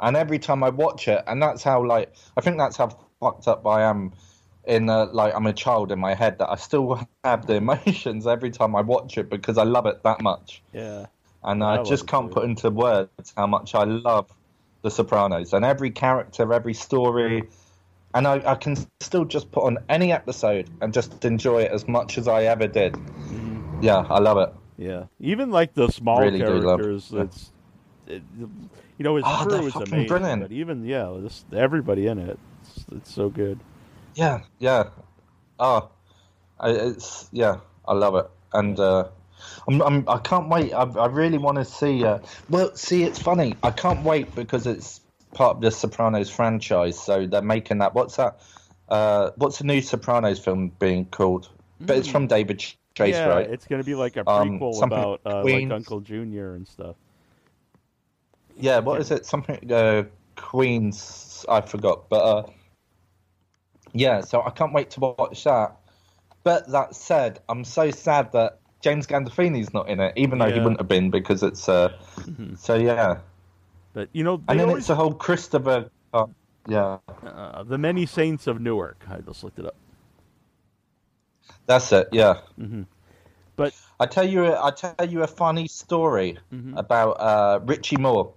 [0.00, 3.46] And every time I watch it, and that's how like I think that's how fucked
[3.46, 4.12] up I am.
[4.66, 8.26] In uh, like I'm a child in my head that I still have the emotions
[8.26, 11.06] every time I watch it because I love it that much, Yeah.
[11.42, 12.34] and I I, just can't too.
[12.34, 14.30] put into words how much I love
[14.82, 17.48] The Sopranos and every character, every story,
[18.14, 21.88] and I, I can still just put on any episode and just enjoy it as
[21.88, 22.96] much as I ever did.
[23.80, 24.54] Yeah, I love it.
[24.80, 25.04] Yeah.
[25.20, 27.52] Even like the small Really do love- characters, it's
[28.06, 30.42] it, you know his Oh, crew is amazing, brilliant.
[30.42, 33.60] but even yeah, this, everybody in it, it's, it's so good.
[34.14, 34.84] Yeah, yeah.
[35.58, 35.90] Oh,
[36.58, 39.08] I, it's yeah, I love it, and uh,
[39.68, 40.72] I'm, I'm I can't wait.
[40.72, 42.02] I, I really want to see.
[42.02, 43.54] Uh, well, see, it's funny.
[43.62, 45.02] I can't wait because it's
[45.34, 46.98] part of the Sopranos franchise.
[46.98, 47.94] So they're making that.
[47.94, 48.40] What's that?
[48.88, 51.50] Uh, what's the new Sopranos film being called?
[51.80, 52.64] But it's from David
[52.94, 53.50] Chase, yeah, right?
[53.50, 56.66] it's going to be like a Um, prequel something about uh, like Uncle Junior and
[56.66, 56.96] stuff.
[58.58, 59.26] Yeah, what is it?
[59.26, 60.04] Something uh,
[60.36, 61.44] Queens.
[61.48, 62.50] I forgot, but uh,
[63.92, 65.76] yeah, so I can't wait to watch that.
[66.42, 70.58] But that said, I'm so sad that James Gandolfini's not in it, even though he
[70.58, 71.68] wouldn't have been because it's.
[71.68, 71.92] Uh,
[72.56, 73.18] So yeah,
[73.92, 75.90] But you know, and then always, it's the whole Christopher.
[76.12, 76.26] Uh,
[76.66, 79.04] yeah, uh, the many saints of Newark.
[79.10, 79.76] I just looked it up.
[81.66, 82.08] That's it.
[82.12, 82.40] Yeah.
[83.56, 86.78] But I tell you, I tell you a funny story Mhm.
[86.78, 88.32] about uh, Richie Moore,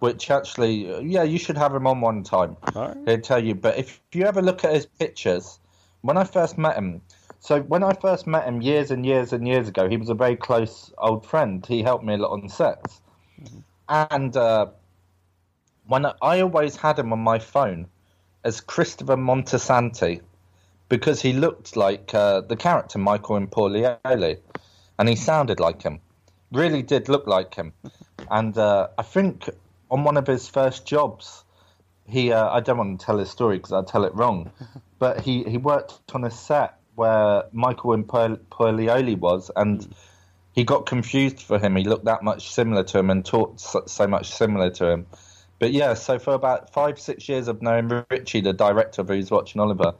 [0.00, 2.56] which actually, yeah, you should have him on one time.
[2.74, 2.96] right.
[3.06, 3.54] He'll tell you.
[3.54, 5.60] But if you ever look at his pictures,
[6.02, 7.02] when I first met him,
[7.38, 10.14] so when I first met him years and years and years ago, he was a
[10.14, 11.64] very close old friend.
[11.64, 13.00] He helped me a lot on sets,
[13.88, 14.66] and uh,
[15.86, 17.86] when I, I always had him on my phone
[18.42, 20.20] as Christopher Moltisanti
[20.88, 24.38] because he looked like uh, the character Michael Imperioli,
[24.98, 26.00] and he sounded like him.
[26.52, 27.72] Really did look like him,
[28.30, 29.48] and uh, I think
[29.90, 31.44] on one of his first jobs,
[32.06, 34.50] he uh, I don't want to tell his story because I'll tell it wrong,
[34.98, 39.86] but he, he worked on a set where Michael Imperioli was, and
[40.52, 41.76] he got confused for him.
[41.76, 45.06] He looked that much similar to him and talked so, so much similar to him.
[45.58, 49.30] But yeah, so for about five six years of knowing Richie, the director of Who's
[49.30, 49.94] Watching Oliver,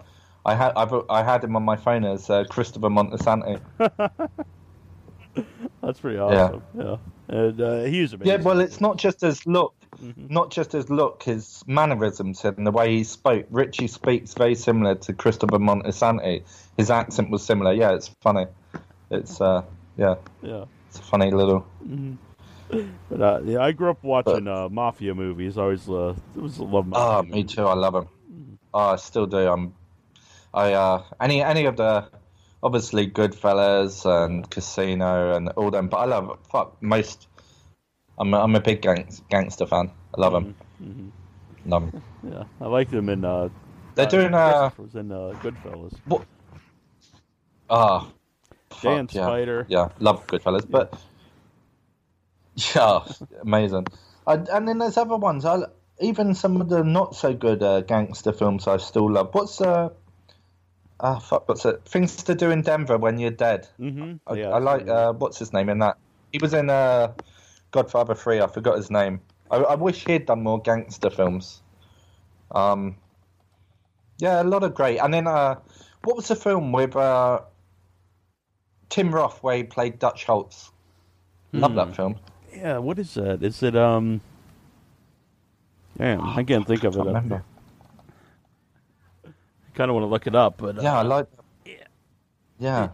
[0.47, 3.61] I had I've, I had him on my phone as uh, Christopher Moltisanti.
[5.83, 6.63] That's pretty awesome.
[6.79, 6.97] Yeah.
[7.29, 8.39] And uh, he's amazing.
[8.41, 10.31] Yeah, well, it's not just his look, Mhm.
[10.31, 13.47] not just his look, his mannerisms and the way he spoke.
[13.51, 16.43] Richie speaks very similar to Christopher Moltisanti.
[16.77, 17.73] His accent was similar.
[17.73, 18.47] Yeah, it's funny.
[19.11, 19.63] It's uh,
[19.97, 20.65] yeah, yeah.
[20.89, 21.67] it's a funny little.
[23.11, 25.57] But uh, yeah, I grew up watching uh, mafia movies.
[25.59, 27.33] I always uh, it was love Oh, mafia.
[27.33, 27.65] me too.
[27.67, 28.09] I love him.
[28.73, 29.39] Oh, I still do.
[29.39, 29.75] I'm.
[30.55, 32.09] I uh, any any of the
[32.63, 37.27] obviously Goodfellas and Casino and all them, but I love fuck most.
[38.19, 39.91] I'm a, I'm a big gangs, gangster fan.
[40.17, 40.55] I love him.
[40.81, 41.11] Mhm.
[41.67, 41.93] Love him.
[42.25, 43.25] Yeah, I like them in.
[43.25, 43.51] Uh,
[43.97, 45.93] They're uh, doing uh was in uh, Goodfellas.
[47.69, 48.09] ah.
[48.81, 49.25] Dan yeah.
[49.25, 49.67] Spider.
[49.69, 50.97] Yeah, love Goodfellas, but
[52.75, 53.05] yeah,
[53.43, 53.87] amazing.
[54.27, 55.45] I, and then there's other ones.
[55.45, 55.65] I
[56.01, 59.35] even some of the not so good uh, gangster films I still love.
[59.35, 59.91] What's uh
[61.05, 61.49] ah fuck?
[61.49, 61.85] What's it?
[61.85, 63.69] Things to do in Denver when you're dead.
[63.79, 64.15] Mm-hmm.
[64.27, 65.99] I, yeah, I like uh, what's his name in that.
[66.33, 67.13] He was in uh,
[67.71, 68.41] Godfather Three.
[68.41, 69.21] I forgot his name.
[69.51, 71.63] I, I wish he'd done more gangster films.
[72.53, 72.97] Um,
[74.19, 74.99] yeah, a lot of great.
[74.99, 75.57] And then uh,
[76.05, 77.41] what was the film with uh,
[78.89, 80.71] Tim Roth where he played Dutch Schultz?
[81.53, 81.77] Love Hmm.
[81.77, 82.17] that film.
[82.57, 83.43] Yeah, what is that?
[83.43, 84.21] Is it um?
[85.99, 87.05] Damn, I can't think of it.
[87.05, 87.45] Remember.
[89.75, 91.27] Kind of want to look it up, but uh, Yeah, I like.
[91.67, 91.73] Yeah,
[92.59, 92.89] yeah,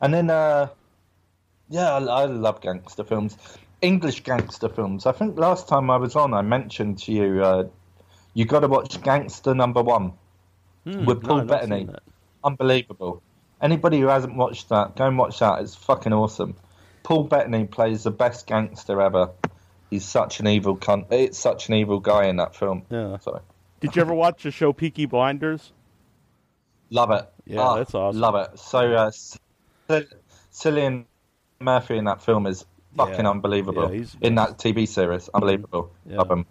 [0.00, 0.68] and then uh,
[1.68, 3.36] yeah, I, I love gangster films,
[3.80, 5.06] English gangster films.
[5.06, 7.68] I think last time I was on, I mentioned to you, uh,
[8.34, 10.12] you got to watch Gangster Number One.
[10.84, 11.88] hmm, with Paul I've Bettany.
[12.44, 13.22] Unbelievable.
[13.60, 15.62] Anybody who hasn't watched that, go and watch that.
[15.62, 16.54] It's fucking awesome.
[17.02, 19.30] Paul Bettany plays the best gangster ever.
[19.90, 21.06] He's such an evil cunt.
[21.12, 22.84] It's such an evil guy in that film.
[22.90, 23.18] Yeah.
[23.18, 23.40] Sorry.
[23.80, 25.72] Did you ever watch the show Peaky Blinders?
[26.90, 27.28] Love it.
[27.46, 28.20] Yeah, Ah, that's awesome.
[28.20, 28.58] Love it.
[28.58, 30.04] So, uh, Cill-
[30.52, 31.04] Cillian
[31.60, 32.64] Murphy in that film is
[32.96, 33.30] fucking Yeah.
[33.30, 33.88] unbelievable.
[33.90, 35.90] Yeah, he's- in that TV series, unbelievable.
[36.06, 36.18] Yeah.
[36.18, 36.46] Love him.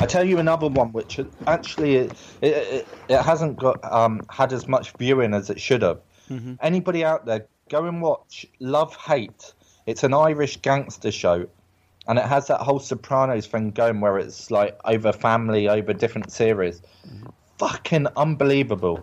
[0.00, 4.52] I tell you another one which actually it, it, it, it hasn't got um, had
[4.52, 6.00] as much viewing as it should have.
[6.30, 6.58] Mhm.
[6.62, 9.52] Anybody out there, go and watch Love Hate.
[9.86, 11.46] It's an Irish gangster show,
[12.06, 16.30] and it has that whole Sopranos thing going where it's like over family, over different
[16.32, 16.80] series.
[17.58, 19.00] Fucking unbelievable.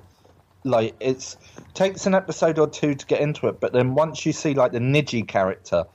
[0.64, 1.38] Like it's
[1.74, 4.72] takes an episode or two to get into it, but then once you see like
[4.72, 5.86] the Nidge character,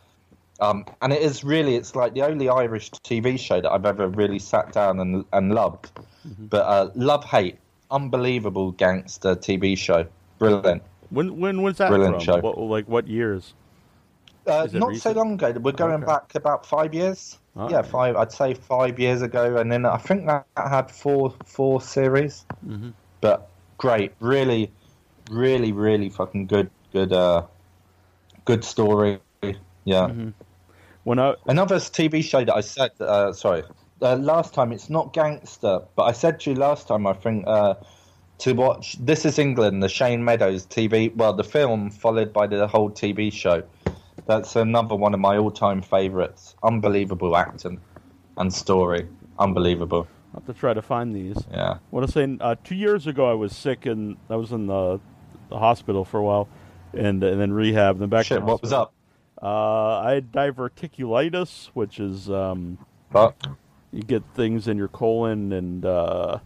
[0.61, 4.09] um, and it is really it's like the only Irish TV show that I've ever
[4.09, 5.91] really sat down and and loved.
[6.39, 7.59] But uh, Love Hate,
[7.91, 10.07] unbelievable gangster TV show,
[10.39, 10.83] brilliant.
[11.11, 12.25] When when was that Brilliant from?
[12.25, 12.41] show.
[12.41, 13.55] What, like what years?
[14.47, 15.03] Uh, not recent?
[15.03, 15.53] so long ago.
[15.61, 16.07] We're going Okay.
[16.07, 17.39] back about five years.
[17.55, 18.17] Oh, yeah, five.
[18.17, 22.45] I'd say five years ago, and then I think that had four four series.
[22.67, 22.93] Mhm.
[23.21, 23.49] But
[23.83, 24.71] great, really,
[25.29, 27.43] really, really fucking good, good, uh,
[28.45, 29.19] good story.
[29.85, 30.07] Yeah.
[30.09, 30.33] Mhm.
[31.03, 33.65] When I Another TV show that I said, uh, sorry,
[34.01, 37.45] uh, last time, it's not gangster, but I said to you last time, I think,
[37.49, 37.75] uh,
[38.39, 42.69] to watch This is England, the Shane Meadows TV, well, the film followed by the
[42.69, 43.63] whole TV show.
[44.27, 46.55] That's another one of my all time favourites.
[46.63, 47.81] Unbelievable acting
[48.37, 49.09] and story.
[49.39, 50.07] Unbelievable.
[50.33, 51.37] I have to try to find these.
[51.51, 51.79] Yeah.
[51.91, 54.51] What I want to say uh, two years ago I was sick and I was
[54.53, 54.99] in the,
[55.51, 56.49] the hospital for a while,
[56.93, 58.25] and and then rehab, then back.
[58.25, 58.93] to Shit, the what was up?
[59.43, 62.79] Uh, I had diverticulitis, which is um,
[63.93, 66.39] you get things in your colon and uh,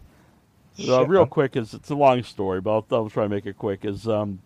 [0.79, 3.57] Uh, real quick, is it's a long story, but I'll, I'll try to make it
[3.57, 3.85] quick.
[3.85, 4.39] Is um,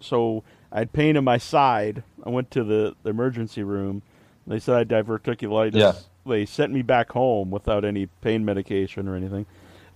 [0.00, 0.42] so
[0.72, 2.02] I had pain in my side.
[2.24, 4.02] I went to the, the emergency room.
[4.46, 5.74] They said I had diverticulitis.
[5.74, 5.92] Yeah.
[6.28, 9.46] They sent me back home without any pain medication or anything.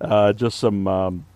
[0.01, 1.27] Uh, just some um,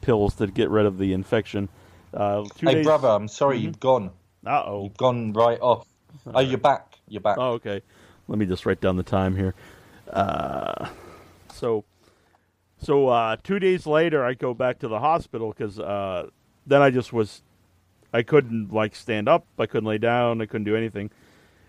[0.00, 1.68] pills to get rid of the infection.
[2.14, 2.86] Uh, two Hey, days...
[2.86, 4.10] brother, I'm sorry you've gone.
[4.46, 4.84] Uh oh.
[4.84, 5.86] You've gone right off.
[6.26, 6.98] Oh, you're back.
[7.08, 7.38] You're back.
[7.38, 7.82] Oh, okay.
[8.28, 9.54] Let me just write down the time here.
[10.10, 10.88] Uh,
[11.52, 11.84] so,
[12.78, 16.28] so uh, two days later, I go back to the hospital because uh,
[16.66, 17.42] then I just was,
[18.12, 21.10] I couldn't like stand up, I couldn't lay down, I couldn't do anything,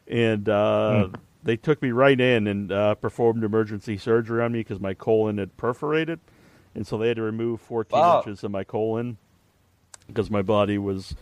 [0.07, 1.07] and uh,
[1.43, 5.37] they took me right in and uh, performed emergency surgery on me because my colon
[5.37, 6.19] had perforated,
[6.73, 8.27] and so they had to remove 14 Fuck.
[8.27, 9.17] inches of my colon
[10.07, 11.15] because my body was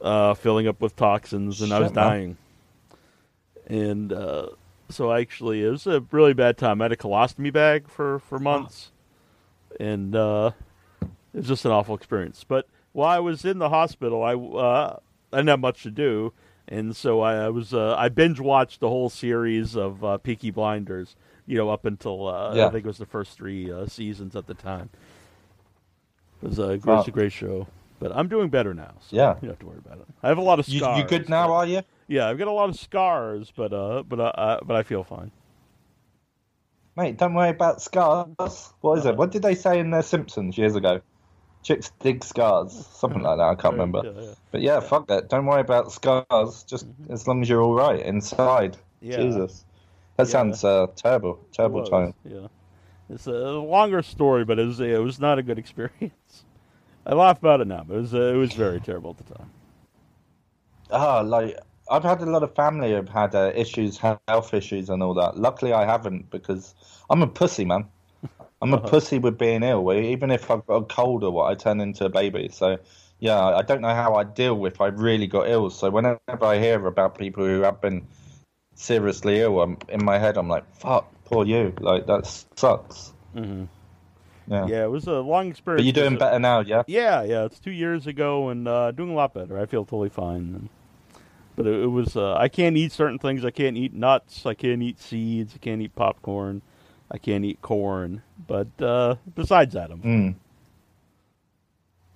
[0.00, 2.04] uh, filling up with toxins and I was Shit, man.
[2.08, 2.36] dying
[3.66, 4.48] and uh,
[4.88, 6.80] so actually it was a really bad time.
[6.80, 8.90] I had a colostomy bag for for months,
[9.80, 10.52] and uh,
[11.02, 12.44] it was just an awful experience.
[12.46, 14.98] But while I was in the hospital, I uh,
[15.32, 16.32] I didn't have much to do,
[16.68, 20.50] and so I, I was uh, I binge watched the whole series of uh, Peaky
[20.50, 21.16] Blinders.
[21.48, 22.66] You know, up until uh, Yeah.
[22.66, 24.90] I think it was the first three uh, seasons at the time.
[26.42, 26.96] It was a it Wow.
[26.96, 27.68] was a great show.
[27.98, 28.94] But I'm doing better now.
[29.00, 29.34] So Yeah.
[29.36, 30.06] you don't have to worry about it.
[30.22, 30.98] I have a lot of You, scars.
[30.98, 31.82] you good now, but- are you?
[32.08, 35.04] yeah, I've got a lot of scars, but uh, but uh, uh but I feel
[35.04, 35.30] fine.
[36.96, 38.72] Mate, don't worry about scars.
[38.80, 39.16] What is Uh, it?
[39.16, 41.00] What did they say in The Simpsons years ago?
[41.66, 42.86] Chicks dig scars.
[42.86, 43.42] Something like that.
[43.42, 44.02] I can't remember.
[44.04, 44.34] Yeah, yeah.
[44.52, 45.28] But yeah, fuck that.
[45.28, 46.62] Don't worry about scars.
[46.62, 48.74] Just as long as you're all right inside.
[48.74, 49.10] Mm-hmm.
[49.10, 49.16] Yeah.
[49.16, 49.64] Jesus.
[50.16, 51.40] That sounds uh, terrible.
[51.52, 52.14] Terrible time.
[52.24, 52.46] Yeah,
[53.10, 56.44] it's a longer story, but it was it was not a good experience.
[57.04, 59.34] I laugh about it now, but it was uh, it was very terrible at the
[59.34, 59.50] time.
[60.92, 61.58] Ah, like
[61.90, 65.36] I've had a lot of family who've had uh, issues, health issues, and all that.
[65.36, 66.74] Luckily, I haven't because
[67.10, 67.86] I'm a pussy, man.
[68.62, 69.92] I'm a pussy with being ill.
[69.92, 72.48] Even if I've got a cold or what, I turn into a baby.
[72.50, 72.78] So,
[73.18, 75.70] yeah, I don't know how I deal if I really got ill.
[75.70, 78.06] So whenever I hear about people who have been
[78.74, 82.26] seriously ill, I'm, in my head, I'm like, "Fuck, poor you." Like that
[82.56, 83.12] sucks.
[83.34, 83.64] hmm
[84.48, 84.68] Yeah.
[84.68, 85.80] Yeah, it was a long experience.
[85.80, 86.82] But you're doing It was a- better now, yeah.
[86.86, 89.58] Yeah, yeah, it's two years ago and uh, doing a lot better.
[89.58, 90.68] I feel totally fine.
[91.56, 93.44] But it, it was uh, I can't eat certain things.
[93.44, 94.46] I can't eat nuts.
[94.46, 95.54] I can't eat seeds.
[95.54, 96.62] I can't eat popcorn.
[97.10, 98.22] I can't eat corn.
[98.46, 100.34] But uh, besides that, I'm Mm.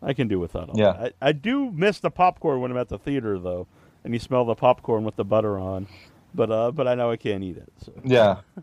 [0.02, 0.92] I can do without all Yeah.
[0.92, 1.14] that.
[1.20, 3.66] I, I do miss the popcorn when I'm at the theater though,
[4.04, 5.86] and you smell the popcorn with the butter on.
[6.34, 7.72] But uh, but I know I can't eat it.
[7.84, 8.40] So Yeah.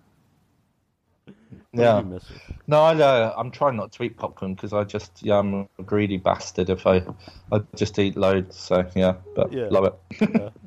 [1.73, 2.01] Yeah.
[2.01, 2.41] do miss it.
[2.67, 5.83] No, I, uh, I'm trying not to eat popcorn because I just, yeah, I'm a
[5.83, 6.69] greedy bastard.
[6.69, 7.03] If I,
[7.51, 8.57] I just eat loads.
[8.57, 9.67] So yeah, but Yeah.
[9.69, 10.53] love it.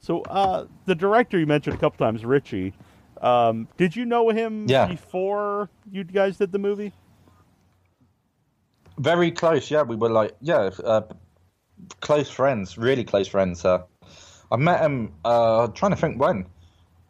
[0.00, 2.72] So uh, the director you mentioned a couple times, Richie.
[3.20, 4.86] Um, did you know him Yeah.
[4.86, 6.92] before you guys did the movie?
[8.98, 9.70] Very close.
[9.70, 11.02] Yeah, we were like, yeah, uh,
[12.00, 13.64] close friends, really close friends.
[13.64, 13.82] Uh,
[14.50, 15.12] I met him.
[15.24, 16.46] Uh, trying to think when.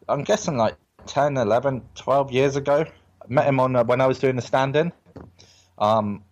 [0.07, 0.75] I'm guessing like
[1.05, 2.85] 10, 11, 12 years ago.
[3.27, 4.91] Met him on uh, when I was doing the stand-in.
[5.77, 6.23] Um,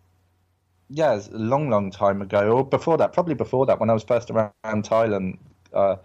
[0.90, 3.94] yeah, it's a long, long time ago, or before that, probably before that, when I
[3.94, 5.38] was first around Thailand.
[5.74, 5.98] Uh,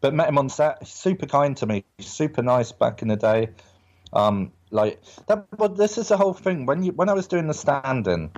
[0.00, 0.86] but met him on set.
[0.86, 3.50] Super kind to me, super nice back in the day.
[4.12, 5.46] Um, like that.
[5.56, 6.66] But this is the whole thing.
[6.66, 8.30] When you when I was doing the stand-in,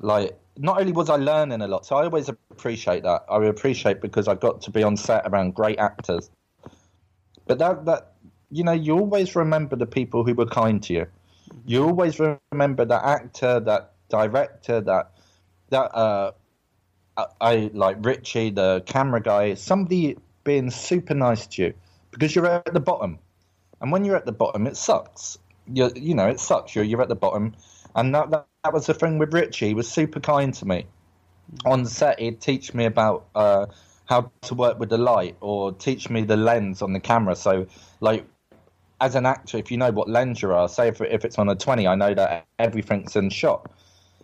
[0.00, 3.24] like not only was I learning a lot, so I always appreciate that.
[3.30, 6.30] I appreciate because I got to be on set around great actors.
[7.46, 8.12] But that that
[8.50, 11.06] you know, you always remember the people who were kind to you.
[11.66, 12.20] You always
[12.52, 15.12] remember that actor, that director, that
[15.70, 16.32] that uh,
[17.16, 20.16] I, I like Richie, the camera guy, somebody
[20.48, 21.74] being super nice to you
[22.10, 23.18] because you're at the bottom,
[23.80, 25.38] and when you're at the bottom, it sucks.
[25.66, 26.74] You you know, it sucks.
[26.74, 27.54] You're you're at the bottom,
[27.94, 29.68] and that that, that was the thing with Richie.
[29.68, 30.86] He was super kind to me
[31.64, 32.18] on set.
[32.18, 33.66] He'd teach me about uh,
[34.06, 37.36] how to work with the light or teach me the lens on the camera.
[37.36, 37.66] So
[38.00, 38.24] like
[39.00, 41.48] as an actor, if you know what lens you are, say if, if it's on
[41.48, 43.70] a 20, I know that everything's in shot.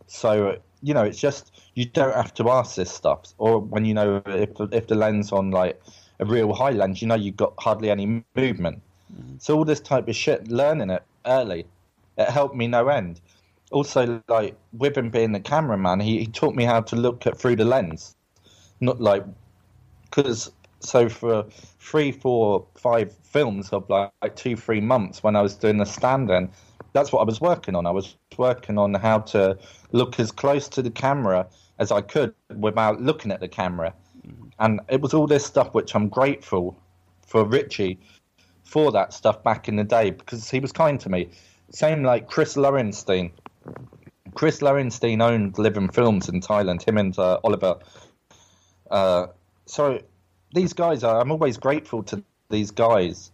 [0.07, 3.35] So, you know, it's just, you don't have to ask this stuff.
[3.39, 5.81] Or when you know if, if the lens on like
[6.20, 8.81] a real highlands, you know you've got hardly any movement.
[9.12, 9.36] Mm-hmm.
[9.39, 11.66] So all this type of shit, learning it early,
[12.16, 13.20] it helped me no end.
[13.70, 17.36] Also, like with him being the cameraman, he, he taught me how to look at
[17.36, 18.16] through the lens,
[18.81, 19.24] not like
[20.05, 21.45] because so for
[21.78, 25.86] three, four, five films of like, like two, three months when I was doing the
[25.86, 26.51] stand-in,
[26.93, 27.86] that's what I was working on.
[27.86, 29.59] I was working on how to
[29.93, 31.47] look as close to the camera
[31.78, 33.95] as I could without looking at the camera,
[34.59, 36.77] and it was all this stuff which I'm grateful
[37.27, 37.99] for Richie
[38.65, 41.29] for that stuff back in the day because he was kind to me.
[41.71, 43.33] Same like Chris Lowenstein.
[44.35, 46.83] Chris Lowenstein owned Living Films in Thailand.
[46.83, 47.77] Him and uh, Oliver.
[48.91, 49.27] Uh,
[49.67, 50.01] so
[50.55, 51.21] these guys are.
[51.21, 53.31] I'm always grateful to these guys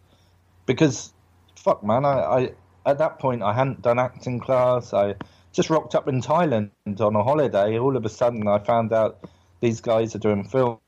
[0.67, 1.13] because
[1.57, 2.53] fuck man, I, I
[2.87, 4.93] at that point I hadn't done acting class.
[4.93, 5.15] I
[5.53, 6.71] just rocked up in Thailand
[7.01, 7.79] on a holiday.
[7.79, 9.29] All of a sudden I found out
[9.61, 10.79] these guys are doing film.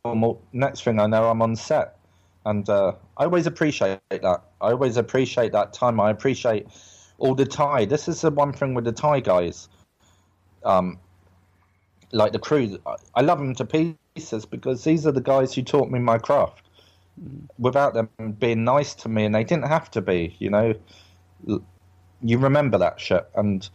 [0.53, 1.97] Next thing I know, I'm on set,
[2.47, 4.43] and uh, I always appreciate that.
[4.61, 6.01] I always appreciate that time.
[6.01, 6.66] I appreciate
[7.19, 7.85] all the Thai.
[7.85, 9.69] This is the one thing with the Thai guys.
[10.65, 10.99] Um,
[12.12, 12.78] like the crew,
[13.15, 16.66] I- love them to pieces because these are the guys who taught me my craft.
[17.59, 18.09] Without them
[18.39, 20.74] being nice to me, and they didn't have to be, you know.
[22.24, 23.69] You remember that shit, and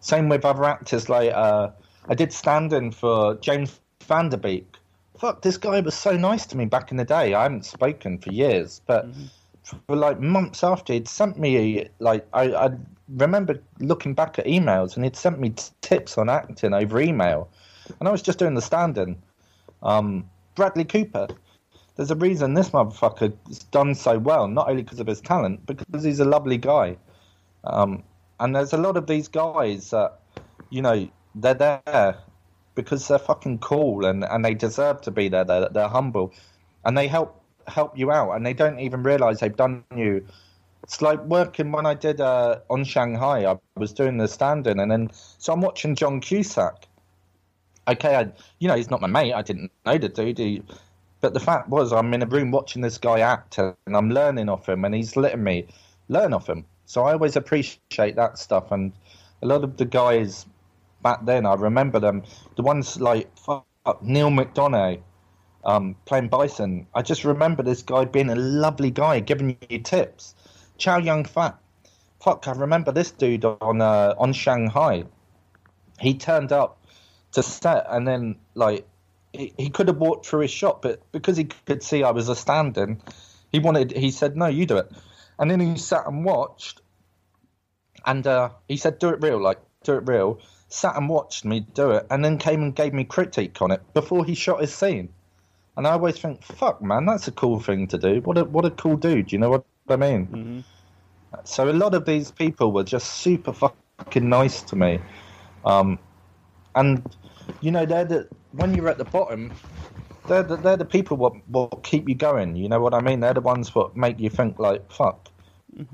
[0.00, 1.08] same with other actors.
[1.08, 1.70] Like uh,
[2.08, 4.76] I did stand in for James Van Der Beek.
[5.18, 7.34] Fuck, this guy was so nice to me back in the day.
[7.34, 9.06] I haven't spoken for years, but
[9.86, 12.70] for like months after, he'd sent me like I, I
[13.08, 17.48] remember looking back at emails, and he'd sent me t- tips on acting over email,
[17.98, 19.16] and I was just doing the stand-in.
[19.82, 21.28] Um, Bradley Cooper.
[21.96, 26.02] There's a reason this motherfucker's done so well, not only because of his talent, because
[26.02, 26.96] he's a lovely guy.
[27.62, 28.02] Um,
[28.40, 30.18] and there's a lot of these guys that,
[30.70, 32.18] you know, they're there
[32.74, 35.44] because they're fucking cool and, and they deserve to be there.
[35.44, 36.32] They're, they're humble,
[36.84, 40.26] and they help help you out, and they don't even realize they've done you.
[40.82, 43.50] It's like working when I did uh, on Shanghai.
[43.50, 46.86] I was doing the stand-in, and then so I'm watching John Cusack.
[47.88, 49.32] Okay, I, you know he's not my mate.
[49.32, 50.38] I didn't know the dude.
[50.38, 50.62] He,
[51.20, 54.50] but the fact was, I'm in a room watching this guy act, and I'm learning
[54.50, 55.66] off him, and he's letting me
[56.08, 56.66] learn off him.
[56.84, 58.70] So I always appreciate that stuff.
[58.72, 58.92] And
[59.42, 60.44] a lot of the guys
[61.04, 62.24] back then, I remember them.
[62.56, 63.28] The ones like
[64.02, 65.00] Neal McDonough
[65.64, 66.86] um, playing Bison.
[66.94, 70.34] I just remember this guy being a lovely guy, giving you tips.
[70.78, 71.56] Chow Yun Fat.
[72.20, 75.04] Fuck, I remember this dude on uh, on Shanghai.
[76.00, 76.84] He turned up
[77.32, 78.86] to set, and then like
[79.32, 82.28] he, he could have walked through his shop, but because he could see I was
[82.28, 83.00] a stand-in,
[83.52, 83.92] he wanted.
[83.92, 84.90] He said, "No, you do it."
[85.38, 86.80] And then he sat and watched,
[88.06, 90.40] and uh, he said, "Do it real, like do it real."
[90.74, 93.80] Sat and watched me do it, and then came and gave me critique on it
[93.94, 95.08] before he shot his scene.
[95.76, 98.20] And I always think, "Fuck, man, that's a cool thing to do.
[98.22, 100.64] What a what a cool dude." You know what I mean?
[101.44, 104.98] So a lot of these people were just super fucking nice to me,
[105.64, 105.96] um,
[106.74, 107.02] and
[107.60, 109.52] you know they're the when you're at the bottom,
[110.26, 112.56] they're the, they're the people what what keep you going.
[112.56, 113.20] You know what I mean?
[113.20, 115.28] They're the ones what make you think like, "Fuck,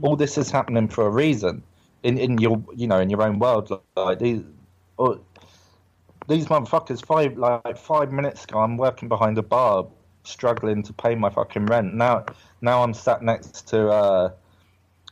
[0.01, 1.62] all this is happening for a reason."
[2.02, 4.43] In in your you know in your own world, like these.
[5.01, 5.18] Or,
[6.28, 9.86] these motherfuckers five like five minutes ago I'm working behind a bar
[10.24, 11.94] struggling to pay my fucking rent.
[11.94, 12.27] Now
[12.60, 14.31] now I'm sat next to uh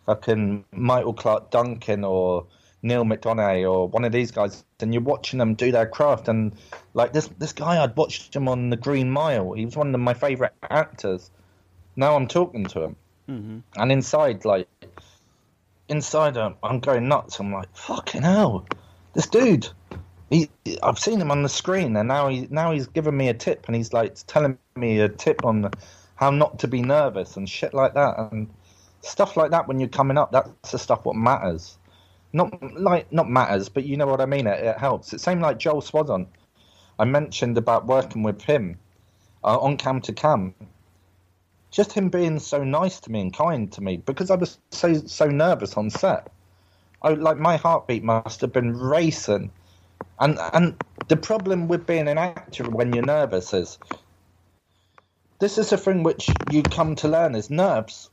[0.05, 2.47] fucking Michael Clarke Duncan or
[2.83, 6.53] Neal McDonough or one of these guys and you're watching them do their craft and
[6.93, 9.55] like this this guy I'd watched him on the Green Mile.
[9.55, 11.31] He was one of my favourite actors.
[11.97, 12.97] Now I'm talking to him.
[13.75, 14.69] And inside like
[15.89, 17.41] inside I'm, I'm going nuts.
[17.41, 18.67] I'm like, fucking hell.
[19.19, 19.69] This dude
[20.31, 20.49] he,
[20.81, 23.67] I've seen him on the screen, and now he now he's giving me a tip,
[23.67, 25.73] and he's like telling me a tip on
[26.15, 28.49] how not to be nervous and shit like that, and
[29.01, 29.67] stuff like that.
[29.67, 31.79] When you're coming up, that's the stuff what matters.
[32.33, 34.47] Not like not matters, but you know what I mean.
[34.47, 35.13] It, it helps.
[35.13, 36.29] It's same like Joel Soisson.
[37.01, 38.79] I mentioned about working with him
[39.43, 40.55] uh, on cam to cam.
[41.73, 44.95] Just him being so nice to me and kind to me because I was so
[44.95, 46.29] so nervous on set.
[47.03, 49.51] I like my heartbeat must have been racing.
[50.21, 50.77] And and
[51.09, 53.79] the problem with being an actor when you're nervous is
[55.39, 58.11] this is a thing which you come to learn is nerves.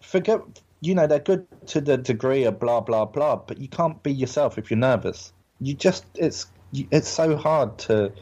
[0.00, 0.40] Forget
[0.80, 4.12] you know they're good to the degree of blah blah blah, but you can't be
[4.12, 5.32] yourself if you're nervous.
[5.60, 8.12] You just it's it's so hard to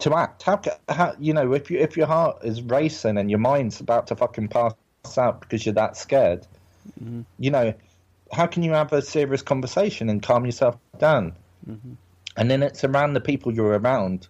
[0.00, 0.42] to act.
[0.42, 4.08] How, how you know if you if your heart is racing and your mind's about
[4.08, 4.74] to fucking pass
[5.16, 6.46] out because you're that scared,
[7.00, 7.22] mm-hmm.
[7.38, 7.72] you know,
[8.32, 11.34] how can you have a serious conversation and calm yourself down?
[12.36, 14.26] And then it's around the people you're around,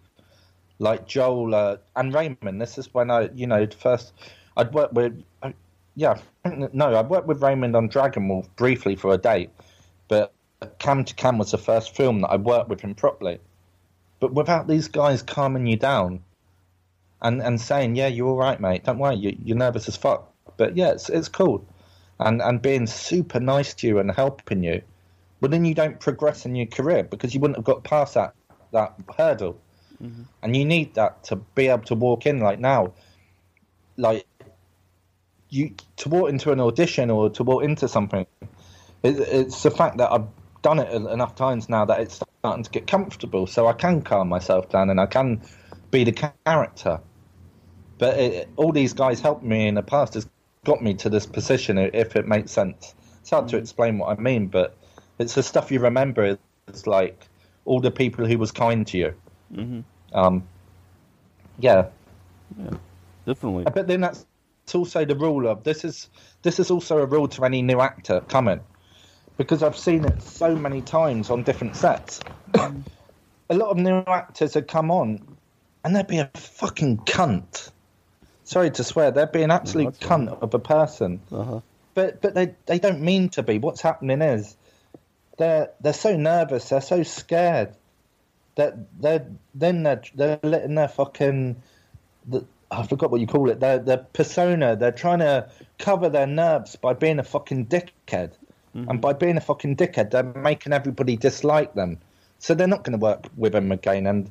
[0.78, 2.60] like Joel uh, and Raymond.
[2.60, 4.12] This is when I, you know, first
[4.56, 5.54] I'd worked with, I,
[5.94, 9.18] yeah, I think that- no, I worked with Raymond on Dragon Wolf briefly for a
[9.18, 9.50] date,
[10.08, 10.32] but
[10.78, 13.38] Cam to Cam was the first film that I worked with him properly.
[14.20, 16.22] But without these guys calming you down,
[17.22, 18.84] and and saying, yeah, you're all right, mate.
[18.84, 21.64] Don't worry, you, you're nervous as fuck, but yeah, it's it's cool,
[22.24, 24.82] and and being super nice to you and helping you.
[25.40, 28.34] Well, then you don't progress in your career because you wouldn't have got past that
[28.72, 29.60] that hurdle,
[30.02, 30.22] mm-hmm.
[30.42, 32.40] and you need that to be able to walk in.
[32.40, 32.94] Like now,
[33.96, 34.26] like
[35.48, 38.26] you to walk into an audition or to walk into something,
[39.02, 40.28] it, it's the fact that I've
[40.62, 44.28] done it enough times now that it's starting to get comfortable, so I can calm
[44.28, 45.42] myself down and I can
[45.90, 47.00] be the character.
[47.98, 50.26] But it, all these guys helped me in the past has
[50.64, 52.94] got me to this position, if it makes sense.
[53.20, 54.76] It's hard to explain what I mean, but
[55.18, 56.38] it's the stuff you remember.
[56.68, 57.26] It's like
[57.64, 59.14] all the people who was kind to you.
[59.52, 59.80] hmm
[60.12, 60.46] Um,
[61.58, 61.86] yeah,
[62.56, 62.70] yeah,
[63.26, 63.64] Definitely.
[63.64, 64.24] but then that's
[64.64, 66.08] it's also the rule of this is
[66.42, 68.60] this is also a rule to any new actor coming
[69.36, 72.20] because I've seen it so many times on different sets.
[72.54, 75.36] a lot of new actors had come on
[75.84, 77.72] and they'd be a fucking cunt.
[78.52, 81.22] Sorry to swear, they'd be an absolute that's cunt of a person.
[81.32, 81.60] Uh-huh.
[81.94, 83.58] But but they they don't mean to be.
[83.58, 84.54] What's happening is
[85.38, 87.74] they're they're so nervous, they're so scared
[88.56, 91.62] that they're then they're they're letting their fucking
[92.28, 93.58] the, I forgot what you call it.
[93.58, 94.76] Their their persona.
[94.76, 95.48] They're trying to
[95.78, 98.32] cover their nerves by being a fucking dickhead,
[98.74, 102.00] and by being a fucking dickhead, they're making everybody dislike them.
[102.38, 104.06] So they're not going to work with them again.
[104.06, 104.30] And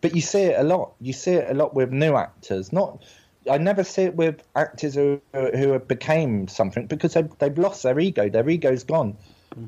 [0.00, 0.92] but you see it a lot.
[1.02, 2.72] You see it a lot with new actors.
[2.72, 3.02] Not
[3.50, 7.82] I never see it with actors who who have became something because they've, they've lost
[7.82, 8.28] their ego.
[8.28, 9.16] Their ego's gone.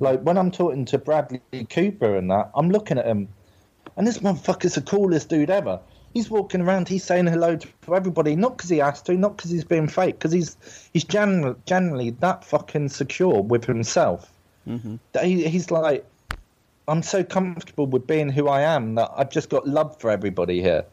[0.01, 3.28] Like when I'm talking to Bradley Cooper and that, I'm looking at him,
[3.97, 5.81] and this motherfucker's the coolest dude ever.
[6.15, 9.51] He's walking around, he's saying hello to everybody, not because he has to, not because
[9.51, 10.57] he's being fake, because he's
[10.93, 14.32] he's generally, generally that fucking secure with himself.
[14.65, 16.05] hmm That he, he's like,
[16.89, 20.61] I'm so comfortable with being who I am that I've just got love for everybody
[20.61, 20.85] here.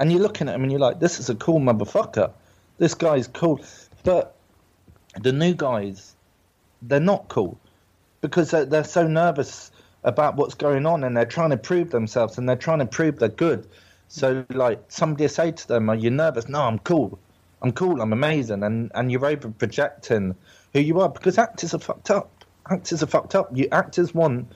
[0.00, 2.32] And you're looking at him and you're like, this is a cool motherfucker.
[2.78, 3.60] This guy's cool.
[4.02, 4.34] But
[5.20, 6.16] the new guys,
[6.80, 7.60] they're not cool
[8.22, 9.70] because they're, they're so nervous
[10.02, 13.18] about what's going on and they're trying to prove themselves and they're trying to prove
[13.18, 13.68] they're good.
[14.08, 16.48] So, like, somebody say to them, Are you nervous?
[16.48, 17.18] No, I'm cool.
[17.62, 18.00] I'm cool.
[18.00, 18.62] I'm amazing.
[18.62, 20.34] And, and you're over projecting
[20.72, 22.44] who you are because actors are fucked up.
[22.70, 23.54] Actors are fucked up.
[23.54, 24.50] You actors want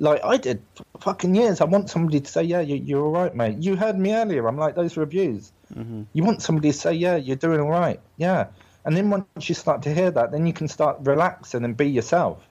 [0.00, 1.60] like I did for fucking years.
[1.60, 4.48] I want somebody to say, "Yeah, you, you're all right, mate." You heard me earlier.
[4.48, 5.52] I'm like those reviews.
[5.72, 8.48] hmm You want somebody to say, "Yeah, you're doing all right." Yeah,
[8.84, 11.88] and then once you start to hear that, then you can start relaxing and be
[11.88, 12.42] yourself.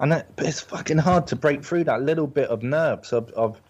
[0.00, 3.30] And that, but it's fucking hard to break through that little bit of nerves of,
[3.32, 3.60] of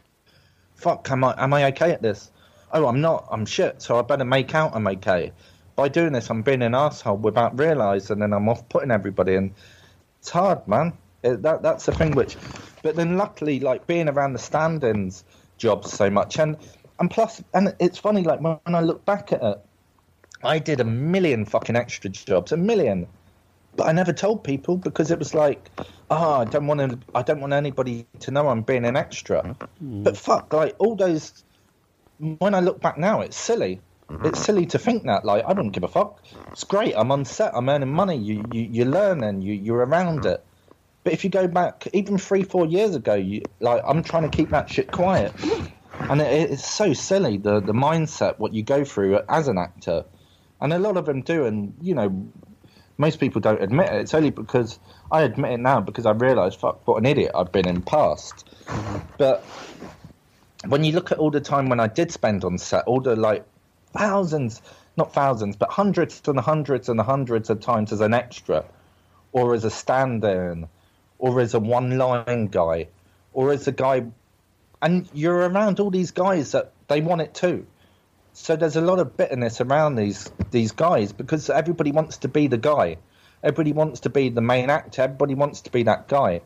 [0.77, 2.31] fuck, am I am I okay at this?
[2.73, 3.29] Oh, I'm not.
[3.31, 3.83] I'm shit.
[3.83, 5.33] So I better make out I'm okay.
[5.77, 9.35] By doing this, I'm being an asshole without realizing, and I'm off putting everybody.
[9.35, 9.55] And
[10.21, 10.99] it's hard, man.
[11.23, 12.13] It, that that's the thing.
[12.15, 12.37] Which,
[12.83, 15.25] but then luckily, like being around the stand-ins
[15.59, 16.57] jobs so much, and
[16.99, 18.23] and plus, and it's funny.
[18.23, 19.61] Like when, when I look back at it,
[20.43, 23.07] I did a million fucking extra jobs, a million,
[23.77, 25.71] but I never told people because it was like,
[26.11, 26.99] oh, I don't want to.
[27.15, 29.57] I don't want anybody to know I'm being an extra.
[29.83, 30.05] Mm.
[30.05, 31.45] But fuck, like all those.
[32.19, 33.81] When I look back now, it's silly.
[34.25, 35.25] It's silly to think that.
[35.25, 36.23] Like I don't give a fuck.
[36.51, 36.95] It's great.
[36.97, 37.53] I'm on set.
[37.55, 38.17] I'm earning money.
[38.17, 39.43] You you you're learning.
[39.43, 40.45] You you're around it.
[41.03, 44.29] But if you go back even three four years ago, you like I'm trying to
[44.29, 45.33] keep that shit quiet.
[46.09, 50.05] And it, it's so silly the the mindset what you go through as an actor,
[50.61, 51.47] and a lot of them do.
[51.47, 52.33] And you know,
[52.99, 54.01] most people don't admit it.
[54.03, 54.79] It's only because
[55.11, 58.49] I admit it now because I realise fuck what an idiot I've been in past.
[59.17, 59.43] But
[60.67, 63.17] when you look at all the time when I did spend on set, all the
[63.17, 63.47] like
[63.93, 64.61] thousands,
[64.97, 68.65] not thousands, but hundreds and hundreds and hundreds of times as an extra,
[69.33, 70.69] or as a stand-in,
[71.21, 72.89] or as a one-line guy,
[73.33, 74.07] or as a guy,
[74.83, 77.67] and you're around all these guys that they want it too.
[78.33, 82.47] So there's a lot of bitterness around these these guys because everybody wants to be
[82.47, 82.97] the guy,
[83.43, 86.41] everybody wants to be the main actor, everybody wants to be that guy,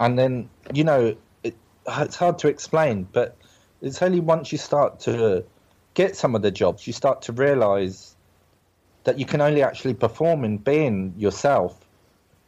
[0.00, 1.56] and then you know it,
[1.86, 3.36] it's hard to explain, but
[3.80, 5.44] it's only once you start to
[5.94, 8.16] get some of the jobs you start to realize
[9.04, 11.78] that you can only actually perform in being yourself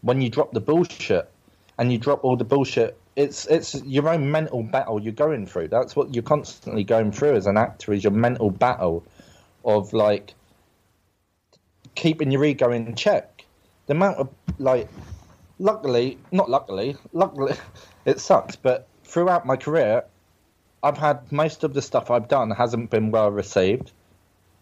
[0.00, 1.30] when you drop the bullshit
[1.78, 5.68] and you drop all the bullshit it's it's your own mental battle you're going through
[5.68, 9.04] that's what you're constantly going through as an actor is your mental battle
[9.64, 10.34] of like
[11.94, 13.44] keeping your ego in check
[13.86, 14.28] the amount of
[14.58, 14.88] like
[15.58, 17.54] luckily not luckily luckily
[18.04, 20.04] it sucks but throughout my career
[20.84, 23.90] I've had most of the stuff I've done hasn't been well received.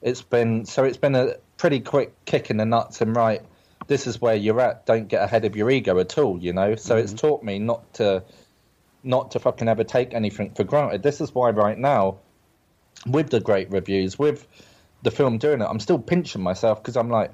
[0.01, 3.43] It's been so it's been a pretty quick kick in the nuts and right,
[3.86, 4.86] this is where you're at.
[4.86, 6.76] Don't get ahead of your ego at all, you know.
[6.76, 7.26] So it's mm-hmm.
[7.26, 8.22] taught me not to
[9.04, 11.02] not to fucking ever take anything for granted.
[11.02, 12.18] This is why right now,
[13.06, 14.46] with the great reviews, with
[15.02, 17.32] the film doing it, I'm still pinching myself because I'm like,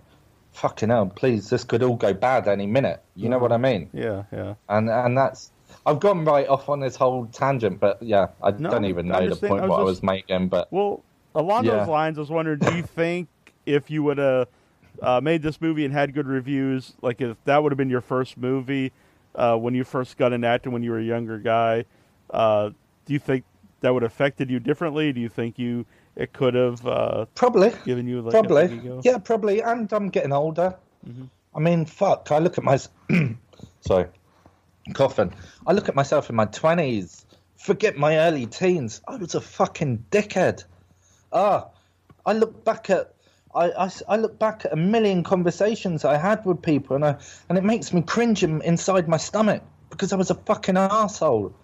[0.53, 3.03] fucking hell, please, this could all go bad any minute.
[3.15, 3.65] You know what mm-hmm.
[3.65, 3.91] I mean?
[3.93, 4.55] Yeah, yeah.
[4.69, 5.51] and and that's
[5.85, 9.29] I've gone right off on this whole tangent, but yeah, I No, don't even know
[9.29, 11.03] the point I what I was making, but Well,
[11.35, 11.79] along Yeah.
[11.79, 13.29] those lines, I was wondering, do you think
[13.67, 14.49] if you would have
[15.03, 18.01] uh, made this movie and had good reviews, like if that would have been your
[18.01, 18.93] first movie,
[19.35, 21.85] uh, when you first got into acting when you were a younger guy.
[22.31, 22.71] Uh,
[23.07, 23.45] do you think
[23.81, 25.13] that would have affected you differently?
[25.13, 25.87] Do you think you
[26.19, 27.73] it could have uh, Probably.
[27.85, 28.99] given you like Probably.
[29.05, 29.63] Yeah, probably.
[29.63, 30.77] And I'm getting older.
[31.55, 32.31] I mean, fuck.
[32.33, 32.79] I look at my.
[33.81, 34.07] Sorry.
[34.95, 35.33] Coughing.
[35.67, 37.25] I look at myself in my 20s.
[37.57, 39.01] Forget my early teens.
[39.07, 40.65] I was a fucking dickhead.
[41.33, 41.69] Ah,
[42.27, 43.15] I look back at.
[43.55, 47.17] I, I, I look back at a million conversations I had with people, and I,
[47.49, 51.55] and it makes me cringe inside my stomach because I was a fucking asshole.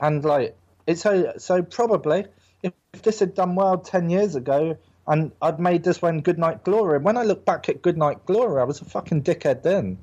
[0.00, 2.26] And like, it's so so probably
[2.62, 4.76] if, if this had done well ten years ago,
[5.06, 6.98] and I'd made this one Goodnight Glory.
[6.98, 9.98] When I look back at Goodnight Glory, I was a fucking dickhead then.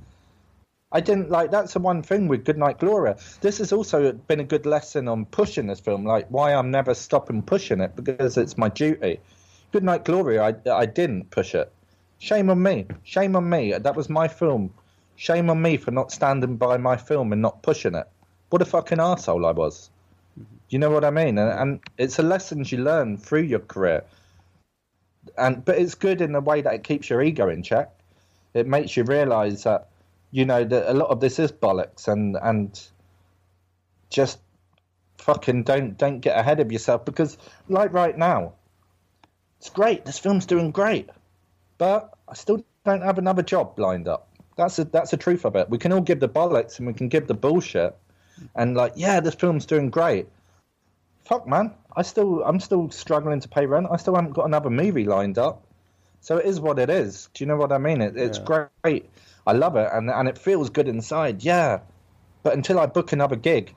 [0.92, 3.18] I didn't like that's the one thing with Goodnight Gloria.
[3.40, 6.94] This has also been a good lesson on pushing this film, like why I'm never
[6.94, 9.20] stopping pushing it because it's my duty.
[9.72, 11.72] Goodnight Gloria, I, I didn't push it.
[12.20, 12.88] Shame on me.
[13.04, 13.72] Shame on me.
[13.72, 14.74] That was my film.
[15.16, 18.08] Shame on me for not standing by my film and not pushing it.
[18.50, 19.90] What a fucking asshole I was.
[20.70, 21.38] You know what I mean?
[21.38, 24.04] And, and it's a lessons you learn through your career.
[25.38, 27.92] And but it's good in the way that it keeps your ego in check.
[28.54, 29.88] It makes you realise that
[30.32, 32.82] you know that a lot of this is bollocks and and
[34.10, 34.40] just
[35.18, 37.38] fucking don't don't get ahead of yourself because
[37.70, 38.54] like right now
[39.62, 40.06] it's great.
[40.06, 41.08] This film's doing great.
[41.78, 44.28] But i still don't have another job lined up.
[44.58, 45.70] That's a that's the truth of it.
[45.70, 47.96] We can all give the bollocks and we can give the bullshit.
[48.56, 50.28] And like yeah this film's doing great.
[51.26, 51.76] Fuck man.
[51.96, 53.86] I still i'm still struggling to pay rent.
[53.92, 55.62] I still haven't got another movie lined up.
[56.22, 57.30] So it is what it is.
[57.36, 58.02] Do you know what i mean?
[58.02, 58.68] It, it's Yeah.
[58.84, 59.12] great.
[59.46, 59.90] I love it.
[59.94, 61.44] And and it feels good inside.
[61.44, 61.82] Yeah.
[62.42, 63.76] But until i book another gig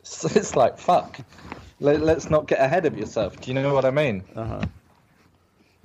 [0.00, 1.18] it's, it's like fuck.
[1.80, 3.40] Let, let's not get ahead of yourself.
[3.40, 4.22] Do you know what i mean?
[4.36, 4.60] Uh-huh.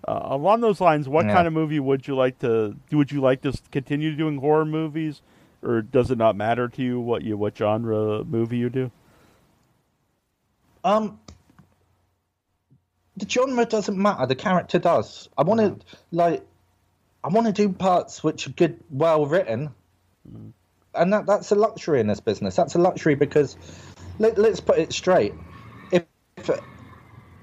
[0.05, 1.33] Uh, along those lines, what Yeah.
[1.33, 2.75] kind of movie would you like to?
[2.91, 5.21] Would you like to continue doing horror movies,
[5.61, 8.91] or does it not matter to you what you what genre movie you do?
[10.83, 11.19] Um,
[13.15, 14.25] the genre doesn't matter.
[14.25, 15.29] The character does.
[15.37, 16.45] I want to like,
[17.23, 19.73] I want to do parts which are good, well written,
[20.93, 22.55] and that that's a luxury in this business.
[22.55, 23.55] That's a luxury because
[24.19, 25.33] let, let's put it straight.
[25.91, 26.05] If,
[26.35, 26.49] if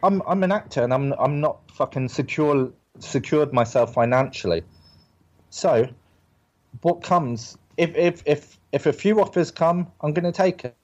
[0.02, 4.62] I'm I'm an actor and I'm I'm not fucking secure secured myself financially,
[5.50, 5.88] so
[6.82, 10.76] what comes if if if if a few offers come, I'm going to take it.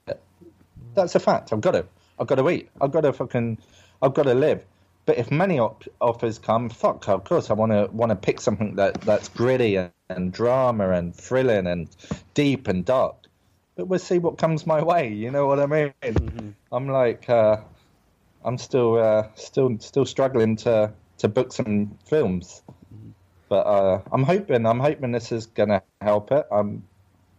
[0.94, 1.52] That's a fact.
[1.52, 1.86] I've got to.
[2.18, 2.70] I've got to eat.
[2.80, 3.58] I've got to fucking.
[4.02, 4.64] I've got to live.
[5.06, 8.40] But if many op- offers come, fuck, of course I want to want to pick
[8.40, 11.88] something that that's gritty and, and drama and thrilling and
[12.34, 13.16] deep and dark.
[13.76, 15.12] But we'll see what comes my way.
[15.12, 16.56] You know what I mean?
[16.72, 17.58] I'm like, uh,
[18.46, 22.62] I'm still uh, still still struggling to to book some films.
[23.48, 26.46] But uh, I'm hoping I'm hoping this is gonna help it.
[26.50, 26.82] I'm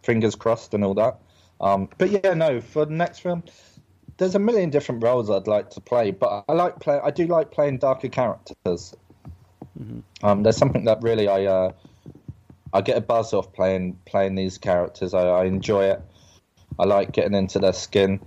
[0.02, 1.18] fingers crossed and all that.
[1.60, 3.42] Um, but yeah, no, for the next film,
[4.18, 7.00] there's a million different roles I'd like to play, but I like play.
[7.02, 8.94] I do like playing darker characters.
[10.22, 11.72] Um, there's something that really I uh,
[12.72, 15.14] I get a buzz off playing playing these characters.
[15.14, 16.02] I, I enjoy it.
[16.78, 18.20] I like getting into their skin.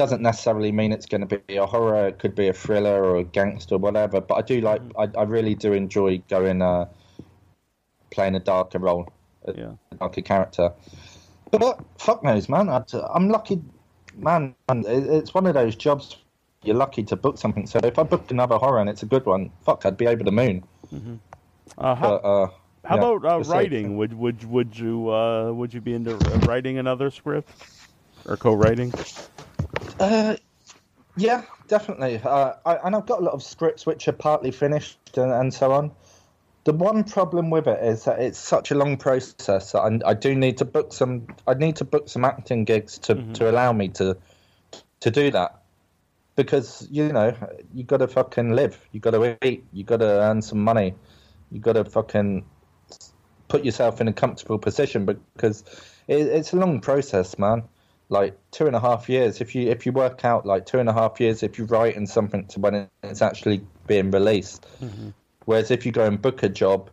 [0.00, 2.08] Doesn't necessarily mean it's going to be a horror.
[2.08, 4.22] It could be a thriller or a gangster, or whatever.
[4.22, 4.80] But I do like.
[4.98, 6.86] I, I really do enjoy going uh,
[8.10, 9.12] playing a darker role,
[9.44, 9.72] a Yeah.
[9.98, 10.72] darker character.
[11.50, 12.70] But fuck knows, man.
[12.70, 13.60] I'd, I'm lucky,
[14.16, 14.54] man.
[14.70, 16.16] It's one of those jobs
[16.64, 17.66] you're lucky to book something.
[17.66, 20.24] So if I booked another horror and it's a good one, fuck, I'd be over
[20.24, 20.64] the moon.
[21.76, 22.46] Uh, how But uh,
[22.84, 23.98] how yeah, about uh, writing?
[23.98, 27.50] Would would would you uh, would you be into uh, writing another script
[28.24, 28.92] or co-writing?
[30.00, 30.34] Uh,
[31.16, 32.20] yeah, definitely.
[32.24, 35.52] Uh, I, and I've got a lot of scripts which are partly finished and, and
[35.52, 35.92] so on.
[36.64, 39.72] The one problem with it is that it's such a long process.
[39.72, 41.26] that I, I do need to book some.
[41.46, 44.16] I need to book some acting gigs to, to allow me to
[45.00, 45.62] to do that.
[46.36, 47.34] Because you know
[47.74, 48.78] you got to fucking live.
[48.92, 49.64] You got to eat.
[49.72, 50.94] You got to earn some money.
[51.50, 52.44] You got to fucking
[53.48, 55.04] put yourself in a comfortable position
[55.34, 55.64] because
[56.08, 57.64] it, it's a long process, man.
[58.10, 59.40] Like two and a half years.
[59.40, 61.96] If you if you work out like two and a half years, if you write
[61.96, 64.66] in something to when it's actually being released.
[65.46, 66.90] Whereas if you go and book a job,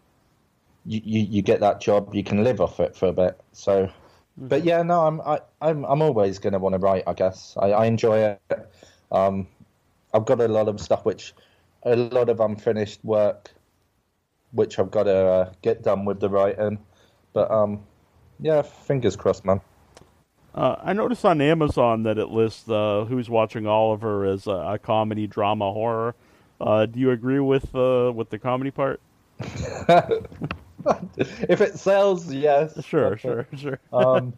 [0.86, 3.40] you, you, you get that job, you can live off it for a bit.
[3.52, 3.90] So,
[4.38, 7.04] but yeah, no, I'm I, I'm I'm always going to want to write.
[7.08, 8.40] I guess I, I enjoy it.
[9.12, 9.48] Um,
[10.14, 11.34] I've got a lot of stuff which,
[11.84, 13.52] a lot of unfinished work,
[14.52, 16.80] which I've got to uh, get done with the writing.
[17.34, 17.84] But um,
[18.40, 19.62] yeah, fingers crossed, man.
[20.58, 24.80] Uh, I noticed on Amazon that it lists uh, Who's Watching Oliver as a, a
[24.80, 26.16] comedy, drama, horror.
[26.60, 29.00] Uh, do you agree with uh, with the comedy part?
[29.40, 30.26] if
[31.62, 32.84] it sells, yes.
[32.84, 33.80] Sure, sure, sure.
[33.94, 34.34] um,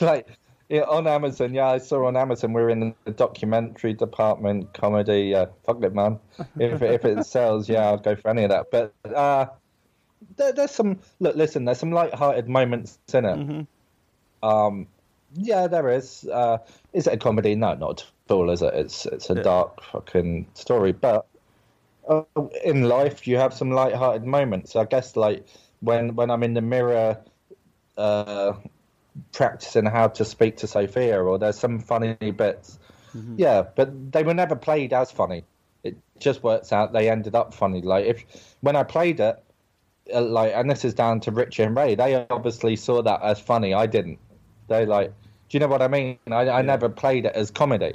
[0.00, 0.28] like
[0.68, 1.54] yeah, on Amazon.
[1.54, 2.52] Yeah, I saw on Amazon.
[2.52, 5.22] We're in the documentary department, comedy.
[5.22, 6.20] Yeah, fuck it, man.
[6.60, 8.70] If if it sells, yeah, I'll go for any of that.
[8.70, 9.46] But uh,
[10.36, 11.34] there, there's some look.
[11.34, 13.36] Listen, there's some light-hearted moments in it.
[13.36, 13.62] Mm-hmm.
[14.42, 14.86] Um,
[15.34, 16.24] yeah, there is.
[16.24, 16.58] Uh,
[16.92, 17.54] is it a comedy?
[17.54, 18.50] No, not at all.
[18.50, 18.74] Is it?
[18.74, 19.42] It's it's a Yeah.
[19.42, 20.92] dark fucking story.
[20.92, 21.26] But
[22.08, 22.22] uh,
[22.64, 24.74] in life, you have some light-hearted moments.
[24.76, 25.46] I guess like
[25.80, 27.18] when when I'm in the mirror,
[27.96, 28.54] uh,
[29.32, 32.78] practicing how to speak to Sophia, or there's some funny bits.
[33.36, 35.44] Yeah, but they were never played as funny.
[35.82, 37.82] It just works out they ended up funny.
[37.82, 38.24] Like if
[38.60, 39.42] when I played it,
[40.14, 41.94] uh, like, and this is down to Richie and Ray.
[41.96, 43.74] They obviously saw that as funny.
[43.74, 44.18] I didn't.
[44.68, 45.08] They like,
[45.48, 46.18] do you know what I mean?
[46.30, 47.94] I, I never played it as comedy.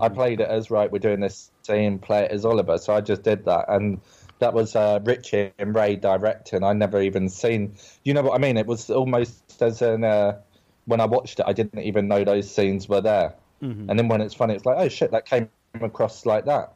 [0.00, 0.90] I played it as right.
[0.90, 1.98] We're doing this scene.
[1.98, 2.78] Play it as Oliver.
[2.78, 4.00] So I just did that, and
[4.38, 6.62] that was uh, Richie and Ray directing.
[6.62, 7.74] I never even seen.
[8.04, 8.56] You know what I mean?
[8.56, 10.04] It was almost as an.
[10.04, 10.38] Uh,
[10.86, 13.34] when I watched it, I didn't even know those scenes were there.
[13.90, 15.50] And then when it's funny, it's like, oh shit, that came
[15.80, 16.72] across like that.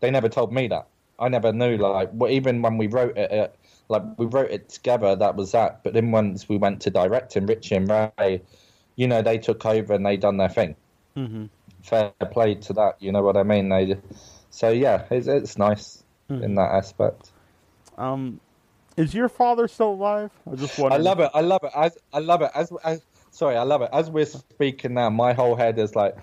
[0.00, 0.86] They never told me that.
[1.18, 1.76] I never knew.
[1.76, 3.56] Like, even when we wrote it, it,
[3.88, 5.82] like we wrote it together, that was that.
[5.82, 8.42] But then once we went to directing, Richie and Ray,
[8.98, 10.74] you know, they took over and they done their thing.
[11.16, 11.46] Mm-hmm.
[11.82, 12.96] Fair play to that.
[12.98, 13.68] You know what I mean?
[13.68, 13.96] They,
[14.50, 17.30] so yeah, it's, it's nice in that aspect.
[17.96, 18.40] Um,
[18.96, 20.32] is your father still alive?
[20.50, 21.30] I just I love it.
[21.32, 21.70] I love it.
[21.76, 22.50] As I love it.
[22.56, 23.00] As, as
[23.30, 23.90] sorry, I love it.
[23.92, 26.16] As we're speaking now, my whole head is like,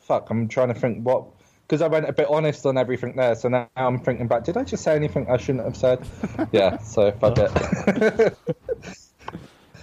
[0.00, 0.30] fuck.
[0.30, 1.26] I'm trying to think what
[1.66, 3.34] because I went a bit honest on everything there.
[3.34, 4.44] So now I'm thinking back.
[4.44, 6.08] Did I just say anything I shouldn't have said?
[6.52, 6.78] yeah.
[6.78, 8.34] So fuck it.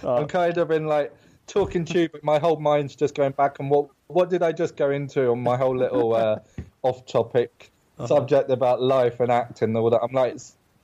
[0.04, 1.14] Uh, I'm kind of in like
[1.50, 4.52] talking to you, but my whole mind's just going back and what what did I
[4.52, 6.36] just go into on my whole little uh,
[6.82, 7.70] off topic
[8.06, 10.00] subject about life and acting and all that.
[10.02, 10.36] I'm like,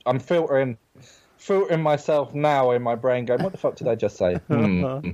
[0.05, 0.77] I'm filtering
[1.37, 4.39] filtering myself now in my brain, going, what the fuck did I just say?
[4.47, 5.11] Hmm.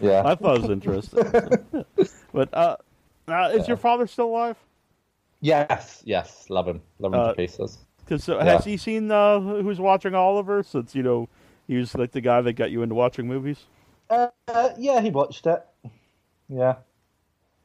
[0.00, 0.22] Yeah.
[0.24, 1.32] I thought it was interesting.
[2.32, 2.76] but uh,
[3.26, 4.56] uh, is your father still alive?
[5.40, 7.78] Yes, yes, love him, love him Uh, to pieces.
[8.04, 8.44] Because uh, Yeah.
[8.44, 10.62] has he seen uh, Who's Watching Oliver?
[10.62, 11.28] Since you know
[11.66, 13.66] he was like the guy that got you into watching movies.
[14.10, 15.62] Uh, uh, yeah, he watched it.
[16.48, 16.76] Yeah,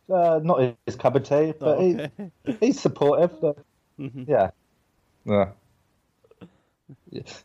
[0.09, 2.11] uh, not his cup of tea, but Oh, okay.
[2.45, 3.39] he, he's supportive.
[3.41, 3.57] But,
[3.99, 4.27] Mhm.
[4.27, 4.49] Yeah,
[5.25, 5.51] yeah.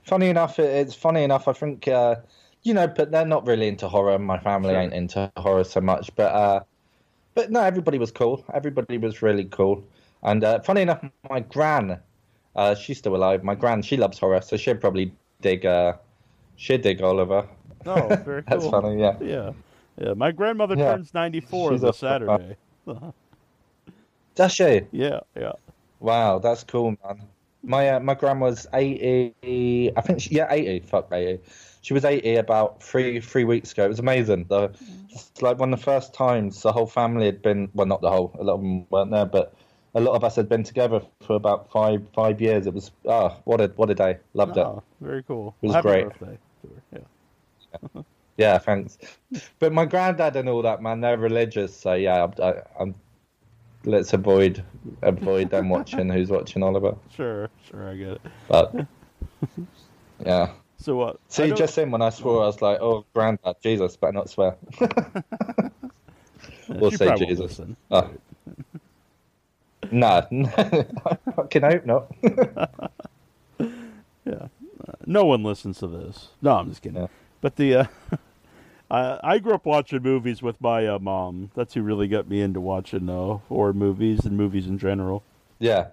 [0.05, 1.47] Funny enough, it's funny enough.
[1.47, 2.17] I think uh,
[2.63, 4.19] you know, but they're not really into horror.
[4.19, 4.81] My family Sure.
[4.81, 6.61] ain't into horror so much, but uh,
[7.35, 8.45] but no, everybody was cool.
[8.53, 9.85] Everybody was really cool.
[10.23, 12.01] And uh, funny enough, my gran,
[12.57, 13.45] uh, she's still alive.
[13.45, 15.65] My gran, she loves horror, so she'd probably dig.
[15.67, 15.95] Uh,
[16.57, 17.47] she'd dig Oliver.
[17.87, 18.43] Oh, very cool.
[18.49, 18.71] That's cool.
[18.71, 19.01] funny.
[19.01, 19.17] Yeah.
[19.21, 19.53] Yeah,
[19.99, 20.13] yeah.
[20.15, 20.97] My grandmother Yeah.
[20.97, 22.57] turns ninety four She's this a- Saturday.
[24.35, 24.83] Does she?
[24.93, 25.53] Yeah, yeah.
[26.01, 27.23] Wow, that's cool, man.
[27.63, 29.91] My uh, my gran was eighty.
[29.97, 30.79] I think she, yeah, eighty.
[30.87, 31.43] Fuck eighty.
[31.83, 33.85] She was eighty about three three weeks ago.
[33.85, 34.47] It was amazing.
[34.49, 34.71] The,
[35.11, 37.69] it's like one of the first times the whole family had been.
[37.75, 38.33] Well, not the whole.
[38.39, 39.55] A lot of them weren't there, but
[39.95, 42.69] a lot of us had been together for about five five years.
[42.69, 44.19] It was ah, what a what a day.
[44.35, 44.61] Loved it.
[44.61, 45.57] Oh, very cool.
[45.61, 46.05] It was Happy great.
[46.05, 46.39] Birthday.
[48.37, 48.59] Yeah.
[48.59, 48.99] Thanks.
[49.59, 51.77] But my granddad and all that, man, they're religious.
[51.77, 52.95] So yeah, I, I, I'm.
[53.85, 54.63] Let's avoid
[55.03, 56.09] avoid them watching.
[56.09, 56.97] Who's watching Oliver?
[57.17, 57.89] Sure, sure.
[57.89, 58.21] I get it.
[58.47, 58.87] But
[60.25, 60.53] yeah.
[60.77, 61.19] So what?
[61.29, 64.57] See, just then when I swore, I was like, "Oh, granddad, Jesus, but not swear."
[66.69, 67.61] we'll say Jesus.
[67.91, 68.11] Oh.
[69.91, 72.13] Nah, I fucking hope not.
[74.25, 74.49] Yeah.
[75.07, 76.29] No one listens to this.
[76.43, 77.01] No, I'm just kidding.
[77.03, 77.09] Yeah.
[77.41, 77.85] But the uh,
[78.91, 81.51] I I grew up watching movies with my uh, mom.
[81.55, 85.25] That's who really got me into watching uh, horror movies and movies in general.
[85.59, 85.89] yeah.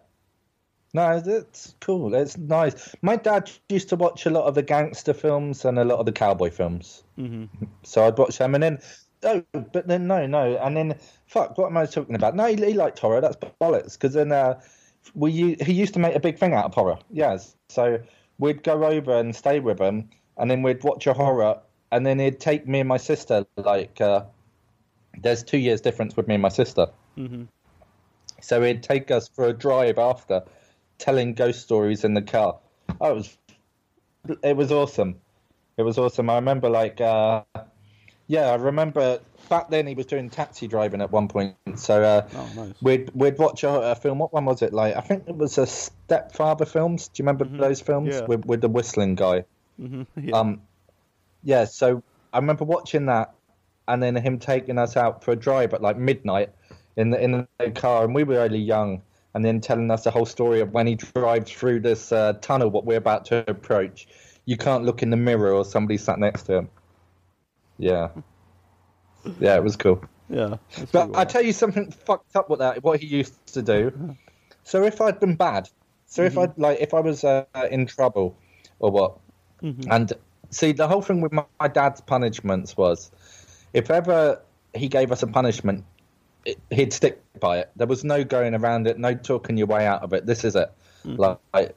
[0.93, 2.15] No, it's cool.
[2.15, 2.95] It's nice.
[3.01, 6.05] My dad used to watch a lot of the gangster films and a lot of
[6.05, 7.03] the cowboy films.
[7.17, 7.45] hmm
[7.83, 8.79] So I'd watch them, and then
[9.23, 10.95] oh, but then no, no, and then
[11.27, 12.35] fuck, what am I talking about?
[12.35, 13.21] No, he, he liked horror.
[13.21, 13.93] That's bollocks.
[13.93, 14.61] Because then uh,
[15.13, 16.99] we he used to make a big thing out of horror.
[17.09, 17.99] Yes, so
[18.39, 21.59] we'd go over and stay with him, and then we'd watch a horror,
[21.91, 23.45] and then he'd take me and my sister.
[23.57, 24.25] Like, uh,
[25.21, 27.43] there's two years difference with me and my sister, hmm
[28.41, 30.43] so he'd take us for a drive after,
[30.99, 32.57] telling ghost stories in the car.
[33.01, 33.37] Oh, it was
[34.43, 35.15] it was awesome.
[35.77, 36.29] It was awesome.
[36.29, 37.43] I remember like uh
[38.27, 41.55] yeah, I remember back then he was doing taxi driving at one point.
[41.75, 42.73] So uh Oh, nice.
[42.81, 44.19] we'd we'd watch a, a film.
[44.19, 44.73] What one was it?
[44.73, 47.07] Like I think it was a stepfather films.
[47.07, 48.25] Do you remember those films Yeah.
[48.25, 49.45] with with the whistling guy?
[49.77, 50.37] Hmm Yeah.
[50.37, 50.61] Um,
[51.43, 52.01] yeah, so
[52.33, 53.35] I remember watching that,
[53.87, 56.49] and then him taking us out for a drive at like midnight
[56.97, 59.01] in the in the car, and we were really young,
[59.33, 62.69] and then telling us the whole story of when he drives through this uh, tunnel,
[62.69, 64.07] what we're about to approach.
[64.45, 66.69] You can't look in the mirror, or somebody sat next to him.
[67.77, 68.09] Yeah,
[69.39, 70.03] Yeah, it was cool.
[70.29, 70.57] Yeah.
[70.91, 72.83] But I tell you something fucked up with that.
[72.83, 74.15] What he used to do.
[74.67, 75.69] So if I'd been bad,
[76.07, 78.35] so if I'd like, if I was uh, in trouble,
[78.79, 79.19] or what,
[79.65, 79.87] Mhm.
[79.89, 80.13] and
[80.51, 83.11] see, the whole thing with my, my dad's punishments was,
[83.73, 84.39] if ever
[84.75, 85.83] he gave us a punishment,
[86.45, 87.71] it, he'd stick by it.
[87.75, 90.27] There was no going around it, no talking your way out of it.
[90.27, 90.71] This is it.
[91.53, 91.75] Like,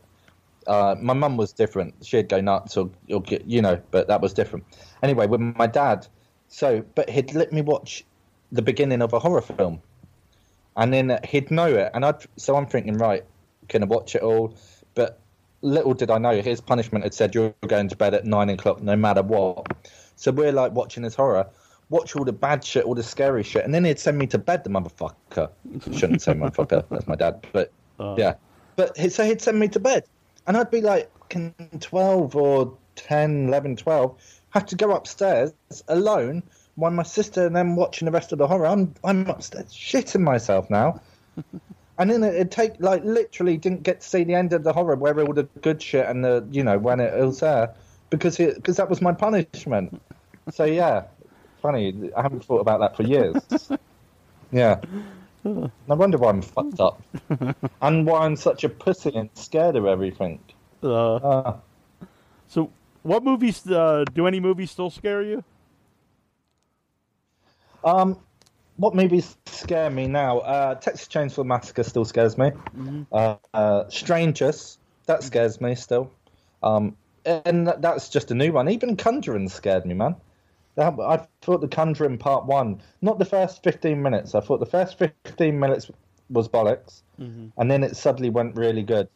[0.66, 1.94] uh, my mum was different.
[2.04, 4.64] She'd go nuts or, or you know, but that was different.
[5.02, 6.06] Anyway, with my dad,
[6.48, 8.04] so, but he'd let me watch
[8.52, 9.80] the beginning of a horror film,
[10.76, 12.22] and then he'd know it, and I'd.
[12.36, 13.24] So I'm thinking, right,
[13.68, 14.54] can I watch it all?
[14.94, 15.20] But
[15.62, 18.82] little did I know, his punishment had said you're going to bed at nine o'clock,
[18.82, 19.66] no matter what.
[20.16, 21.46] So we're like watching his horror,
[21.90, 24.38] watch all the bad shit, all the scary shit, and then he'd send me to
[24.38, 25.50] bed, the motherfucker.
[25.96, 28.34] Shouldn't say motherfucker, that's my dad, but Uh, yeah.
[28.76, 30.04] But he, so he'd send me to bed,
[30.46, 34.16] and I'd be like, can 12 or 10, 11, 12,
[34.50, 35.52] have to go upstairs
[35.88, 36.42] alone
[36.76, 38.66] while my sister and them watching the rest of the horror.
[38.66, 41.00] I'm, I'm upstairs shitting myself now.
[41.98, 44.96] and then it'd take, like, literally didn't get to see the end of the horror
[44.96, 47.74] where all the good shit and the, you know, when it, was there,
[48.10, 50.00] because it, cause that was my punishment.
[50.50, 51.04] So, yeah,
[51.60, 52.10] funny.
[52.16, 53.36] I haven't thought about that for years.
[54.50, 54.80] Yeah.
[55.44, 57.02] No wonder why I'm fucked up.
[57.82, 60.40] and why I'm such a pussy and scared of everything.
[60.82, 61.56] Uh, Uh,
[62.46, 62.70] so,
[63.02, 65.44] what movies uh, do any movies still scare you?
[67.84, 68.18] um,
[68.78, 70.38] what movies scare me now?
[70.38, 72.52] Uh, Texas Chainsaw Massacre still scares me.
[73.12, 76.10] Uh, uh, Strangers, that scares me still.
[76.62, 78.68] Um, and that's just a new one.
[78.70, 80.16] Even Conjuring scared me, man.
[80.76, 84.36] That, I thought the Conjuring Part One, not the first fifteen minutes.
[84.36, 85.90] I thought the first fifteen minutes
[86.30, 87.02] was bollocks,
[87.56, 89.08] and then it suddenly went really good.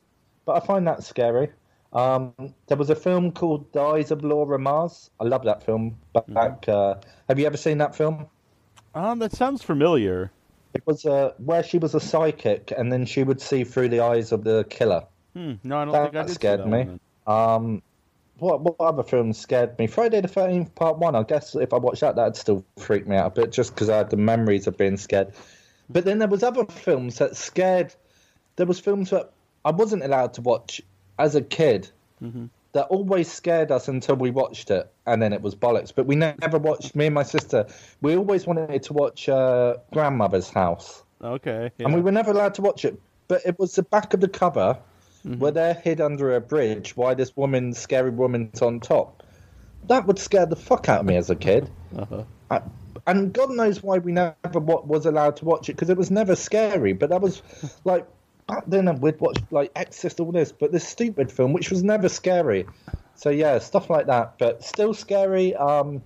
[0.44, 1.50] But I find that scary.
[1.92, 2.32] Um,
[2.66, 5.10] there was a film called The Eyes of Laura Mars.
[5.20, 5.98] I love that film.
[6.34, 6.96] Back, uh,
[7.28, 8.26] have you ever seen that film?
[8.94, 10.30] Um, that sounds familiar.
[10.74, 14.00] It was uh, where she was a psychic, and then she would see through the
[14.00, 15.04] eyes of the killer.
[15.34, 16.84] Hmm, no, I don't That think I did scared that me.
[16.84, 17.00] one.
[17.26, 17.82] Um,
[18.38, 19.86] what what other films scared me?
[19.86, 21.14] Friday the Thirteenth Part One.
[21.14, 23.88] I guess if I watched that, that'd still freak me out a bit, just because
[23.88, 25.32] I had the memories of being scared.
[25.88, 27.94] But then there was other films that scared.
[28.56, 29.30] There was films that
[29.64, 30.82] I wasn't allowed to watch
[31.18, 31.88] as a kid.
[32.72, 35.92] That always scared us until we watched it, and then it was bollocks.
[35.94, 36.96] But we never watched.
[36.96, 37.66] Me and my sister,
[38.00, 41.70] we always wanted to watch uh, Grandmother's House Okay.
[41.78, 43.00] and we were never allowed to watch it.
[43.28, 44.78] But it was the back of the cover
[45.38, 49.22] where they're hid under a bridge Why this woman, scary woman's on top.
[49.86, 51.70] That would scare the fuck out of me as a kid.
[51.96, 52.24] Uh-huh.
[52.50, 52.62] I,
[53.06, 56.36] and God knows why we never was allowed to watch it because it was never
[56.36, 56.92] scary.
[56.92, 57.42] But that was
[57.84, 58.06] like
[58.52, 62.08] back then we'd watch like Exorcist, all this, but this stupid film which was never
[62.08, 62.66] scary.
[63.14, 65.54] So yeah, stuff like that, but still scary.
[65.54, 66.02] Um,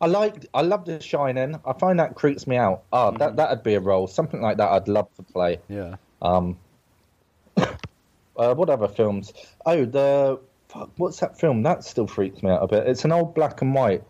[0.00, 1.58] I like, I love The Shining.
[1.64, 2.82] I find that creeps me out.
[2.92, 4.70] Ah, that that'd be a role, something like that.
[4.70, 5.58] I'd love to play.
[5.68, 5.96] Yeah.
[6.22, 6.58] Um,
[7.56, 9.32] uh, what other films?
[9.64, 11.62] Oh, the fuck, what's that film?
[11.62, 12.86] That still freaks me out a bit.
[12.86, 14.02] It's an old black and white.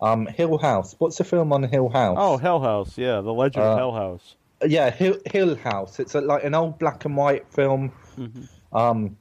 [0.00, 0.94] Um, Hill House.
[0.98, 2.16] What's the film on Hill House?
[2.18, 2.96] Oh, Hell House.
[2.96, 4.36] Yeah, The Legend of Uh, Hell House.
[4.66, 6.00] Yeah, Hill, Hill House.
[6.00, 7.92] It's a, like an old black and white film,
[8.72, 9.16] um,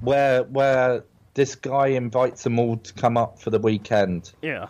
[0.00, 1.04] where where
[1.34, 4.32] this guy invites them all to come up for the weekend.
[4.42, 4.68] Yeah.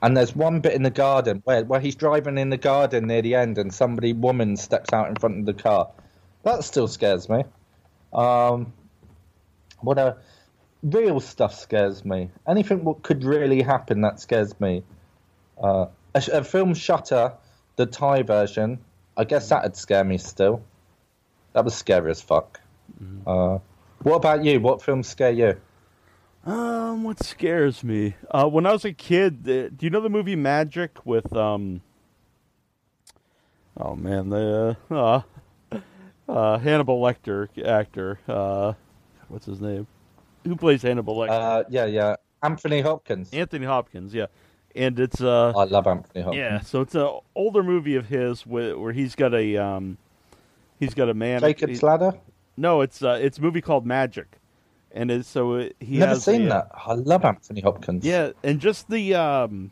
[0.00, 3.20] And there's one bit in the garden where, where he's driving in the garden near
[3.20, 5.90] the end, and somebody woman steps out in front of the car.
[6.44, 7.42] That still scares me.
[8.12, 8.72] Um,
[9.80, 10.18] what a
[10.82, 12.30] real stuff scares me.
[12.46, 14.84] Anything what could really happen that scares me.
[15.60, 17.32] Uh, a, a film Shutter,
[17.76, 18.78] the Thai version.
[19.18, 20.62] I guess that'd scare me still.
[21.52, 22.60] That was scary as fuck.
[23.26, 23.58] Uh,
[24.02, 24.60] what about you?
[24.60, 25.60] What films scare you?
[26.46, 28.14] Um, what scares me?
[28.30, 31.82] Uh, when I was a kid, uh, do you know the movie Magic with um?
[33.76, 35.22] Oh man, the uh,
[36.28, 38.20] uh, Hannibal Lecter actor.
[38.28, 38.74] Uh,
[39.26, 39.88] what's his name?
[40.44, 41.30] Who plays Hannibal Lecter?
[41.30, 42.16] Uh, yeah, yeah.
[42.40, 43.32] Anthony Hopkins.
[43.32, 44.14] Anthony Hopkins.
[44.14, 44.26] Yeah,
[44.78, 46.38] and it's uh, I love Anthony Hopkins.
[46.40, 46.60] yeah.
[46.60, 49.98] So it's an older movie of his where, where he's got a um,
[50.80, 51.40] he's got a man.
[51.40, 52.12] Jacob's he- Ladder.
[52.56, 54.38] No, it's uh, it's a movie called Magic,
[54.92, 56.70] and it's so it, he Never has seen uh, that.
[56.74, 58.04] I love Anthony Hopkins.
[58.04, 59.70] Yeah, and just the um,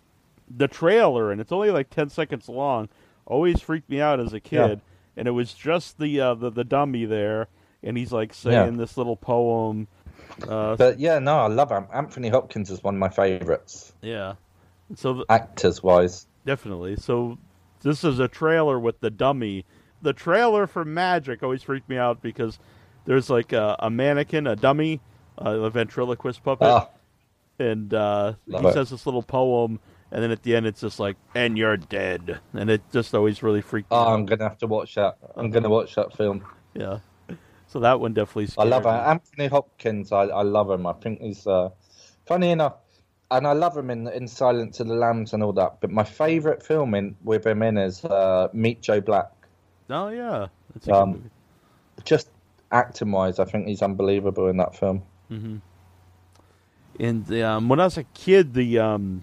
[0.55, 2.89] the trailer, and it's only like ten seconds long.
[3.27, 4.81] Always freaked me out as a kid,
[5.16, 7.49] and it was just the uh, the the dummy there,
[7.83, 8.78] and he's like saying Yeah.
[8.78, 9.89] this little poem.
[10.49, 14.35] Uh, But yeah, no, I love An- Anthony Hopkins is one of my favourites, yeah,
[14.95, 16.27] so th- actors wise.
[16.45, 16.97] definitely.
[16.97, 17.39] So
[17.83, 19.65] this is a trailer with the dummy.
[20.03, 22.59] The trailer for Magic always freaked me out because
[23.05, 25.01] there's like a, a mannequin, a dummy,
[25.45, 26.69] uh, a ventriloquist puppet.
[26.69, 26.89] Ah,
[27.59, 28.73] and uh, he it.
[28.75, 29.81] says this little poem,
[30.13, 33.43] and then at the end it's just like, "And you're dead," and it just always
[33.43, 34.09] really freaked me Oh, out.
[34.15, 35.17] I'm gonna have to watch that.
[35.37, 36.45] I'm gonna watch that film.
[36.75, 36.99] Yeah.
[37.69, 38.55] So that one definitely.
[38.59, 38.91] I love me.
[38.91, 40.13] Anthony Hopkins.
[40.13, 40.87] I, I love him.
[40.87, 41.71] I think he's uh,
[42.27, 42.75] funny enough,
[43.31, 45.81] and I love him in in Silence of the Lambs and all that.
[45.81, 49.31] But my favourite film in with him in is uh, Meet Joe Black.
[49.90, 51.31] Oh yeah, that's Um.
[52.05, 52.28] Just
[52.70, 55.03] acting wise, I think he's unbelievable in that film.
[56.98, 59.23] And um, when I was a kid, the um,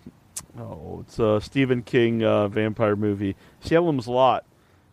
[0.59, 4.45] oh, it's a Stephen King uh, vampire movie, Salem's Lot.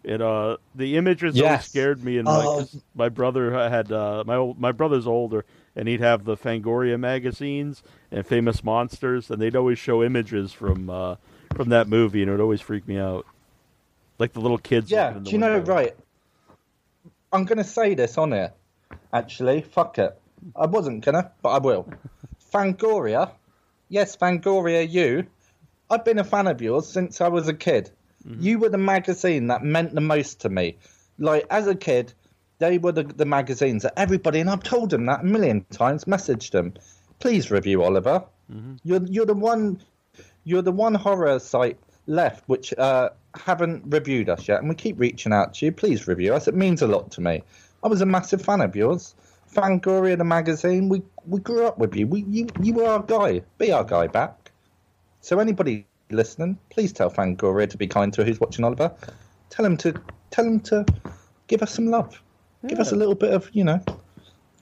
[0.02, 1.68] It uh, the images always Yes.
[1.68, 2.32] scared me, and Oh.
[2.32, 5.44] like 'cause my brother had uh, my my brother's older,
[5.80, 7.82] and he'd have the Fangoria magazines
[8.12, 11.16] and Famous Monsters, and they'd always show images from uh,
[11.54, 13.24] from that movie, and it would always freak me out.
[14.18, 14.90] Like the little kids.
[14.90, 15.72] Yeah, looking in the do you know, window.
[15.72, 15.96] right?
[17.32, 18.52] I'm to say this on here.
[19.10, 20.20] Actually, fuck it.
[20.54, 21.88] I wasn't gonna, but I will.
[22.52, 23.30] Fangoria,
[23.88, 25.26] yes, Fangoria, you.
[25.88, 27.90] I've been a fan of yours since I was a kid.
[28.38, 30.76] You were the magazine that meant the most to me.
[31.18, 32.12] Like as a kid,
[32.60, 36.04] they were the, the magazines that everybody, and I've told them that a million times,
[36.04, 36.74] messaged them.
[37.18, 38.24] Please review Oliver.
[38.84, 39.80] You're you're the one
[40.44, 45.00] you're the one horror site left which uh, haven't reviewed us yet, and we keep
[45.00, 45.72] reaching out to you.
[45.72, 46.48] Please review us.
[46.48, 47.42] It means a lot to me.
[47.82, 49.14] I was a massive fan of yours.
[49.54, 50.88] Fangoria, the magazine.
[50.88, 52.06] We we grew up with you.
[52.06, 53.42] We you you were our guy.
[53.58, 54.52] Be our guy back.
[55.22, 58.94] So anybody listening, please tell Fangoria to be kind to who's watching Oliver.
[59.48, 59.94] Tell him to
[60.30, 60.84] tell him to
[61.46, 62.20] give us some love.
[62.66, 63.82] Give us a little bit of you know.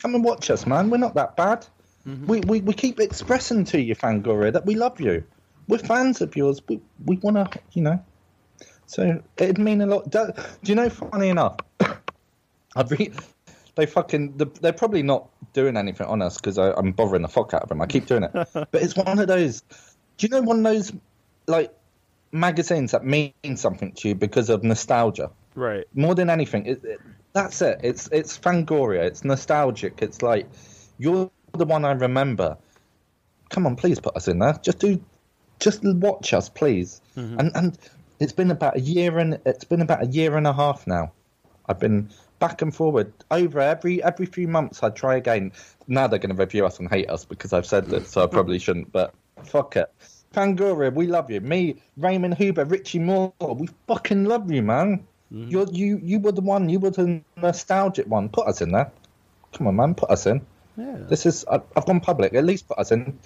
[0.01, 0.91] Come and watch us, man.
[0.91, 1.67] We're not that bad.
[2.07, 2.27] Mm-hmm.
[2.27, 5.25] We, we we keep expressing to you, Fangoria, that we love you.
[5.67, 6.61] We're fans of yours.
[6.69, 8.05] We we want to, you know.
[8.87, 10.11] So it'd mean a lot.
[10.11, 10.31] Do,
[10.63, 10.89] do you know?
[10.89, 11.57] Funny enough,
[12.77, 13.13] I've re-
[13.75, 17.63] they fucking they're probably not doing anything on us because I'm bothering the fuck out
[17.63, 17.83] of them.
[17.83, 19.63] I keep doing it, but it's one of those.
[20.17, 20.93] Do you know one of those
[21.47, 21.73] like
[22.33, 25.31] magazines that mean something to you because of nostalgia?
[25.59, 25.85] Right.
[25.95, 27.01] more than anything it, it,
[27.33, 27.81] that's it.
[27.83, 29.05] It's it's fangoria.
[29.05, 30.03] It's nostalgic.
[30.03, 30.49] It's like
[30.99, 32.57] you're the one i remember.
[33.51, 34.59] Come on please put us in there.
[34.63, 35.01] Just do
[35.61, 37.01] just watch us please.
[37.17, 37.39] Mm-hmm.
[37.39, 37.79] And and
[38.21, 41.13] it's been about a year and it's been about a year and a half now.
[41.67, 43.13] I've been back and forward.
[43.31, 45.53] Over every every few months i try again.
[45.87, 48.27] Now they're going to review us and hate us because i've said this so i
[48.27, 49.15] probably shouldn't but
[49.45, 49.93] fuck it.
[50.35, 51.41] Fangoria, we love you.
[51.41, 55.07] Me, Raymond Huber, Richie Moore, we fucking love you, man.
[55.33, 55.51] Mm-hmm.
[55.51, 56.69] You're, you you were the one.
[56.69, 58.29] You were the nostalgic one.
[58.31, 58.91] Put us in there.
[59.53, 59.95] Come on, man.
[59.95, 60.41] Put us in.
[60.77, 60.97] Yeah.
[61.09, 61.45] This is.
[61.51, 62.35] I, I've gone public.
[62.35, 63.19] At least put us in.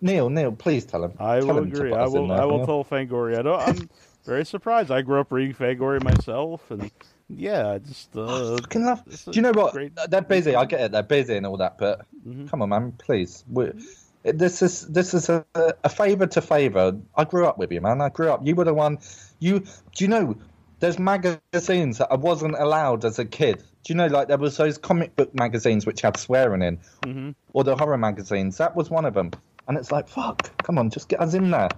[0.00, 1.12] Neil, Neil, please tell him.
[1.18, 1.92] I tell will him agree.
[1.92, 2.28] I will.
[2.28, 2.66] there, I will yeah.
[2.66, 3.38] tell Fangoria.
[3.40, 3.90] I don't, I'm
[4.24, 4.90] very surprised.
[4.90, 6.90] I grew up reading Fangoria myself, and
[7.28, 9.04] yeah, I just uh, oh, Fucking love.
[9.04, 9.72] Do you know what?
[9.72, 10.54] great- They're busy.
[10.54, 10.92] I get it.
[10.92, 11.78] They're busy and all that.
[11.78, 12.46] But mm-hmm.
[12.46, 12.92] come on, man.
[12.92, 13.44] Please.
[13.48, 13.78] we mm-hmm.
[14.24, 15.44] it- this is this is a,
[15.84, 16.98] a favor to favor.
[17.14, 18.00] I grew up with you, man.
[18.00, 18.46] I grew up.
[18.46, 18.98] You were the one.
[19.38, 19.60] You.
[19.60, 20.36] Do you know?
[20.80, 23.58] There's magazines that I wasn't allowed as a kid.
[23.84, 24.06] Do you know?
[24.06, 27.34] Like there was those comic book magazines which had swearing in, Mhm.
[27.52, 28.56] or the horror magazines.
[28.58, 29.30] That was one of them.
[29.68, 30.50] And it's like, fuck.
[30.64, 31.68] Come on, just get us in there.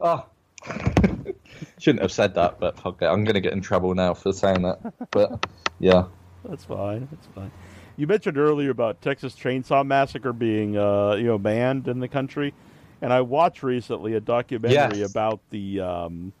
[0.00, 0.24] Oh.
[1.78, 3.06] Shouldn't have said that, but fuck it.
[3.06, 4.78] I'm gonna get in trouble now for saying that.
[5.10, 5.46] But
[5.80, 6.04] yeah.
[6.44, 7.08] That's fine.
[7.10, 7.50] That's fine.
[7.96, 12.54] You mentioned earlier about Texas Chainsaw Massacre being, uh, you know, banned in the country,
[13.02, 15.10] and I watched recently a documentary Yes.
[15.10, 16.32] about the, um,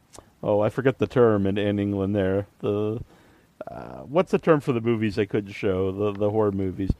[0.42, 2.14] oh, I forget the term in, in England.
[2.14, 3.00] There, the
[3.70, 6.90] uh, what's the term for the movies they couldn't show the the horror movies,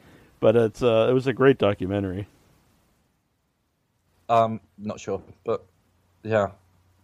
[0.40, 2.26] but it's uh, it was a great documentary.
[4.28, 5.64] Um, not sure, but
[6.22, 6.48] yeah.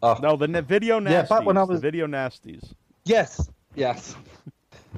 [0.03, 1.11] Oh, No, the video nasties.
[1.11, 2.75] Yeah, back when I was- video nasties.
[3.05, 4.15] yes, yes.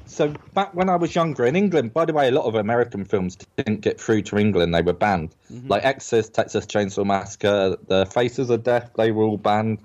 [0.05, 3.03] So back when I was younger in England, by the way, a lot of American
[3.03, 5.35] films didn't get through to England; they were banned.
[5.49, 9.79] Like Exorcist, Texas Chainsaw Massacre, The Faces of Death, they were all banned.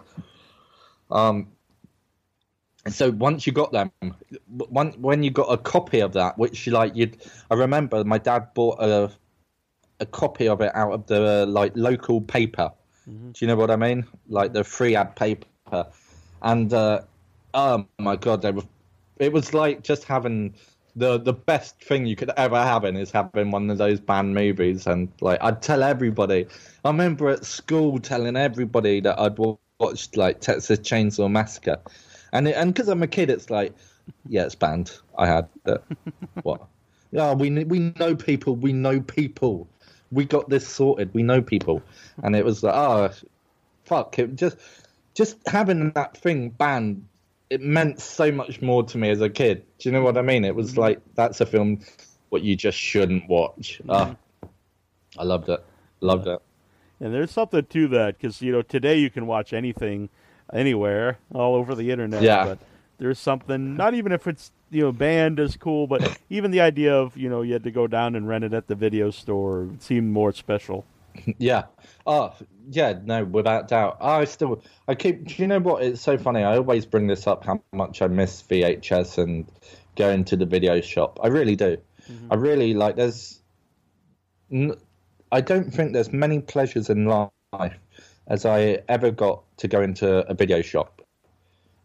[1.12, 1.48] Um,
[2.88, 3.92] so once you got them,
[4.48, 8.48] one when you got a copy of that, which like you'd, I remember my dad
[8.54, 9.10] bought a
[10.00, 12.72] a copy of it out of the like local paper.
[13.06, 14.06] Do you know what I mean?
[14.28, 15.86] Like the free ad paper,
[16.42, 17.02] and uh,
[17.54, 18.64] oh my god, they were.
[19.18, 20.54] It was like just having
[20.96, 24.34] the the best thing you could ever have in is having one of those banned
[24.34, 26.46] movies, and like I'd tell everybody.
[26.84, 29.38] I remember at school telling everybody that I'd
[29.82, 31.80] watched like Texas Chainsaw Massacre,
[32.32, 33.74] and it, and because I'm a kid, it's like,
[34.28, 34.92] yeah, it's banned.
[35.18, 35.82] I had that.
[36.42, 36.66] what?
[37.10, 38.56] Yeah, we we know people.
[38.56, 39.68] We know people.
[40.10, 41.12] We got this sorted.
[41.14, 41.82] We know people,
[42.22, 43.10] and it was like, oh,
[43.84, 44.18] fuck!
[44.18, 44.56] It just
[45.14, 47.06] just having that thing banned.
[47.50, 49.64] It meant so much more to me as a kid.
[49.78, 50.44] Do you know what I mean?
[50.44, 51.80] It was like that's a film
[52.30, 53.82] what you just shouldn't watch.
[53.88, 54.16] Ah,
[55.18, 55.62] I loved it.
[56.00, 56.40] Loved it.
[57.02, 60.08] And there's something to that because you know today you can watch anything,
[60.52, 62.22] anywhere, all over the internet.
[62.22, 62.44] Yeah.
[62.44, 62.58] But
[62.98, 63.76] there's something.
[63.76, 67.28] Not even if it's you know banned is cool, but even the idea of you
[67.28, 70.32] know you had to go down and rent it at the video store seemed more
[70.32, 70.84] special.
[71.38, 71.64] Yeah.
[72.06, 72.34] Oh,
[72.70, 72.94] yeah.
[73.04, 73.98] No, without doubt.
[74.00, 75.26] I still, I keep.
[75.26, 75.82] Do you know what?
[75.82, 76.42] It's so funny.
[76.42, 79.46] I always bring this up how much I miss VHS and
[79.94, 81.20] going to the video shop.
[81.22, 81.76] I really do.
[82.10, 82.32] Mm-hmm.
[82.32, 82.96] I really like.
[82.96, 83.42] There's.
[84.50, 84.74] n-
[85.32, 87.78] I don't think there's many pleasures in life
[88.28, 91.02] as I ever got to go into a video shop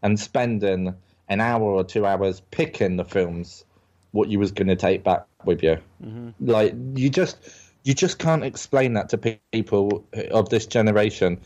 [0.02, 0.94] and spending
[1.28, 3.64] an hour or two hours picking the films
[4.12, 5.78] what you was going to take back with you.
[6.04, 6.30] Mm-hmm.
[6.40, 7.38] Like you just
[7.84, 11.40] you just can't explain that to people of this generation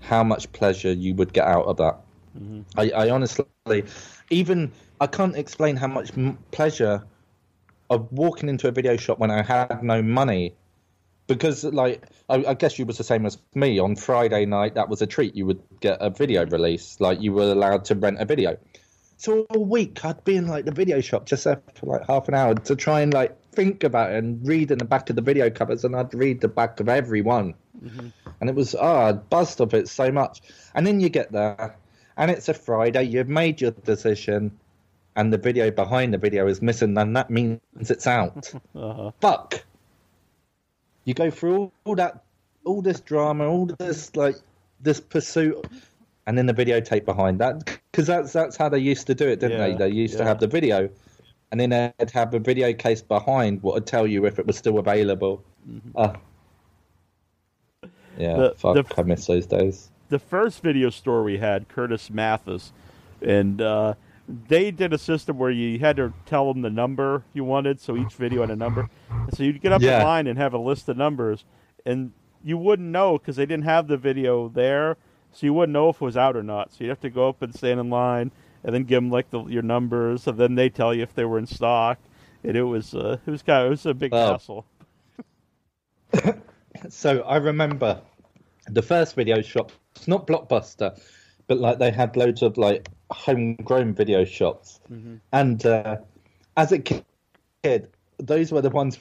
[0.00, 2.00] how much pleasure you would get out of that.
[2.38, 2.60] Mm-hmm.
[2.78, 3.44] I, I honestly
[4.30, 7.02] even i can't explain how much m- pleasure
[7.90, 10.54] of walking into a video shop when i had no money
[11.34, 14.88] because like I, I guess you was the same as me on friday night that
[14.88, 18.20] was a treat you would get a video release like you were allowed to rent
[18.20, 18.56] a video
[19.20, 22.26] so all week I'd be in like the video shop just there for like half
[22.28, 25.16] an hour to try and like think about it and read in the back of
[25.16, 27.52] the video covers and I'd read the back of every one.
[28.40, 30.40] And it was oh I'd buzzed of it so much.
[30.74, 31.76] And then you get there
[32.16, 34.58] and it's a Friday, you've made your decision
[35.16, 38.50] and the video behind the video is missing and that means it's out.
[38.74, 39.10] Uh-huh.
[39.20, 39.64] Fuck.
[41.04, 42.22] You go through all, all that
[42.64, 44.36] all this drama, all this like
[44.80, 45.66] this pursuit
[46.26, 49.40] and then the videotape behind that because that's that's how they used to do it,
[49.40, 49.88] didn't Yeah, they?
[49.88, 50.88] They used to have the video,
[51.50, 54.56] and then they'd have a video case behind what would tell you if it was
[54.56, 55.42] still available.
[55.96, 56.16] Ah.
[58.16, 58.36] yeah.
[58.36, 59.90] The- fuck, the- I miss those days.
[60.08, 62.72] the first video store we had, Curtis Mathes,
[63.22, 63.94] and uh,
[64.48, 67.96] they did a system where you had to tell them the number you wanted, so
[67.96, 68.88] each video had a number.
[69.10, 69.98] And so you'd get up Yeah.
[69.98, 71.44] in line and have a list of numbers,
[71.84, 72.12] and
[72.44, 74.96] you wouldn't know because they didn't have the video there,
[75.32, 76.72] so you wouldn't know if it was out or not.
[76.72, 78.30] So you'd have to go up and stand in line,
[78.64, 81.24] and then give them like the, your numbers, and then they tell you if they
[81.24, 81.98] were in stock.
[82.44, 84.32] And it was uh, it was kind of it was a big Oh.
[84.32, 84.64] hassle.
[86.88, 88.00] So I remember
[88.66, 89.72] the first video shop.
[89.96, 90.98] It's not Blockbuster,
[91.46, 94.80] but like they had loads of like homegrown video shops,
[95.32, 95.96] and uh,
[96.56, 97.88] as a kid,
[98.18, 98.98] those were the ones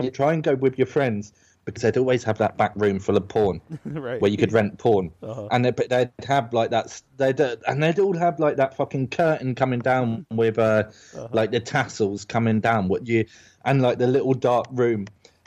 [0.00, 1.32] you try and go with your friends
[1.64, 4.20] because they'd always have that back room full of porn right.
[4.20, 5.46] where you could rent porn, Uh-huh.
[5.52, 7.00] and they, but they'd have like that.
[7.18, 10.84] They'd uh, and they'd all have like that fucking curtain coming down with uh,
[11.30, 12.88] like the tassels coming down.
[12.88, 13.26] What you
[13.64, 15.06] and like the little dark room,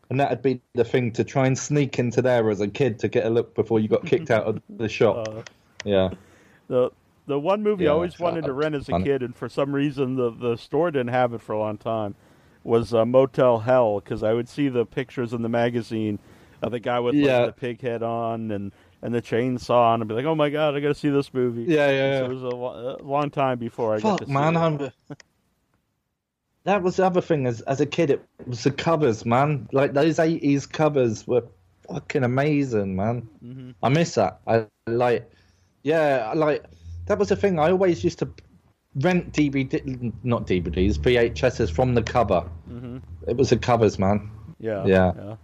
[0.09, 3.09] and that'd be the thing to try and sneak into there as a kid to
[3.09, 5.27] get a look before you got kicked out of the shop.
[5.27, 5.41] Uh,
[5.83, 6.11] yeah,
[6.67, 6.91] The
[7.27, 10.15] the one movie I always wanted to rent as a kid, and for some reason
[10.15, 12.15] the the store didn't have it for a long time,
[12.63, 16.19] was uh, Motel Hell because I would see the pictures in the magazine
[16.61, 17.39] of the guy with Yeah.
[17.39, 18.71] like, the pig head on and
[19.01, 21.31] and the chainsaw, and I'd be like, oh my god, I got to see this
[21.33, 21.63] movie.
[21.71, 22.19] yeah, yeah.
[22.19, 24.81] So it was a, lo- a long time before I got Fuck, to see man,
[24.81, 24.93] it.
[26.63, 27.45] That was the other thing.
[27.45, 29.67] As as a kid, it was the covers, man.
[29.71, 31.43] Like those eighties covers were
[31.87, 33.29] fucking amazing, man.
[33.43, 33.75] Mhm.
[33.83, 34.39] I miss that.
[34.47, 35.29] I like,
[35.83, 36.63] yeah, I like
[37.07, 37.59] that was the thing.
[37.59, 38.29] I always used to
[39.01, 42.47] rent DVD, not DVDs, VHSs from the cover.
[42.69, 43.01] Mhm.
[43.27, 44.29] It was the covers, man.
[44.59, 45.11] Yeah, Yeah.
[45.17, 45.35] yeah.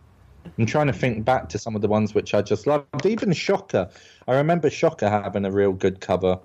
[0.58, 3.06] I'm trying to think back to some of the ones which I just loved.
[3.06, 3.90] Even Shocker.
[4.28, 6.40] I remember Shocker having a real good cover.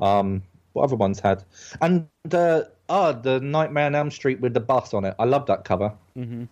[0.00, 1.42] Um, what other ones had?
[1.80, 5.14] And uh, oh, the Nightmare on Elm Street with the bus on it.
[5.18, 5.92] I love that cover.
[6.16, 6.44] Mm-hmm.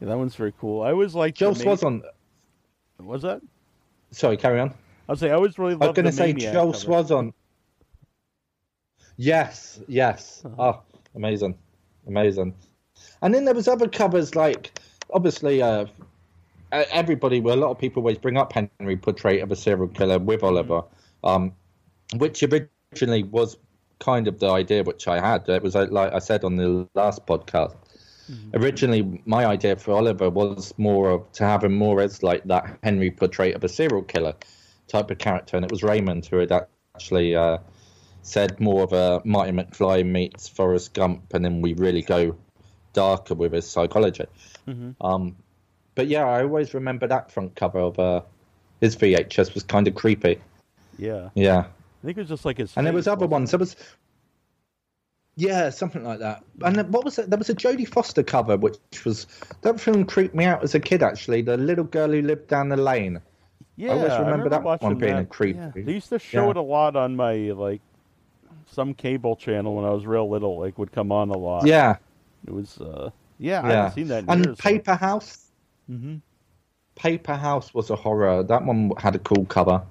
[0.00, 0.82] Yeah, that one's very cool.
[0.82, 2.02] I always like Ma- Swazon.
[3.00, 3.40] Was that?
[4.12, 4.74] Sorry, carry on.
[5.10, 6.86] I was say I always really I was going to say Joel cover.
[6.86, 7.32] Swazon.
[9.16, 10.40] Yes, yes.
[10.44, 10.74] Uh-huh.
[10.74, 10.82] Oh,
[11.16, 11.58] amazing,
[12.06, 12.54] amazing.
[13.20, 14.70] And then there was other covers like,
[15.12, 15.86] obviously, uh,
[16.70, 20.20] everybody, well, a lot of people always bring up Henry Portrait of a Serial Killer
[20.20, 20.84] with Oliver,
[21.24, 21.56] um,
[22.14, 23.56] which originally was
[23.98, 25.48] kind of the idea which I had.
[25.48, 27.74] It was uh, like I said on the last podcast.
[28.54, 32.78] Originally, my idea for Oliver was more of to have him more as like that
[32.84, 34.34] Henry portrait of a serial killer
[34.90, 36.52] type of character, and it was Raymond who had
[36.94, 37.58] actually uh,
[38.22, 42.36] said more of a Marty McFly meets Forrest Gump, and then we really go
[42.92, 44.26] darker with his psychology.
[45.00, 45.36] Um,
[45.94, 48.22] but yeah, I always remember that front cover of uh,
[48.80, 50.38] his VHS was kind of creepy.
[50.98, 51.58] Yeah, Yeah,
[52.02, 52.76] I think it was just like his.
[52.76, 53.50] and there was other ones.
[53.50, 53.76] There was.
[55.36, 56.44] Yeah, something like that.
[56.62, 57.30] And then what was it?
[57.30, 59.26] There was a Jodie Foster cover, which was
[59.62, 61.02] that film creeped me out as a kid.
[61.02, 63.22] Actually, the little girl who lived down the lane.
[63.80, 65.56] Yeah, always remember that watching one being a creep.
[65.56, 65.70] Yeah.
[65.74, 66.50] They used to show Yeah.
[66.50, 67.80] it a lot on my like
[68.66, 70.58] some cable channel when I was real little.
[70.60, 71.66] Like would come on a lot.
[71.66, 71.96] Yeah,
[72.46, 72.78] it was.
[72.80, 74.58] uh Yeah, I haven't seen that in and years.
[74.58, 75.50] Paper House.
[75.90, 76.16] Mm-hmm.
[76.96, 78.42] Paper House was a horror.
[78.42, 79.82] That one had a cool cover.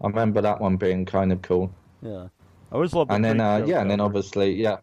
[0.00, 1.72] I remember that one being kind of cool.
[2.02, 2.28] Yeah.
[2.70, 4.78] I always loved the and then uh, Show yeah, and then obviously yeah.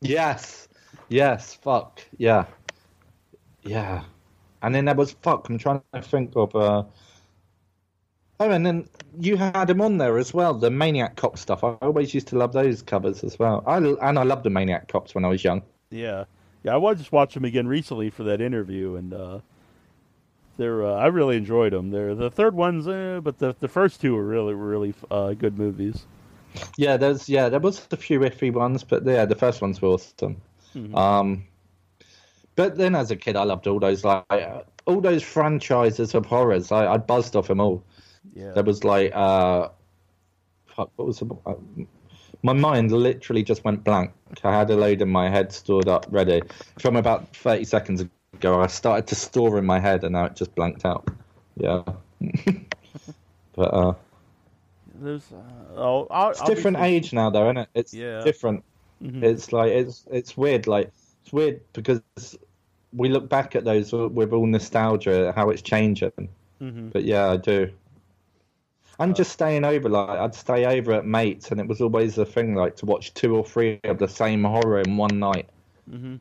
[0.00, 0.68] Yes,
[1.08, 2.46] yes, fuck yeah,
[3.62, 4.04] yeah,
[4.62, 5.48] and then there was fuck.
[5.48, 6.54] I'm trying to think of.
[6.54, 6.84] uh
[8.38, 8.86] Oh, and then
[9.18, 11.64] you had him on there as well, the Maniac Cop stuff.
[11.64, 13.64] I always used to love those covers as well.
[13.66, 15.62] I and I loved the Maniac Cops when I was young.
[15.90, 16.24] Yeah,
[16.62, 16.74] yeah.
[16.74, 19.38] I was just watching them again recently for that interview, and uh,
[20.58, 21.90] they're uh, I really enjoyed them.
[21.90, 25.58] They're the third one's, eh, but the the first two were really really uh, good
[25.58, 26.04] movies.
[26.76, 29.90] Yeah, there's yeah, there was a few iffy ones, but yeah, the first ones were
[29.90, 30.40] awesome.
[30.94, 31.44] Um,
[32.56, 34.24] but then as a kid, I loved all those like
[34.86, 36.72] all those franchises of horrors.
[36.72, 37.82] I, I buzzed off them all.
[38.34, 39.68] Yeah, There was like uh,
[40.66, 41.54] fuck, what was the, uh,
[42.42, 44.12] my mind literally just went blank.
[44.44, 46.42] I had a load in my head stored up ready
[46.78, 48.04] from about thirty seconds
[48.34, 48.60] ago.
[48.60, 51.08] I started to store in my head, and now it just blanked out.
[51.56, 51.82] Yeah,
[53.54, 53.94] but uh,
[54.94, 57.68] there's uh, oh, I'll, it's different age now, though, isn't it?
[57.74, 58.22] It's Yeah.
[58.22, 58.64] different.
[59.02, 59.22] Mhm.
[59.22, 60.66] It's like it's it's weird.
[60.66, 60.90] Like
[61.22, 62.02] it's weird because
[62.92, 66.28] we look back at those with all nostalgia, how it's changing.
[66.60, 66.92] Mhm.
[66.92, 67.70] But yeah, I do.
[68.98, 69.88] I'm just staying over.
[69.88, 73.12] Like I'd stay over at mates, and it was always a thing like to watch
[73.14, 75.48] two or three of the same horror in one night.
[75.90, 76.16] Mm-hmm.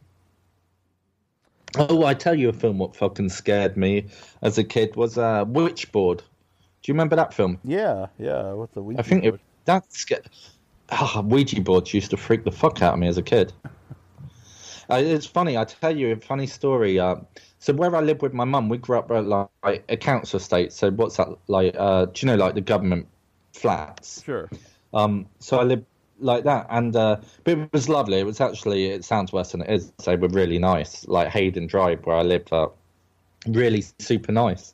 [1.78, 4.06] Oh, I tell you a film what fucking scared me
[4.42, 6.20] as a kid was uh, Witchboard.
[6.20, 7.60] Do you remember that film?
[7.64, 8.54] Yeah, yeah.
[8.54, 9.36] With the Ouija I think board.
[9.36, 10.06] it, that's
[10.90, 13.52] ah, Ouija boards used to freak the fuck out of me as a kid.
[14.90, 15.58] Uh, it's funny.
[15.58, 17.00] I tell you a funny story.
[17.00, 17.16] Uh,
[17.60, 20.72] so where I live with my mum, we grew up at like a council estate.
[20.74, 21.76] So what's that like?
[21.78, 23.08] Uh, do you know like the government
[23.54, 24.24] flats?
[24.24, 24.50] sure.
[24.94, 25.86] Um, so I lived
[26.20, 28.20] like that, and uh, but it was lovely.
[28.20, 28.86] It was actually.
[28.86, 29.92] It sounds worse than it is.
[30.06, 31.08] They were really nice.
[31.08, 32.68] Like Hayden Drive, where I lived, uh,
[33.48, 34.74] really super nice.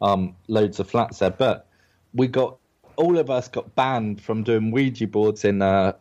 [0.00, 1.68] Um, loads of flats there, but
[2.12, 2.58] we got
[2.96, 5.92] all of us got banned from doing Ouija boards in uh,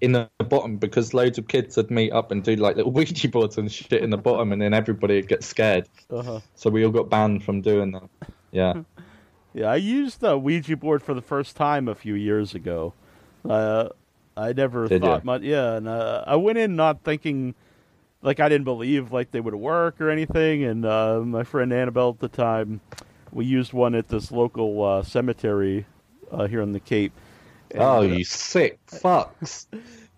[0.00, 3.28] in the bottom because loads of kids would meet up and do like little Ouija
[3.28, 5.88] boards and shit in the bottom, and then everybody would get scared.
[6.10, 6.40] Uh-huh.
[6.54, 8.08] So we all got banned from doing that.
[8.50, 8.82] Yeah.
[9.52, 12.94] Yeah, I used the Ouija board for the first time a few years ago.
[13.44, 13.88] Uh,
[14.36, 15.24] I never Did thought ya?
[15.24, 15.42] much.
[15.42, 17.56] Yeah, and uh, I went in not thinking
[18.22, 20.64] like I didn't believe like they would work or anything.
[20.64, 22.80] And uh, my friend Annabelle at the time,
[23.32, 25.86] we used one at this local uh, cemetery
[26.30, 27.12] uh, here on the Cape.
[27.72, 29.66] And, Oh, you sick fucks!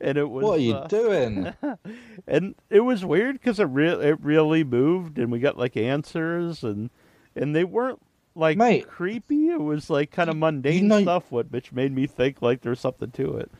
[0.00, 1.52] and it was What are you uh, doing?
[2.26, 6.62] and it was weird because it re- it really moved, and we got like answers,
[6.64, 6.90] and
[7.36, 8.00] and they weren't
[8.34, 8.88] like Mate.
[8.88, 9.48] creepy.
[9.50, 12.80] It was like kind of mundane know- stuff, what which made me think like there's
[12.80, 13.50] something to it.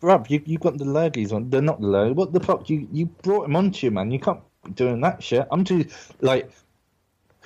[0.00, 1.48] Bruv, you you got the lurgies on.
[1.48, 2.14] They're not the lurgies.
[2.16, 2.68] What the fuck?
[2.68, 4.10] You you brought him onto you, man.
[4.10, 5.46] You can't be doing that shit.
[5.50, 5.86] I'm too
[6.20, 6.50] like.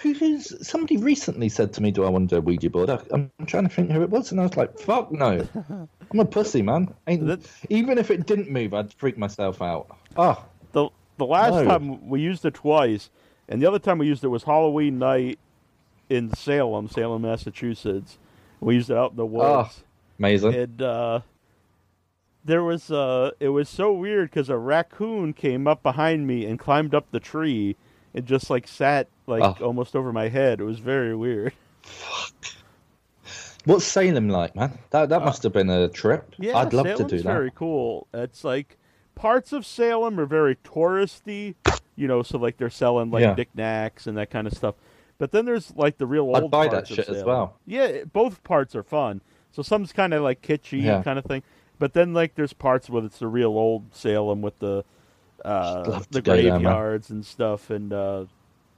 [0.03, 2.91] Who, who's somebody recently said to me, "Do I want to do a Ouija board?"
[2.91, 5.47] I, I'm trying to think who it was, and I was like, "Fuck no,
[6.11, 7.41] I'm a pussy, man." Ain't, That-
[7.71, 9.87] even if it didn't move, I'd freak myself out.
[10.17, 11.65] Oh, the The last No.
[11.65, 13.09] time we used it twice,
[13.49, 15.39] and the other time we used it was Halloween night
[16.11, 18.19] in Salem, Salem, Massachusetts.
[18.61, 19.83] We used it out in the woods.
[20.19, 20.55] amazing.
[20.55, 21.21] and uh,
[22.45, 26.59] there was uh, it was so weird because a raccoon came up behind me and
[26.59, 27.77] climbed up the tree
[28.15, 29.65] and just like sat like Oh.
[29.67, 30.61] almost over my head.
[30.61, 31.53] It was very weird.
[31.83, 32.33] Fuck.
[33.65, 34.79] What's Salem like, man?
[34.91, 36.29] That that must have been a trip.
[36.35, 37.33] Uh, Yeah, I'd love Salem's to do that.
[37.33, 38.07] very cool.
[38.15, 38.77] It's like
[39.17, 41.55] parts of Salem are very touristy,
[41.97, 43.35] you know, so like they're selling like Yeah.
[43.35, 44.77] knickknacks and that kind of stuff.
[45.19, 46.37] But then there's like the real old.
[46.37, 47.57] I'd buy that shit as well.
[47.67, 49.21] Yeah, both parts are fun.
[49.51, 51.03] So some's kind of like kitschy Yeah.
[51.03, 51.43] kind of thing,
[51.79, 54.85] but then like there's parts where it's the real old Salem with the
[55.45, 56.63] uh, the to go there, man.
[56.63, 58.25] graveyards and stuff, and uh,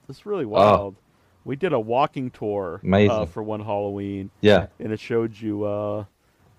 [0.08, 0.96] it's really wild.
[1.44, 4.66] We did a walking tour uh, for one Halloween Yeah.
[4.78, 6.04] and it showed you uh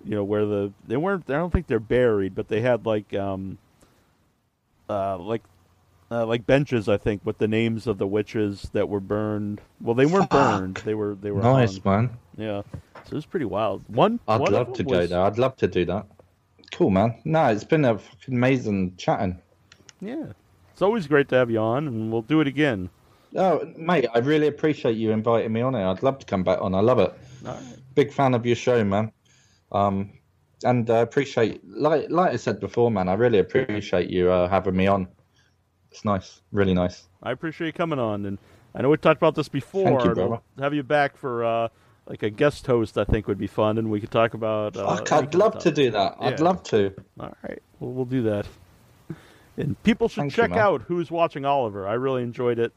[0.04, 3.14] you know where the they weren't I don't think they're buried but they had like
[3.14, 3.60] um
[4.90, 5.44] uh like
[6.10, 9.94] uh, like benches I think with the names of the witches that were burned well
[9.94, 10.60] they weren't Fuck.
[10.60, 12.08] burned they were they were Nice, hung.
[12.08, 12.18] man.
[12.38, 12.62] yeah
[13.04, 15.22] so it was pretty wild one I'd one love to them go there.
[15.22, 16.08] I'd love to do that.
[16.72, 17.20] Cool, man.
[17.26, 19.40] No, it's been a fucking amazing chatting.
[20.02, 20.28] Yeah
[20.72, 22.90] it's always great to have you on and we'll do it again
[23.36, 25.84] Oh, mate, I really appreciate you inviting me on it.
[25.84, 26.74] I'd love to come back on.
[26.74, 27.14] I love it.
[27.44, 27.62] right
[27.94, 29.12] Big fan of your show, man.
[29.72, 30.14] Um,
[30.64, 33.08] and I appreciate, like, like I said before, man.
[33.08, 35.08] I really appreciate you uh, having me on.
[35.92, 37.08] It's nice, really nice.
[37.22, 38.40] I appreciate you coming on and
[38.74, 41.68] I know we talked about this before Thank you, we'll have you back for uh
[42.08, 44.96] like a guest host I think would be fun and we could talk about uh,
[44.96, 45.64] Fuck, I'd love stuff.
[45.64, 46.16] to do that.
[46.20, 46.94] I'd love to.
[47.20, 47.62] All right.
[47.80, 48.46] Well, we'll do that.
[49.60, 50.60] And people should Thank check man.
[50.60, 51.88] out Who's Watching Oliver.
[51.88, 52.72] I really enjoyed it.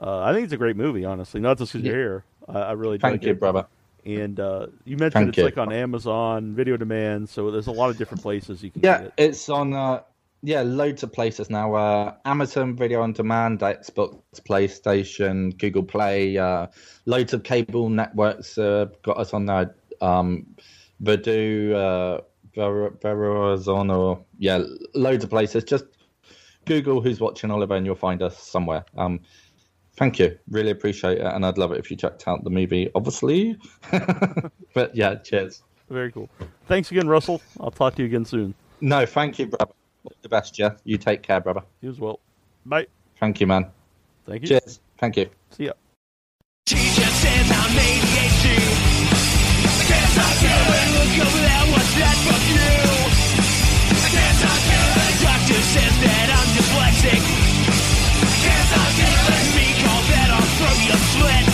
[0.00, 1.40] Uh, I think it's a great movie, honestly.
[1.40, 2.24] Not just because you're here.
[2.48, 3.40] I, I really Thank you, it.
[3.40, 3.66] brother.
[4.06, 5.44] And uh, you mentioned Thank it's you.
[5.44, 8.98] like on Amazon, video demand, so there's a lot of different places you can Yeah,
[8.98, 9.14] get it.
[9.18, 9.74] it's on.
[9.74, 10.02] Uh,
[10.42, 11.74] yeah, loads of places now.
[11.74, 16.38] Uh, Amazon Video on Demand, Xbox, PlayStation, Google Play.
[16.38, 16.68] Uh,
[17.06, 19.74] loads of cable networks uh, got us on there.
[20.00, 20.46] Um,
[21.02, 22.20] Vudu, uh,
[22.54, 24.62] Ver- Verizon, or yeah,
[24.94, 25.64] loads of places.
[25.64, 25.84] Just
[26.68, 28.84] Google who's watching Oliver and you'll find us somewhere.
[28.96, 29.20] Um,
[29.96, 30.38] thank you.
[30.50, 31.24] Really appreciate it.
[31.24, 33.58] And I'd love it if you checked out the movie, obviously.
[34.74, 35.62] but yeah, cheers.
[35.90, 36.28] Very cool.
[36.66, 37.40] Thanks again, Russell.
[37.60, 38.54] I'll talk to you again soon.
[38.80, 39.72] No, thank you, brother.
[40.22, 40.80] The best, Jeff.
[40.84, 41.62] You take care, brother.
[41.80, 42.20] You as well.
[42.64, 42.86] Bye.
[43.18, 43.70] Thank you, man.
[44.26, 44.48] Thank you.
[44.48, 44.80] Cheers.
[44.98, 45.30] Thank you.
[45.50, 45.72] See ya.
[55.68, 56.47] says that I'm
[56.98, 57.22] sick.
[58.42, 61.46] Can't stop giving me call that I'll throw you a slit.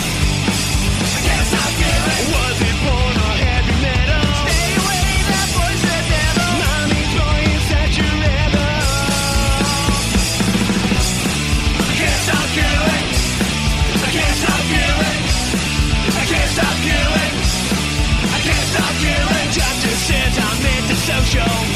[1.21, 2.25] Can't stop giving.
[2.33, 4.25] Was it born a heavy metal?
[4.41, 6.49] Stay away, that boy's the devil.
[6.65, 8.73] Mommy throwing at your level.
[12.01, 13.07] Can't stop giving.
[14.01, 15.23] I can't stop giving.
[16.09, 17.35] I can't stop giving.
[18.33, 19.49] I can't stop giving.
[19.61, 21.74] Doctor says I'm antisocial.